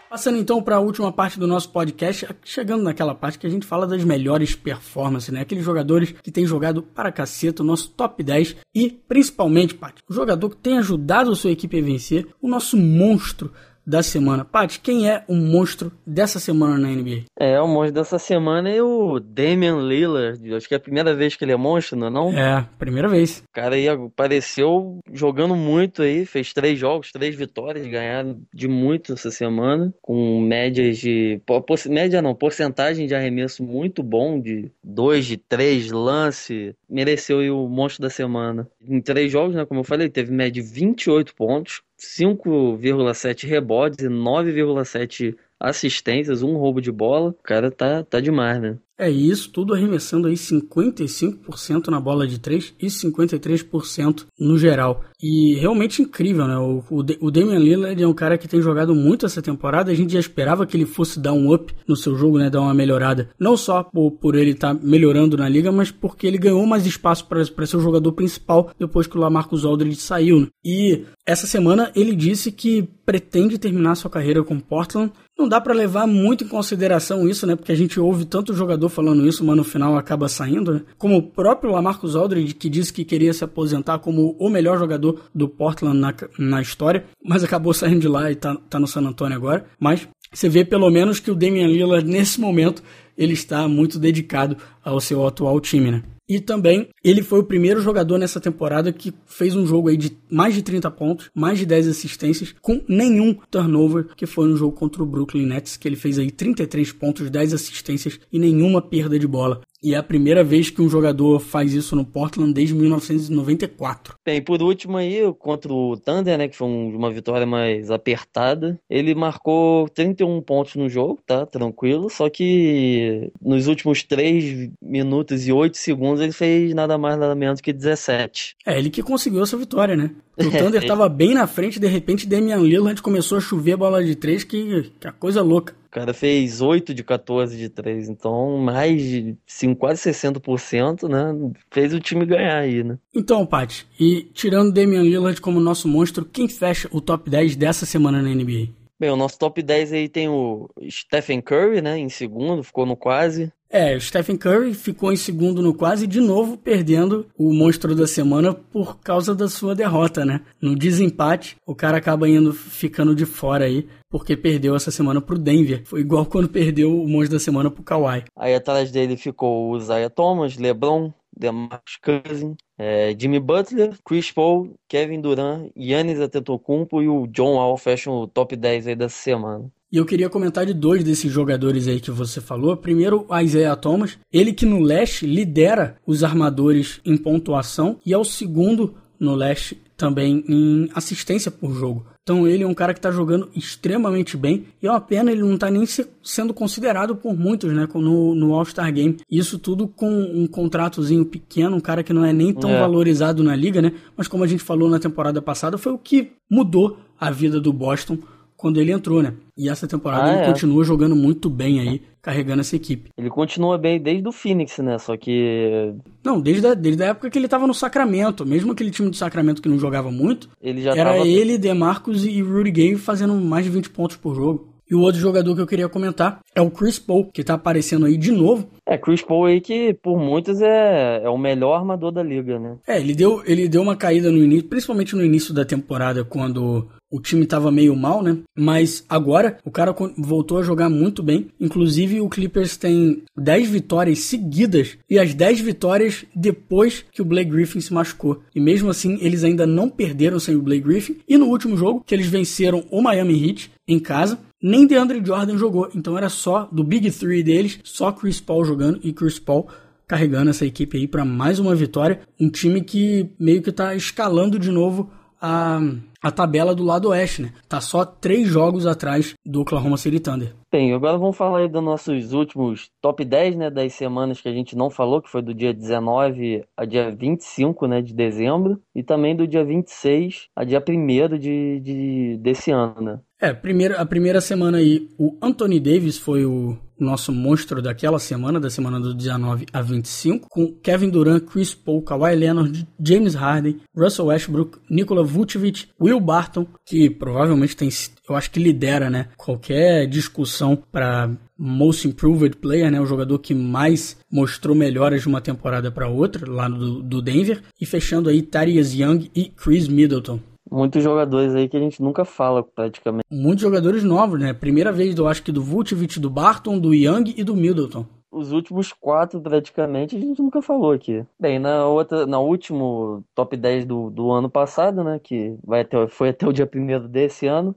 Passando 0.10 0.38
então 0.38 0.62
para 0.62 0.78
a 0.78 0.80
última 0.80 1.12
parte 1.12 1.38
do 1.38 1.46
nosso 1.46 1.72
podcast, 1.72 2.28
chegando 2.44 2.84
naquela 2.84 3.14
parte 3.14 3.38
que 3.38 3.48
a 3.48 3.50
gente 3.50 3.66
fala 3.66 3.86
das 3.86 4.04
melhores 4.04 4.56
performances, 4.56 5.30
né? 5.30 5.42
Aqueles 5.42 5.66
jogadores 5.66 6.14
que 6.24 6.32
têm 6.32 6.46
jogado 6.46 6.84
para 6.84 7.12
caceta, 7.12 7.64
o 7.64 7.66
nosso 7.66 7.90
top 7.90 8.24
10 8.24 8.56
e 8.74 8.92
principalmente, 8.92 9.74
Pat, 9.74 9.96
o 10.08 10.14
jogador 10.14 10.52
que 10.52 10.58
tem 10.58 10.78
ajudado 10.78 11.32
a 11.32 11.36
sua 11.36 11.52
equipe 11.52 11.80
a 11.80 11.82
vencer, 11.82 12.28
o 12.42 12.48
nosso 12.48 12.78
monstro 12.78 13.52
da 13.86 14.02
semana. 14.02 14.46
Paty, 14.46 14.80
quem 14.80 15.10
é 15.10 15.24
o 15.28 15.36
monstro 15.36 15.92
dessa 16.06 16.40
semana 16.40 16.78
na 16.78 16.90
NBA? 16.90 17.24
É, 17.38 17.60
o 17.60 17.68
monstro 17.68 17.94
dessa 17.94 18.18
semana 18.20 18.70
é 18.70 18.82
o 18.82 19.20
Damian 19.20 19.82
Lillard. 19.82 20.54
Acho 20.54 20.68
que 20.68 20.74
é 20.74 20.78
a 20.78 20.80
primeira 20.80 21.14
vez 21.14 21.36
que 21.36 21.44
ele 21.44 21.52
é 21.52 21.58
monstro, 21.58 21.98
não 21.98 22.08
é 22.08 22.10
não? 22.10 22.38
É, 22.38 22.68
primeira 22.78 23.08
vez. 23.08 23.40
O 23.40 23.54
cara 23.54 23.76
aí 23.76 23.88
apareceu 23.88 25.00
jogando 25.12 25.56
muito 25.56 26.02
aí, 26.02 26.26
fez 26.26 26.54
três 26.54 26.80
jogos, 26.80 27.12
três 27.12 27.36
vitórias, 27.36 27.86
ganharam 27.88 28.40
de 28.54 28.68
muito 28.68 29.14
essa 29.14 29.32
semana, 29.32 29.94
com 30.02 30.40
médias 30.42 30.98
de... 30.98 31.42
Média 31.90 32.22
não, 32.22 32.34
porcentagem 32.34 33.08
de 33.08 33.16
arremesso 33.16 33.64
muito 33.64 34.02
bom, 34.02 34.40
de 34.40 34.72
dois, 34.84 35.26
de 35.26 35.38
três 35.38 35.92
lance. 35.92 36.76
Mereceu 36.90 37.40
aí 37.40 37.50
o 37.50 37.68
monstro 37.68 38.02
da 38.02 38.10
semana. 38.10 38.68
Em 38.88 39.02
três 39.02 39.32
jogos, 39.32 39.56
né, 39.56 39.66
como 39.66 39.82
eu 39.82 39.86
falei, 39.86 40.10
teve 40.10 40.32
média 40.32 40.62
de 40.62 40.62
28 40.62 41.36
pontos, 41.36 41.82
5,7 42.04 43.48
rebotes 43.48 44.06
e 44.06 44.10
9,7 44.10 45.36
assistências, 45.60 46.44
um 46.44 46.58
roubo 46.58 46.82
de 46.82 46.92
bola. 46.92 47.30
O 47.30 47.34
cara 47.34 47.72
tá, 47.72 48.04
tá 48.04 48.20
demais, 48.20 48.62
né? 48.62 48.78
É 48.98 49.10
isso, 49.10 49.50
tudo 49.50 49.74
arremessando 49.74 50.28
aí 50.28 50.36
55% 50.36 51.88
na 51.88 52.00
bola 52.00 52.28
de 52.28 52.40
3 52.40 52.76
e 52.80 52.88
53% 52.88 54.26
no 54.40 54.58
geral. 54.58 55.04
E 55.22 55.56
realmente 55.56 56.02
incrível, 56.02 56.48
né? 56.48 56.58
O, 56.58 56.84
o, 56.92 57.00
o 57.22 57.32
Damian 57.32 57.58
Lillard 57.58 58.02
é 58.02 58.08
um 58.08 58.14
cara 58.14 58.38
que 58.38 58.48
tem 58.48 58.62
jogado 58.62 58.94
muito 58.94 59.26
essa 59.26 59.42
temporada. 59.42 59.92
A 59.92 59.96
gente 59.96 60.14
já 60.14 60.20
esperava 60.20 60.66
que 60.68 60.78
ele 60.78 60.86
fosse 60.86 61.20
dar 61.20 61.34
um 61.34 61.52
up 61.52 61.74
no 61.88 61.96
seu 61.96 62.16
jogo, 62.16 62.38
né? 62.38 62.52
Dar 62.52 62.62
uma 62.62 62.74
melhorada. 62.74 63.30
Não 63.40 63.58
só 63.58 63.84
por, 63.84 64.12
por 64.12 64.36
ele 64.36 64.52
estar 64.52 64.76
tá 64.76 64.80
melhorando 64.84 65.38
na 65.38 65.50
liga, 65.50 65.72
mas 65.72 65.90
porque 65.90 66.28
ele 66.28 66.38
ganhou 66.38 66.66
mais 66.68 66.86
espaço 66.86 67.26
para 67.26 67.66
ser 67.66 67.78
o 67.78 67.82
jogador 67.82 68.12
principal 68.12 68.70
depois 68.78 69.08
que 69.08 69.18
o 69.18 69.20
Lamarcus 69.20 69.66
Aldridge 69.66 70.02
saiu. 70.02 70.42
Né? 70.42 70.48
E 70.64 71.04
essa 71.26 71.48
semana 71.48 71.92
ele 71.96 72.16
disse 72.16 72.52
que 72.52 72.88
pretende 73.06 73.58
terminar 73.58 73.96
sua 73.96 74.12
carreira 74.12 74.44
com 74.44 74.60
Portland 74.60 75.12
não 75.38 75.50
dá 75.50 75.60
para 75.60 75.74
levar 75.74 76.06
muito 76.06 76.44
em 76.44 76.48
consideração 76.48 77.28
isso, 77.28 77.48
né? 77.48 77.56
Porque 77.56 77.72
a 77.72 77.76
gente 77.76 78.00
ouve 78.00 78.26
tanto 78.26 78.54
jogador 78.54 78.83
falando 78.90 79.28
isso, 79.28 79.44
mas 79.44 79.56
no 79.56 79.64
final 79.64 79.98
acaba 79.98 80.28
saindo, 80.28 80.74
né? 80.74 80.82
Como 80.98 81.18
o 81.18 81.24
próprio 81.24 81.72
Lamarcus 81.72 82.16
Aldridge, 82.16 82.54
que 82.54 82.70
disse 82.70 82.94
que 82.94 83.06
queria 83.06 83.34
se 83.34 83.44
aposentar 83.44 84.00
como 84.00 84.36
o 84.40 84.50
melhor 84.50 84.78
jogador 84.78 85.22
do 85.34 85.48
Portland 85.48 85.98
na, 85.98 86.14
na 86.38 86.62
história, 86.62 87.06
mas 87.24 87.44
acabou 87.44 87.74
saindo 87.76 88.02
de 88.02 88.08
lá 88.08 88.32
e 88.32 88.36
tá, 88.36 88.56
tá 88.70 88.80
no 88.80 88.88
San 88.88 89.02
Antonio 89.02 89.36
agora. 89.36 89.66
Mas 89.80 90.08
você 90.32 90.50
vê 90.50 90.66
pelo 90.66 90.90
menos 90.90 91.20
que 91.20 91.32
o 91.32 91.36
Damian 91.36 91.68
Lillard, 91.68 92.08
nesse 92.08 92.42
momento, 92.42 92.82
ele 93.18 93.34
está 93.34 93.68
muito 93.68 94.00
dedicado 94.00 94.58
ao 94.84 95.00
seu 95.00 95.26
atual 95.26 95.60
time, 95.60 95.92
né? 95.92 96.04
E 96.34 96.40
também 96.40 96.90
ele 97.04 97.22
foi 97.22 97.42
o 97.42 97.44
primeiro 97.44 97.80
jogador 97.80 98.18
nessa 98.18 98.42
temporada 98.42 98.92
que 98.92 99.14
fez 99.28 99.56
um 99.56 99.68
jogo 99.68 99.90
aí 99.90 99.96
de 99.96 100.18
mais 100.32 100.56
de 100.56 100.64
30 100.64 100.90
pontos, 100.90 101.30
mais 101.32 101.60
de 101.60 101.66
10 101.68 101.90
assistências, 101.90 102.56
com 102.60 102.82
nenhum 102.90 103.36
turnover, 103.52 104.08
que 104.16 104.26
foi 104.26 104.48
no 104.48 104.58
jogo 104.58 104.76
contra 104.76 105.04
o 105.04 105.06
Brooklyn 105.06 105.46
Nets, 105.46 105.78
que 105.78 105.88
ele 105.88 105.96
fez 105.96 106.18
aí 106.18 106.32
33 106.32 106.92
pontos, 106.92 107.30
10 107.30 107.54
assistências 107.54 108.20
e 108.32 108.40
nenhuma 108.40 108.82
perda 108.82 109.20
de 109.20 109.28
bola. 109.28 109.62
E 109.84 109.94
é 109.94 109.98
a 109.98 110.04
primeira 110.04 110.46
vez 110.46 110.70
que 110.70 110.82
um 110.82 110.88
jogador 110.88 111.42
faz 111.42 111.74
isso 111.74 111.94
no 111.94 112.06
Portland 112.06 112.54
desde 112.54 112.74
1994. 112.74 114.16
Bem, 114.26 114.42
por 114.42 114.62
último 114.62 114.96
aí, 114.96 115.22
contra 115.38 115.74
o 115.74 115.98
Thunder, 115.98 116.38
né, 116.38 116.48
que 116.48 116.56
foi 116.56 116.68
uma 116.68 117.12
vitória 117.12 117.46
mais 117.46 117.92
apertada, 117.92 118.80
ele 118.90 119.14
marcou 119.14 119.90
31 119.90 120.42
pontos 120.42 120.76
no 120.76 120.88
jogo, 120.88 121.20
tá? 121.28 121.46
Tranquilo, 121.46 122.10
só 122.10 122.30
que 122.30 123.30
nos 123.42 123.68
últimos 123.68 124.04
3 124.04 124.70
minutos 124.82 125.46
e 125.48 125.52
8 125.52 125.76
segundos 125.76 126.22
ele 126.22 126.32
fez 126.32 126.74
nada 126.74 126.98
mais 126.98 127.20
nada 127.20 127.36
menos 127.36 127.60
que 127.60 127.74
17. 127.74 128.56
É, 128.66 128.80
ele 128.80 128.90
que 128.90 129.04
conseguiu 129.04 129.44
essa 129.44 129.58
vitória, 129.58 129.98
né? 129.98 130.12
O 130.36 130.50
Thunder 130.50 130.82
estava 130.82 131.08
bem 131.08 131.36
na 131.36 131.46
frente, 131.46 131.80
de 131.80 131.88
repente 131.88 132.26
Damian 132.26 132.58
Lillard 132.58 133.00
começou 133.04 133.38
a 133.38 133.42
chover 133.42 133.74
a 133.74 133.78
bola 133.78 134.04
de 134.04 134.16
3, 134.16 134.44
que, 134.44 134.92
que 135.00 135.08
é 135.08 135.12
coisa 135.12 135.44
louca 135.44 135.76
cara 135.94 136.14
fez 136.14 136.60
8 136.60 136.92
de 136.92 137.04
14 137.04 137.56
de 137.56 137.70
3, 137.70 138.10
então 138.10 138.58
mais 138.58 139.00
de 139.00 139.38
5, 139.46 139.80
quase 139.80 140.02
60%, 140.10 141.08
né? 141.08 141.54
Fez 141.70 141.94
o 141.94 142.00
time 142.00 142.26
ganhar 142.26 142.58
aí, 142.58 142.84
né? 142.84 142.98
Então, 143.14 143.46
Paty, 143.46 143.86
e 144.00 144.24
tirando 144.34 144.74
Damian 144.74 145.04
Lillard 145.04 145.40
como 145.40 145.60
nosso 145.60 145.88
monstro, 145.88 146.26
quem 146.26 146.48
fecha 146.48 146.90
o 146.92 147.00
top 147.00 147.30
10 147.30 147.56
dessa 147.56 147.86
semana 147.86 148.22
na 148.22 148.30
NBA? 148.30 148.70
Bem, 149.00 149.12
o 149.12 149.16
nosso 149.16 149.38
top 149.38 149.62
10 149.62 149.94
aí 149.94 150.10
tem 150.10 150.28
o 150.30 150.68
Stephen 150.90 151.42
Curry, 151.42 151.82
né, 151.82 151.98
em 152.00 152.10
segundo, 152.10 152.64
ficou 152.64 152.86
no 152.86 152.98
quase. 152.98 153.52
É, 153.76 153.96
o 153.96 154.00
Stephen 154.00 154.38
Curry 154.38 154.76
ficou 154.76 155.12
em 155.12 155.16
segundo 155.16 155.60
no 155.60 155.74
quase, 155.74 156.06
de 156.06 156.22
novo 156.22 156.56
perdendo 156.56 157.26
o 157.36 157.52
monstro 157.52 157.96
da 157.96 158.06
semana 158.06 158.54
por 158.54 159.00
causa 159.00 159.34
da 159.34 159.50
sua 159.50 159.74
derrota, 159.74 160.24
né? 160.24 160.42
No 160.62 160.76
desempate, 160.76 161.58
o 161.66 161.74
cara 161.74 161.98
acaba 161.98 162.30
indo 162.30 162.54
ficando 162.54 163.16
de 163.16 163.26
fora 163.26 163.66
aí, 163.66 163.90
porque 164.12 164.38
perdeu 164.38 164.76
essa 164.76 164.92
semana 164.92 165.20
pro 165.20 165.40
Denver. 165.40 165.82
Foi 165.86 166.02
igual 166.02 166.24
quando 166.28 166.50
perdeu 166.50 166.96
o 166.96 167.10
monstro 167.10 167.40
da 167.40 167.44
semana 167.44 167.72
pro 167.72 167.82
Kawhi. 167.82 168.26
Aí 168.38 168.54
atrás 168.54 168.92
dele 168.92 169.18
ficou 169.18 169.72
o 169.72 169.80
Zaya 169.80 170.08
Thomas, 170.08 170.56
LeBron, 170.56 171.12
DeMarcus 171.36 171.98
Cousins, 171.98 172.56
é, 172.78 173.16
Jimmy 173.18 173.40
Butler, 173.40 173.96
Chris 174.06 174.32
Paul, 174.32 174.76
Kevin 174.88 175.20
Durant, 175.20 175.72
Yannis 175.76 176.20
Antetokounmpo 176.20 177.02
e 177.02 177.08
o 177.08 177.26
John 177.26 177.56
Wall 177.56 177.76
fecham 177.78 178.14
o 178.14 178.28
top 178.28 178.56
10 178.56 178.86
aí 178.86 178.96
dessa 178.96 179.18
semana. 179.18 179.72
E 179.94 179.98
eu 179.98 180.06
queria 180.06 180.28
comentar 180.28 180.66
de 180.66 180.74
dois 180.74 181.04
desses 181.04 181.32
jogadores 181.32 181.88
aí 181.88 182.00
que 182.00 182.10
você 182.10 182.42
falou. 182.42 182.76
Primeiro, 182.76 183.28
o 183.30 183.40
Isaiah 183.40 183.76
Thomas, 183.76 184.18
ele 184.34 184.52
que 184.52 184.66
no 184.66 184.80
leste 184.80 185.28
lidera 185.28 185.98
os 186.04 186.24
armadores 186.24 187.00
em 187.06 187.16
pontuação 187.16 188.00
e 188.04 188.12
é 188.12 188.18
o 188.18 188.24
segundo 188.24 188.96
no 189.20 189.36
leste 189.36 189.78
também 189.96 190.44
em 190.50 190.90
assistência 190.96 191.52
por 191.52 191.76
jogo. 191.76 192.08
Então 192.24 192.48
ele 192.48 192.64
é 192.64 192.68
um 192.68 192.74
cara 192.74 192.92
que 192.92 192.98
está 192.98 193.12
jogando 193.12 193.50
extremamente 193.56 194.36
bem 194.36 194.66
e 194.82 194.88
é 194.88 194.90
uma 194.90 195.00
pena 195.00 195.32
ele 195.32 195.42
não 195.42 195.54
está 195.54 195.70
nem 195.70 195.86
se, 195.86 196.08
sendo 196.24 196.56
considerado 196.56 197.16
por 197.16 197.38
muitos 197.38 197.72
né, 197.72 197.88
no, 197.94 198.34
no 198.34 198.56
All-Star 198.56 198.92
Game. 198.92 199.18
Isso 199.30 199.60
tudo 199.60 199.88
com 199.88 200.10
um 200.10 200.48
contratozinho 200.48 201.24
pequeno, 201.24 201.76
um 201.76 201.82
cara 201.82 202.02
que 202.02 202.14
não 202.14 202.26
é 202.26 202.34
nem 202.34 202.52
tão 202.52 202.72
é. 202.72 202.80
valorizado 202.80 203.44
na 203.44 203.56
liga, 203.56 203.80
né? 203.80 203.94
Mas 204.18 204.28
como 204.28 204.44
a 204.44 204.48
gente 204.48 204.64
falou 204.64 204.90
na 204.90 205.00
temporada 205.00 205.40
passada, 205.40 205.78
foi 205.78 205.92
o 205.92 206.00
que 206.00 206.32
mudou 206.50 206.98
a 207.20 207.30
vida 207.30 207.62
do 207.62 207.72
Boston 207.72 208.18
quando 208.64 208.80
ele 208.80 208.94
entrou, 208.94 209.22
né? 209.22 209.34
E 209.58 209.68
essa 209.68 209.86
temporada 209.86 210.24
ah, 210.24 210.34
ele 210.36 210.44
é. 210.44 210.46
continua 210.46 210.86
jogando 210.86 211.18
muito 211.18 211.50
bem 211.50 211.82
aí, 211.82 212.02
carregando 212.22 212.62
essa 212.62 212.78
equipe. 212.78 213.10
Ele 213.18 213.30
continua 213.30 213.78
bem 213.78 214.02
desde 214.02 214.26
o 214.26 214.32
Phoenix, 214.32 214.78
né? 214.78 214.98
Só 214.98 215.18
que. 215.18 215.94
Não, 216.24 216.40
desde 216.40 216.68
a, 216.68 216.74
desde 216.74 217.04
a 217.04 217.08
época 217.08 217.30
que 217.30 217.38
ele 217.38 217.50
tava 217.50 217.68
no 217.68 217.74
Sacramento. 217.74 218.46
Mesmo 218.46 218.72
aquele 218.72 218.90
time 218.90 219.10
do 219.10 219.18
Sacramento 219.18 219.62
que 219.62 219.68
não 219.68 219.78
jogava 219.78 220.10
muito. 220.10 220.48
Ele 220.62 220.82
já 220.82 220.92
era 220.92 221.12
tava... 221.12 221.28
ele, 221.28 221.58
DeMarcus 221.58 222.24
e 222.24 222.42
Rudy 222.42 222.72
Gay 222.72 222.96
fazendo 222.96 223.36
mais 223.36 223.66
de 223.66 223.72
20 223.72 223.90
pontos 223.90 224.16
por 224.16 224.34
jogo. 224.34 224.70
E 224.90 224.96
o 224.96 225.02
outro 225.02 225.20
jogador 225.20 225.56
que 225.56 225.62
eu 225.62 225.68
queria 225.68 225.90
comentar 225.90 226.40
é 226.56 226.62
o 226.62 226.72
Chris 226.72 227.00
Paul, 227.00 227.26
que 227.26 227.44
tá 227.44 227.56
aparecendo 227.56 228.06
aí 228.06 228.16
de 228.16 228.32
novo. 228.32 228.70
É, 228.86 228.98
Chris 228.98 229.22
Paul 229.22 229.46
aí 229.46 229.60
que 229.60 229.94
por 229.94 230.18
muitos 230.18 230.62
é, 230.62 231.22
é 231.24 231.30
o 231.30 231.38
melhor 231.38 231.80
armador 231.80 232.12
da 232.12 232.22
liga, 232.22 232.60
né? 232.60 232.78
É, 232.88 233.00
ele 233.00 233.16
deu, 233.16 233.42
ele 233.46 233.68
deu 233.68 233.82
uma 233.82 233.96
caída 233.96 234.32
no 234.32 234.38
início, 234.38 234.70
principalmente 234.70 235.16
no 235.16 235.24
início 235.24 235.54
da 235.54 235.66
temporada, 235.66 236.24
quando 236.24 236.88
o 237.14 237.20
time 237.20 237.44
estava 237.44 237.72
meio 237.72 237.96
mal, 237.96 238.24
né? 238.24 238.40
Mas 238.58 239.06
agora 239.08 239.60
o 239.64 239.70
cara 239.70 239.96
voltou 240.18 240.58
a 240.58 240.64
jogar 240.64 240.90
muito 240.90 241.22
bem. 241.22 241.46
Inclusive 241.60 242.20
o 242.20 242.28
Clippers 242.28 242.76
tem 242.76 243.22
10 243.38 243.70
vitórias 243.70 244.18
seguidas 244.22 244.98
e 245.08 245.20
as 245.20 245.36
10 245.36 245.60
vitórias 245.60 246.26
depois 246.36 247.06
que 247.12 247.22
o 247.22 247.26
Blake 247.26 247.52
Griffin 247.52 247.80
se 247.80 247.94
machucou. 247.94 248.42
E 248.56 248.60
mesmo 248.60 248.90
assim 248.90 249.20
eles 249.22 249.44
ainda 249.44 249.68
não 249.68 249.90
perderam 249.90 250.40
sem 250.40 250.56
o 250.56 250.62
Blake 250.64 250.82
Griffin. 250.82 251.18
E 251.30 251.38
no 251.38 251.50
último 251.50 251.78
jogo 251.78 252.04
que 252.04 252.16
eles 252.16 252.26
venceram 252.26 252.84
o 252.90 253.00
Miami 253.00 253.48
Heat 253.48 253.72
em 253.88 254.00
casa, 254.00 254.40
nem 254.60 254.88
DeAndre 254.88 255.22
Jordan 255.24 255.56
jogou. 255.56 255.92
Então 255.94 256.18
era 256.18 256.30
só 256.30 256.68
do 256.72 256.84
Big 256.84 257.12
Three 257.12 257.44
deles, 257.44 257.80
só 257.84 258.12
Chris 258.12 258.42
Paul 258.42 258.66
jogando 258.66 259.00
e 259.04 259.14
Chris 259.14 259.38
Paul 259.38 259.68
carregando 260.08 260.50
essa 260.50 260.66
equipe 260.66 260.98
aí 260.98 261.08
para 261.08 261.24
mais 261.24 261.60
uma 261.60 261.76
vitória. 261.76 262.22
Um 262.40 262.50
time 262.50 262.82
que 262.82 263.30
meio 263.40 263.62
que 263.62 263.70
está 263.70 263.94
escalando 263.94 264.58
de 264.58 264.72
novo 264.72 265.12
a 265.44 265.80
a 266.24 266.32
tabela 266.32 266.74
do 266.74 266.86
lado 266.86 267.10
oeste, 267.10 267.42
né? 267.42 267.52
Tá 267.68 267.82
só 267.82 268.06
três 268.06 268.48
jogos 268.48 268.88
atrás 268.88 269.34
do 269.46 269.60
Oklahoma 269.62 269.98
City 269.98 270.22
Thunder. 270.22 270.54
Bem, 270.72 270.94
agora 270.94 271.18
vamos 271.18 271.36
falar 271.36 271.60
aí 271.60 271.68
dos 271.68 271.84
nossos 271.84 272.32
últimos 272.32 272.90
top 273.02 273.26
10, 273.26 273.58
né, 273.58 273.70
das 273.70 273.94
semanas 273.94 274.40
que 274.40 274.48
a 274.48 274.54
gente 274.54 274.76
não 274.76 274.90
falou, 274.90 275.22
que 275.22 275.30
foi 275.30 275.42
do 275.42 275.54
dia 275.54 275.74
19 275.74 276.64
a 276.78 276.86
dia 276.86 277.14
25, 277.14 277.86
né, 277.88 278.02
de 278.02 278.14
dezembro, 278.14 278.82
e 278.96 279.04
também 279.04 279.36
do 279.36 279.46
dia 279.46 279.66
26 279.66 280.48
a 280.56 280.64
dia 280.64 280.82
1 280.82 281.38
de, 281.38 281.80
de, 281.82 282.38
desse 282.42 282.72
ano, 282.72 283.02
né? 283.02 283.20
É, 283.40 283.54
primeira, 283.54 284.02
a 284.02 284.06
primeira 284.06 284.40
semana 284.40 284.78
aí, 284.78 285.10
o 285.20 285.38
Anthony 285.42 285.80
Davis 285.80 286.18
foi 286.18 286.46
o 286.46 286.78
nosso 287.00 287.32
monstro 287.32 287.82
daquela 287.82 288.20
semana, 288.20 288.60
da 288.60 288.70
semana 288.70 289.00
do 289.00 289.14
19 289.14 289.66
a 289.72 289.82
25, 289.82 290.48
com 290.50 290.74
Kevin 290.74 291.10
Durant, 291.10 291.44
Chris 291.46 291.74
Paul, 291.74 292.02
Kawhi 292.02 292.36
Leonard, 292.36 292.88
James 293.04 293.36
Harden, 293.36 293.80
Russell 293.96 294.28
Westbrook, 294.28 294.80
Nikola 294.90 295.24
Vucevic, 295.24 295.88
Will 296.00 296.20
Barton, 296.20 296.68
que 296.86 297.10
provavelmente 297.10 297.76
tem, 297.76 297.90
eu 298.30 298.36
acho 298.36 298.52
que 298.52 298.60
lidera, 298.60 299.10
né, 299.10 299.28
qualquer 299.38 300.08
discussão 300.08 300.76
para 300.76 301.32
Most 301.58 302.08
Improved 302.08 302.58
Player, 302.58 302.92
né, 302.92 303.00
o 303.00 303.06
jogador 303.06 303.40
que 303.40 303.54
mais 303.54 304.18
mostrou 304.32 304.76
melhoras 304.76 305.22
de 305.22 305.28
uma 305.28 305.42
temporada 305.42 305.92
para 305.92 306.10
outra, 306.10 306.50
lá 306.50 306.68
do, 306.68 307.02
do 307.02 307.22
Denver, 307.22 307.62
e 307.80 307.86
fechando 307.86 308.30
aí 308.30 308.42
Tarius 308.42 308.94
Young 308.94 309.30
e 309.36 309.46
Chris 309.46 309.88
Middleton. 309.88 310.40
Muitos 310.74 311.04
jogadores 311.04 311.54
aí 311.54 311.70
que 311.70 311.78
a 311.78 311.80
gente 311.80 312.02
nunca 312.02 312.26
fala 312.26 312.64
praticamente. 312.64 313.26
Muitos 313.30 313.62
jogadores 313.62 314.04
novos, 314.04 314.40
né? 314.40 314.56
Primeira 314.56 314.92
vez, 314.92 315.16
eu 315.16 315.28
acho 315.28 315.44
que 315.44 315.52
do 315.52 315.62
Vucevic, 315.62 316.20
do 316.20 316.32
Barton, 316.32 316.80
do 316.80 316.96
Young 316.96 317.32
e 317.38 317.44
do 317.44 317.56
Middleton. 317.56 318.04
Os 318.32 318.52
últimos 318.52 318.92
quatro, 318.92 319.40
praticamente, 319.40 320.16
a 320.16 320.20
gente 320.20 320.42
nunca 320.42 320.64
falou 320.64 320.92
aqui. 320.92 321.24
Bem, 321.40 321.60
na 321.60 321.86
outra, 321.86 322.26
na 322.26 322.40
último 322.40 323.24
top 323.36 323.56
10 323.56 323.86
do, 323.86 324.10
do 324.10 324.32
ano 324.32 324.50
passado, 324.50 325.04
né? 325.04 325.20
Que 325.24 325.56
vai 325.64 325.82
até, 325.82 326.08
foi 326.08 326.30
até 326.30 326.48
o 326.48 326.52
dia 326.52 326.66
primeiro 326.66 327.08
desse 327.08 327.46
ano. 327.46 327.76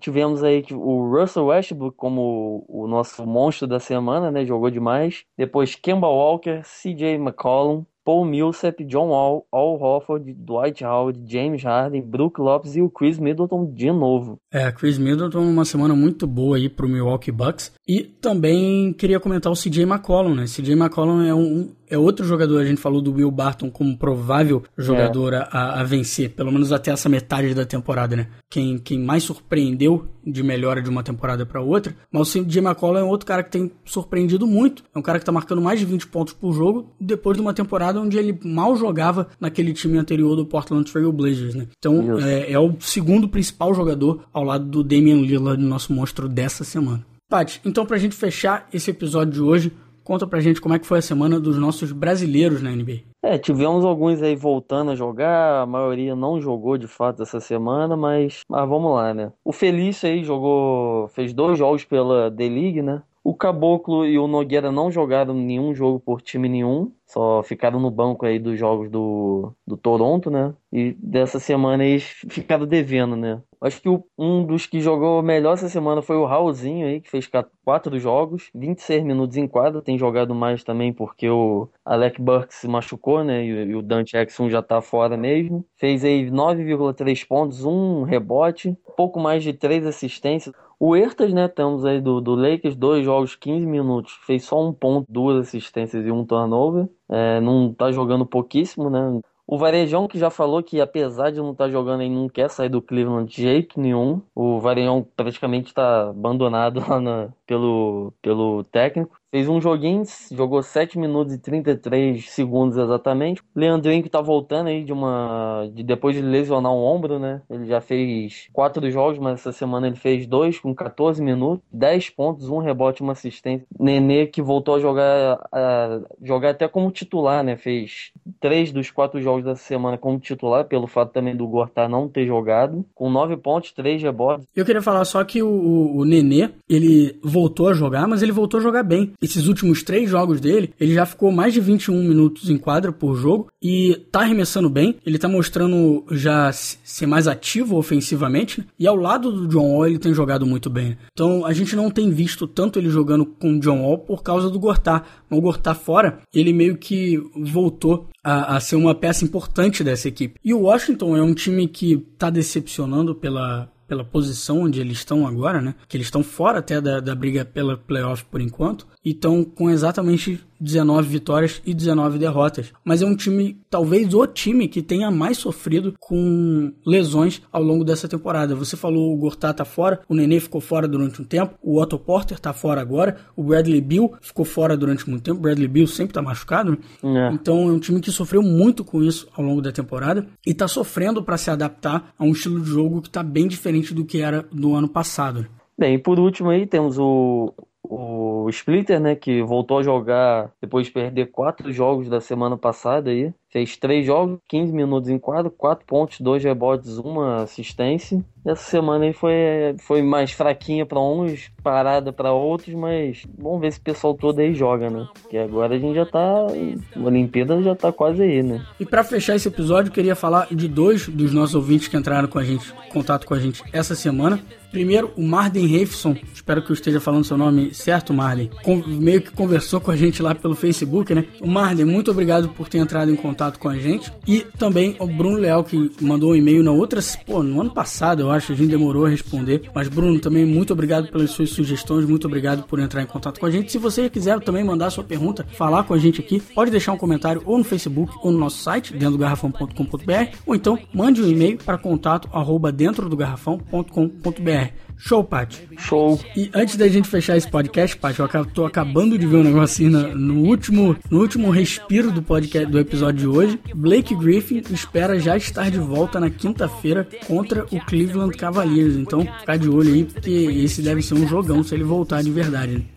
Tivemos 0.00 0.42
aí 0.42 0.64
o 0.72 1.08
Russell 1.08 1.46
Westbrook 1.46 1.96
como 1.96 2.64
o 2.68 2.88
nosso 2.88 3.24
monstro 3.24 3.68
da 3.68 3.78
semana, 3.78 4.32
né? 4.32 4.44
Jogou 4.44 4.72
demais. 4.72 5.24
Depois 5.38 5.76
Kemba 5.76 6.08
Walker, 6.08 6.62
CJ 6.64 7.14
McCollum, 7.14 7.84
Paul 8.04 8.26
Millsap, 8.26 8.84
John 8.84 9.08
Wall, 9.08 9.46
Al 9.50 9.80
Horford, 9.80 10.34
Dwight 10.34 10.84
Howard, 10.84 11.20
James 11.26 11.62
Harden, 11.64 12.02
Brook 12.02 12.40
Lopes 12.40 12.76
e 12.76 12.82
o 12.82 12.90
Chris 12.90 13.18
Middleton 13.18 13.72
de 13.72 13.90
novo. 13.90 14.38
É, 14.52 14.70
Chris 14.70 14.98
Middleton 14.98 15.40
uma 15.40 15.64
semana 15.64 15.94
muito 15.94 16.26
boa 16.26 16.56
aí 16.56 16.68
pro 16.68 16.88
Milwaukee 16.88 17.32
Bucks. 17.32 17.72
E 17.86 18.02
também 18.02 18.92
queria 18.92 19.20
comentar 19.20 19.50
o 19.50 19.56
CJ 19.56 19.82
McCollum, 19.82 20.34
né? 20.34 20.44
CJ 20.44 20.72
McCollum 20.72 21.22
é 21.22 21.34
um, 21.34 21.70
é 21.88 21.98
outro 21.98 22.24
jogador, 22.26 22.60
a 22.60 22.64
gente 22.64 22.80
falou 22.80 23.00
do 23.00 23.12
Will 23.12 23.30
Barton 23.30 23.70
como 23.70 23.96
provável 23.96 24.62
jogador 24.76 25.32
é. 25.32 25.48
a, 25.50 25.80
a, 25.80 25.84
vencer, 25.84 26.30
pelo 26.30 26.50
menos 26.50 26.72
até 26.72 26.90
essa 26.90 27.08
metade 27.08 27.54
da 27.54 27.64
temporada, 27.64 28.16
né? 28.16 28.28
Quem, 28.50 28.78
quem 28.78 28.98
mais 28.98 29.22
surpreendeu 29.22 30.08
de 30.26 30.42
melhora 30.42 30.80
de 30.80 30.88
uma 30.88 31.02
temporada 31.02 31.44
para 31.44 31.60
outra, 31.60 31.94
mas 32.10 32.28
o 32.28 32.44
CJ 32.44 32.58
McCollum 32.60 32.98
é 32.98 33.02
outro 33.02 33.26
cara 33.26 33.42
que 33.42 33.50
tem 33.50 33.70
surpreendido 33.84 34.46
muito. 34.46 34.82
É 34.94 34.98
um 34.98 35.02
cara 35.02 35.18
que 35.18 35.24
tá 35.24 35.32
marcando 35.32 35.60
mais 35.60 35.78
de 35.78 35.86
20 35.86 36.06
pontos 36.08 36.32
por 36.32 36.52
jogo 36.52 36.90
depois 36.98 37.36
de 37.36 37.42
uma 37.42 37.52
temporada 37.52 37.93
onde 38.00 38.18
ele 38.18 38.38
mal 38.44 38.76
jogava 38.76 39.28
naquele 39.40 39.72
time 39.72 39.98
anterior 39.98 40.36
do 40.36 40.46
Portland 40.46 40.90
Trail 40.90 41.12
Blazers, 41.12 41.54
né? 41.54 41.68
Então 41.78 42.18
é, 42.18 42.52
é, 42.52 42.58
o 42.58 42.74
segundo 42.80 43.28
principal 43.28 43.74
jogador 43.74 44.24
ao 44.32 44.44
lado 44.44 44.64
do 44.64 44.82
Damian 44.82 45.20
Lillard, 45.20 45.62
nosso 45.62 45.92
monstro 45.92 46.28
dessa 46.28 46.64
semana. 46.64 47.04
Paty, 47.28 47.60
então 47.64 47.86
pra 47.86 47.98
gente 47.98 48.14
fechar 48.14 48.68
esse 48.72 48.90
episódio 48.90 49.32
de 49.32 49.40
hoje, 49.40 49.72
Conta 50.04 50.26
pra 50.26 50.38
gente 50.38 50.60
como 50.60 50.74
é 50.74 50.78
que 50.78 50.86
foi 50.86 50.98
a 50.98 51.02
semana 51.02 51.40
dos 51.40 51.56
nossos 51.56 51.90
brasileiros 51.90 52.60
na 52.60 52.70
NBA. 52.70 53.00
É, 53.22 53.38
tivemos 53.38 53.86
alguns 53.86 54.20
aí 54.22 54.36
voltando 54.36 54.90
a 54.90 54.94
jogar, 54.94 55.62
a 55.62 55.66
maioria 55.66 56.14
não 56.14 56.38
jogou 56.38 56.76
de 56.76 56.86
fato 56.86 57.22
essa 57.22 57.40
semana, 57.40 57.96
mas, 57.96 58.42
mas 58.46 58.68
vamos 58.68 58.92
lá, 58.92 59.14
né? 59.14 59.32
O 59.42 59.50
Felício 59.50 60.06
aí 60.06 60.22
jogou, 60.22 61.08
fez 61.08 61.32
dois 61.32 61.58
jogos 61.58 61.84
pela 61.84 62.30
D-League, 62.30 62.82
né? 62.82 63.02
O 63.24 63.34
Caboclo 63.34 64.04
e 64.04 64.18
o 64.18 64.26
Nogueira 64.26 64.70
não 64.70 64.90
jogaram 64.90 65.32
nenhum 65.32 65.74
jogo 65.74 65.98
por 65.98 66.20
time 66.20 66.50
nenhum, 66.50 66.92
só 67.14 67.44
ficaram 67.44 67.78
no 67.78 67.92
banco 67.92 68.26
aí 68.26 68.40
dos 68.40 68.58
jogos 68.58 68.90
do, 68.90 69.52
do 69.64 69.76
Toronto, 69.76 70.30
né? 70.30 70.52
E 70.72 70.92
dessa 70.98 71.38
semana 71.38 71.84
eles 71.84 72.02
ficaram 72.28 72.66
devendo, 72.66 73.14
né? 73.14 73.40
Acho 73.60 73.80
que 73.80 73.88
o, 73.88 74.04
um 74.18 74.44
dos 74.44 74.66
que 74.66 74.80
jogou 74.80 75.22
melhor 75.22 75.54
essa 75.54 75.68
semana 75.68 76.02
foi 76.02 76.16
o 76.16 76.26
Raulzinho 76.26 76.86
aí, 76.86 77.00
que 77.00 77.08
fez 77.08 77.30
quatro 77.64 77.98
jogos, 77.98 78.50
26 78.54 79.04
minutos 79.04 79.36
em 79.36 79.46
quadra, 79.46 79.80
tem 79.80 79.96
jogado 79.96 80.34
mais 80.34 80.64
também 80.64 80.92
porque 80.92 81.30
o 81.30 81.68
Alec 81.84 82.20
Burks 82.20 82.56
se 82.56 82.68
machucou, 82.68 83.22
né? 83.22 83.44
E, 83.44 83.48
e 83.48 83.74
o 83.76 83.80
Dante 83.80 84.16
Exum 84.16 84.50
já 84.50 84.60
tá 84.60 84.82
fora 84.82 85.16
mesmo. 85.16 85.64
Fez 85.76 86.04
aí 86.04 86.28
9,3 86.30 87.26
pontos, 87.26 87.64
um 87.64 88.02
rebote, 88.02 88.76
pouco 88.96 89.20
mais 89.20 89.42
de 89.42 89.52
três 89.52 89.86
assistências. 89.86 90.54
O 90.78 90.94
Ertas, 90.96 91.32
né, 91.32 91.48
temos 91.48 91.84
aí 91.84 92.00
do, 92.00 92.20
do 92.20 92.34
Lakers, 92.34 92.76
dois 92.76 93.04
jogos, 93.04 93.36
15 93.36 93.66
minutos, 93.66 94.18
fez 94.26 94.44
só 94.44 94.62
um 94.62 94.72
ponto, 94.72 95.06
duas 95.08 95.46
assistências 95.46 96.04
e 96.04 96.10
um 96.10 96.24
turnover. 96.26 96.88
É, 97.08 97.40
não 97.40 97.72
tá 97.72 97.92
jogando 97.92 98.24
pouquíssimo, 98.26 98.88
né? 98.90 99.20
O 99.46 99.58
Varejão 99.58 100.08
que 100.08 100.18
já 100.18 100.30
falou 100.30 100.62
que 100.62 100.80
apesar 100.80 101.30
de 101.30 101.38
não 101.38 101.52
estar 101.52 101.64
tá 101.66 101.70
jogando 101.70 102.00
aí, 102.00 102.08
não 102.08 102.28
quer 102.28 102.48
sair 102.48 102.70
do 102.70 102.80
Cleveland 102.80 103.30
de 103.30 103.42
jeito 103.42 103.78
nenhum. 103.78 104.22
O 104.34 104.58
Varejão 104.58 105.06
praticamente 105.16 105.68
está 105.68 106.08
abandonado 106.08 106.80
lá 106.88 107.00
na, 107.00 107.28
pelo, 107.46 108.12
pelo 108.22 108.64
técnico. 108.64 109.16
Fez 109.30 109.48
um 109.48 109.60
joguinho, 109.60 110.04
jogou 110.30 110.62
7 110.62 110.96
minutos 110.96 111.34
e 111.34 111.38
33 111.38 112.30
segundos 112.30 112.76
exatamente. 112.76 113.42
Leandrinho 113.52 114.00
que 114.00 114.08
tá 114.08 114.20
voltando 114.20 114.68
aí 114.68 114.84
de 114.84 114.92
uma. 114.92 115.68
De, 115.74 115.82
depois 115.82 116.14
de 116.14 116.22
lesionar 116.22 116.70
o 116.70 116.84
ombro, 116.84 117.18
né? 117.18 117.42
Ele 117.50 117.66
já 117.66 117.80
fez 117.80 118.48
quatro 118.52 118.88
jogos, 118.92 119.18
mas 119.18 119.40
essa 119.40 119.50
semana 119.50 119.88
ele 119.88 119.96
fez 119.96 120.24
dois 120.24 120.60
com 120.60 120.72
14 120.72 121.20
minutos, 121.20 121.66
10 121.72 122.10
pontos, 122.10 122.48
um 122.48 122.58
rebote, 122.58 123.02
uma 123.02 123.10
assistência. 123.10 123.66
Nenê 123.76 124.28
que 124.28 124.40
voltou 124.40 124.76
a 124.76 124.78
jogar, 124.78 125.44
a 125.50 126.00
jogar 126.22 126.50
até 126.50 126.68
como 126.68 126.92
titular, 126.92 127.42
né? 127.42 127.56
Fez 127.56 128.12
três 128.38 128.70
dos 128.70 128.92
quatro 128.92 129.20
jogos 129.20 129.42
dessa 129.42 129.64
semana 129.64 129.98
como 129.98 130.20
titular, 130.20 130.64
pelo 130.64 130.86
fato 130.86 131.12
também 131.12 131.34
do 131.34 131.48
Gortar 131.48 131.88
não 131.88 132.08
ter 132.08 132.24
jogado, 132.24 132.84
com 132.94 133.10
9 133.10 133.36
pontos, 133.38 133.72
3 133.72 134.00
rebotes. 134.00 134.46
Eu 134.54 134.64
queria 134.64 134.80
falar 134.80 135.04
só 135.04 135.24
que 135.24 135.42
o, 135.42 135.96
o 135.96 136.04
Nenê, 136.04 136.50
ele 136.68 137.18
voltou 137.34 137.68
a 137.68 137.74
jogar, 137.74 138.06
mas 138.06 138.22
ele 138.22 138.30
voltou 138.30 138.60
a 138.60 138.62
jogar 138.62 138.84
bem 138.84 139.12
esses 139.20 139.48
últimos 139.48 139.82
três 139.82 140.08
jogos 140.08 140.40
dele, 140.40 140.70
ele 140.78 140.94
já 140.94 141.04
ficou 141.04 141.32
mais 141.32 141.52
de 141.52 141.60
21 141.60 142.00
minutos 142.04 142.48
em 142.48 142.56
quadra 142.56 142.92
por 142.92 143.16
jogo 143.16 143.48
e 143.60 144.00
tá 144.12 144.20
arremessando 144.20 144.70
bem. 144.70 144.96
Ele 145.04 145.18
tá 145.18 145.28
mostrando 145.28 146.04
já 146.12 146.52
ser 146.52 147.06
mais 147.06 147.26
ativo 147.26 147.76
ofensivamente. 147.76 148.60
Né? 148.60 148.66
E 148.78 148.86
ao 148.86 148.94
lado 148.94 149.32
do 149.32 149.48
John 149.48 149.72
Wall, 149.72 149.86
ele 149.86 149.98
tem 149.98 150.14
jogado 150.14 150.46
muito 150.46 150.70
bem. 150.70 150.96
Então 151.12 151.44
a 151.44 151.52
gente 151.52 151.74
não 151.74 151.90
tem 151.90 152.10
visto 152.10 152.46
tanto 152.46 152.78
ele 152.78 152.88
jogando 152.88 153.26
com 153.26 153.54
o 153.54 153.60
John 153.60 153.82
Wall 153.82 153.98
por 153.98 154.22
causa 154.22 154.48
do 154.48 154.60
Gortar. 154.60 155.04
Mas 155.28 155.38
o 155.38 155.42
Gortar 155.42 155.74
fora, 155.74 156.20
ele 156.32 156.52
meio 156.52 156.76
que 156.76 157.20
voltou 157.34 158.08
a, 158.22 158.56
a, 158.56 158.60
ser 158.60 158.76
uma 158.76 158.94
peça 158.94 159.24
importante 159.24 159.82
dessa 159.82 160.06
equipe. 160.08 160.38
E 160.44 160.54
o 160.54 160.60
Washington 160.60 161.16
é 161.16 161.22
um 161.22 161.34
time 161.34 161.66
que 161.66 161.96
tá 162.18 162.30
decepcionando 162.30 163.14
pela, 163.14 163.68
pela 163.94 164.04
posição 164.04 164.62
onde 164.62 164.80
eles 164.80 164.98
estão 164.98 165.24
agora, 165.24 165.60
né? 165.60 165.76
Que 165.86 165.96
eles 165.96 166.08
estão 166.08 166.24
fora 166.24 166.58
até 166.58 166.80
da, 166.80 166.98
da 166.98 167.14
briga 167.14 167.44
pela 167.44 167.76
playoff 167.76 168.24
por 168.24 168.40
enquanto. 168.40 168.86
E 169.04 169.10
estão 169.10 169.44
com 169.44 169.70
exatamente 169.70 170.40
19 170.60 171.08
vitórias 171.08 171.62
e 171.64 171.74
19 171.74 172.18
derrotas. 172.18 172.72
Mas 172.84 173.02
é 173.02 173.06
um 173.06 173.14
time, 173.14 173.58
talvez 173.68 174.14
o 174.14 174.26
time 174.26 174.68
que 174.68 174.82
tenha 174.82 175.10
mais 175.10 175.38
sofrido 175.38 175.94
com 175.98 176.72
lesões 176.84 177.42
ao 177.52 177.62
longo 177.62 177.84
dessa 177.84 178.08
temporada. 178.08 178.54
Você 178.54 178.76
falou 178.76 179.12
o 179.12 179.16
Gortat 179.16 179.56
tá 179.56 179.64
fora, 179.64 180.00
o 180.08 180.14
Nenê 180.14 180.40
ficou 180.40 180.60
fora 180.60 180.88
durante 180.88 181.20
um 181.20 181.24
tempo, 181.24 181.54
o 181.62 181.80
Otto 181.80 181.98
Porter 181.98 182.38
tá 182.38 182.52
fora 182.52 182.80
agora, 182.80 183.16
o 183.36 183.42
Bradley 183.42 183.80
Bill 183.80 184.14
ficou 184.20 184.44
fora 184.44 184.76
durante 184.76 185.08
muito 185.08 185.22
tempo. 185.22 185.38
O 185.38 185.42
Bradley 185.42 185.68
Bill 185.68 185.86
sempre 185.86 186.14
tá 186.14 186.22
machucado, 186.22 186.78
né? 187.02 187.28
é. 187.28 187.32
Então 187.34 187.68
é 187.68 187.72
um 187.72 187.78
time 187.78 188.00
que 188.00 188.10
sofreu 188.10 188.42
muito 188.42 188.84
com 188.84 189.02
isso 189.02 189.28
ao 189.36 189.44
longo 189.44 189.62
da 189.62 189.72
temporada 189.72 190.26
e 190.46 190.52
tá 190.52 190.66
sofrendo 190.66 191.22
para 191.22 191.36
se 191.36 191.50
adaptar 191.50 192.12
a 192.18 192.24
um 192.24 192.32
estilo 192.32 192.60
de 192.60 192.68
jogo 192.68 193.02
que 193.02 193.10
tá 193.10 193.22
bem 193.22 193.46
diferente 193.46 193.94
do 193.94 194.04
que 194.04 194.20
era 194.20 194.46
do 194.52 194.74
ano 194.74 194.88
passado. 194.88 195.40
Né? 195.40 195.48
Bem, 195.76 195.98
por 195.98 196.18
último 196.18 196.50
aí 196.50 196.66
temos 196.66 196.98
o, 196.98 197.52
o 197.84 198.48
Splitter, 198.50 199.00
né, 199.00 199.14
que 199.16 199.42
voltou 199.42 199.78
a 199.78 199.82
jogar 199.82 200.52
depois 200.60 200.86
de 200.86 200.92
perder 200.92 201.30
quatro 201.30 201.72
jogos 201.72 202.08
da 202.08 202.20
semana 202.20 202.56
passada 202.56 203.10
aí. 203.10 203.32
Fez 203.54 203.76
três 203.76 204.04
jogos, 204.04 204.40
15 204.48 204.72
minutos 204.72 205.08
em 205.08 205.16
quadro, 205.16 205.48
quatro 205.48 205.86
pontos, 205.86 206.20
dois 206.20 206.42
rebotes, 206.42 206.98
uma 206.98 207.44
assistência. 207.44 208.20
Essa 208.44 208.64
semana 208.64 209.04
aí 209.04 209.12
foi, 209.12 209.32
foi 209.78 210.02
mais 210.02 210.32
fraquinha 210.32 210.84
para 210.84 211.00
uns, 211.00 211.52
parada 211.62 212.12
para 212.12 212.32
outros, 212.32 212.74
mas 212.74 213.22
vamos 213.38 213.60
ver 213.60 213.72
se 213.72 213.78
o 213.78 213.82
pessoal 213.82 214.12
todo 214.12 214.40
aí 214.40 214.52
joga, 214.54 214.90
né? 214.90 215.06
Porque 215.14 215.38
agora 215.38 215.76
a 215.76 215.78
gente 215.78 215.94
já 215.94 216.04
tá. 216.04 216.18
A 216.18 217.00
Olimpíada 217.00 217.62
já 217.62 217.76
tá 217.76 217.92
quase 217.92 218.22
aí, 218.24 218.42
né? 218.42 218.66
E 218.80 218.84
para 218.84 219.04
fechar 219.04 219.36
esse 219.36 219.46
episódio, 219.46 219.88
eu 219.88 219.94
queria 219.94 220.16
falar 220.16 220.48
de 220.50 220.66
dois 220.66 221.08
dos 221.08 221.32
nossos 221.32 221.54
ouvintes 221.54 221.86
que 221.86 221.96
entraram 221.96 222.26
com 222.26 222.40
a 222.40 222.44
gente, 222.44 222.74
contato 222.92 223.24
com 223.24 223.34
a 223.34 223.38
gente 223.38 223.62
essa 223.72 223.94
semana. 223.94 224.42
Primeiro, 224.74 225.12
o 225.16 225.22
Marden 225.22 225.68
Refson, 225.68 226.16
espero 226.34 226.60
que 226.60 226.72
eu 226.72 226.74
esteja 226.74 226.98
falando 226.98 227.22
seu 227.22 227.38
nome 227.38 227.72
certo, 227.72 228.12
Marden, 228.12 228.50
meio 228.84 229.22
que 229.22 229.30
conversou 229.30 229.80
com 229.80 229.92
a 229.92 229.96
gente 229.96 230.20
lá 230.20 230.34
pelo 230.34 230.56
Facebook, 230.56 231.14
né? 231.14 231.24
O 231.40 231.46
Marden, 231.46 231.84
muito 231.84 232.10
obrigado 232.10 232.48
por 232.48 232.68
ter 232.68 232.78
entrado 232.78 233.08
em 233.08 233.14
contato 233.14 233.43
com 233.52 233.68
a 233.68 233.76
gente. 233.76 234.12
E 234.26 234.40
também 234.58 234.96
o 234.98 235.06
Bruno 235.06 235.38
Leal, 235.38 235.64
que 235.64 235.90
mandou 236.00 236.32
um 236.32 236.34
e-mail 236.34 236.62
na 236.62 236.72
outra, 236.72 237.00
pô, 237.26 237.42
no 237.42 237.60
ano 237.60 237.70
passado, 237.70 238.22
eu 238.22 238.30
acho, 238.30 238.52
a 238.52 238.54
gente 238.54 238.70
demorou 238.70 239.06
a 239.06 239.08
responder. 239.08 239.70
Mas, 239.74 239.88
Bruno, 239.88 240.18
também 240.20 240.44
muito 240.44 240.72
obrigado 240.72 241.10
pelas 241.10 241.30
suas 241.30 241.50
sugestões, 241.50 242.06
muito 242.06 242.26
obrigado 242.26 242.64
por 242.64 242.78
entrar 242.78 243.02
em 243.02 243.06
contato 243.06 243.38
com 243.38 243.46
a 243.46 243.50
gente. 243.50 243.70
Se 243.70 243.78
você 243.78 244.08
quiser 244.08 244.40
também 244.40 244.64
mandar 244.64 244.90
sua 244.90 245.04
pergunta, 245.04 245.46
falar 245.52 245.84
com 245.84 245.94
a 245.94 245.98
gente 245.98 246.20
aqui, 246.20 246.40
pode 246.40 246.70
deixar 246.70 246.92
um 246.92 246.98
comentário 246.98 247.42
ou 247.44 247.58
no 247.58 247.64
Facebook 247.64 248.12
ou 248.22 248.32
no 248.32 248.38
nosso 248.38 248.62
site, 248.62 248.92
dentro 248.92 249.12
do 249.12 249.18
garrafão.com.br, 249.18 250.36
ou 250.46 250.54
então 250.54 250.78
mande 250.92 251.22
um 251.22 251.28
e-mail 251.28 251.58
para 251.58 251.78
contato 251.78 252.28
arroba 252.32 252.72
dentro 252.72 253.08
do 253.08 253.16
garrafão.com.br. 253.16 254.84
Show, 255.06 255.22
Paty. 255.22 255.68
Show. 255.76 256.18
E 256.34 256.50
antes 256.54 256.76
da 256.76 256.88
gente 256.88 257.06
fechar 257.06 257.36
esse 257.36 257.50
podcast, 257.50 257.94
Paty, 257.94 258.20
eu 258.20 258.46
tô 258.46 258.64
acabando 258.64 259.18
de 259.18 259.26
ver 259.26 259.36
um 259.36 259.42
negocinho 259.42 259.90
no, 259.90 260.14
no, 260.14 260.48
último, 260.48 260.96
no 261.10 261.20
último 261.20 261.50
respiro 261.50 262.10
do 262.10 262.22
podcast 262.22 262.72
do 262.72 262.78
episódio 262.78 263.20
de 263.20 263.26
hoje. 263.26 263.60
Blake 263.74 264.14
Griffin 264.14 264.62
espera 264.70 265.20
já 265.20 265.36
estar 265.36 265.70
de 265.70 265.78
volta 265.78 266.18
na 266.18 266.30
quinta-feira 266.30 267.06
contra 267.26 267.66
o 267.70 267.84
Cleveland 267.84 268.34
Cavaliers. 268.34 268.96
Então, 268.96 269.20
ficar 269.40 269.58
de 269.58 269.68
olho 269.68 269.92
aí, 269.92 270.04
porque 270.04 270.30
esse 270.30 270.80
deve 270.80 271.02
ser 271.02 271.12
um 271.12 271.28
jogão 271.28 271.62
se 271.62 271.74
ele 271.74 271.84
voltar 271.84 272.22
de 272.22 272.30
verdade. 272.30 272.78
Né? 272.78 272.93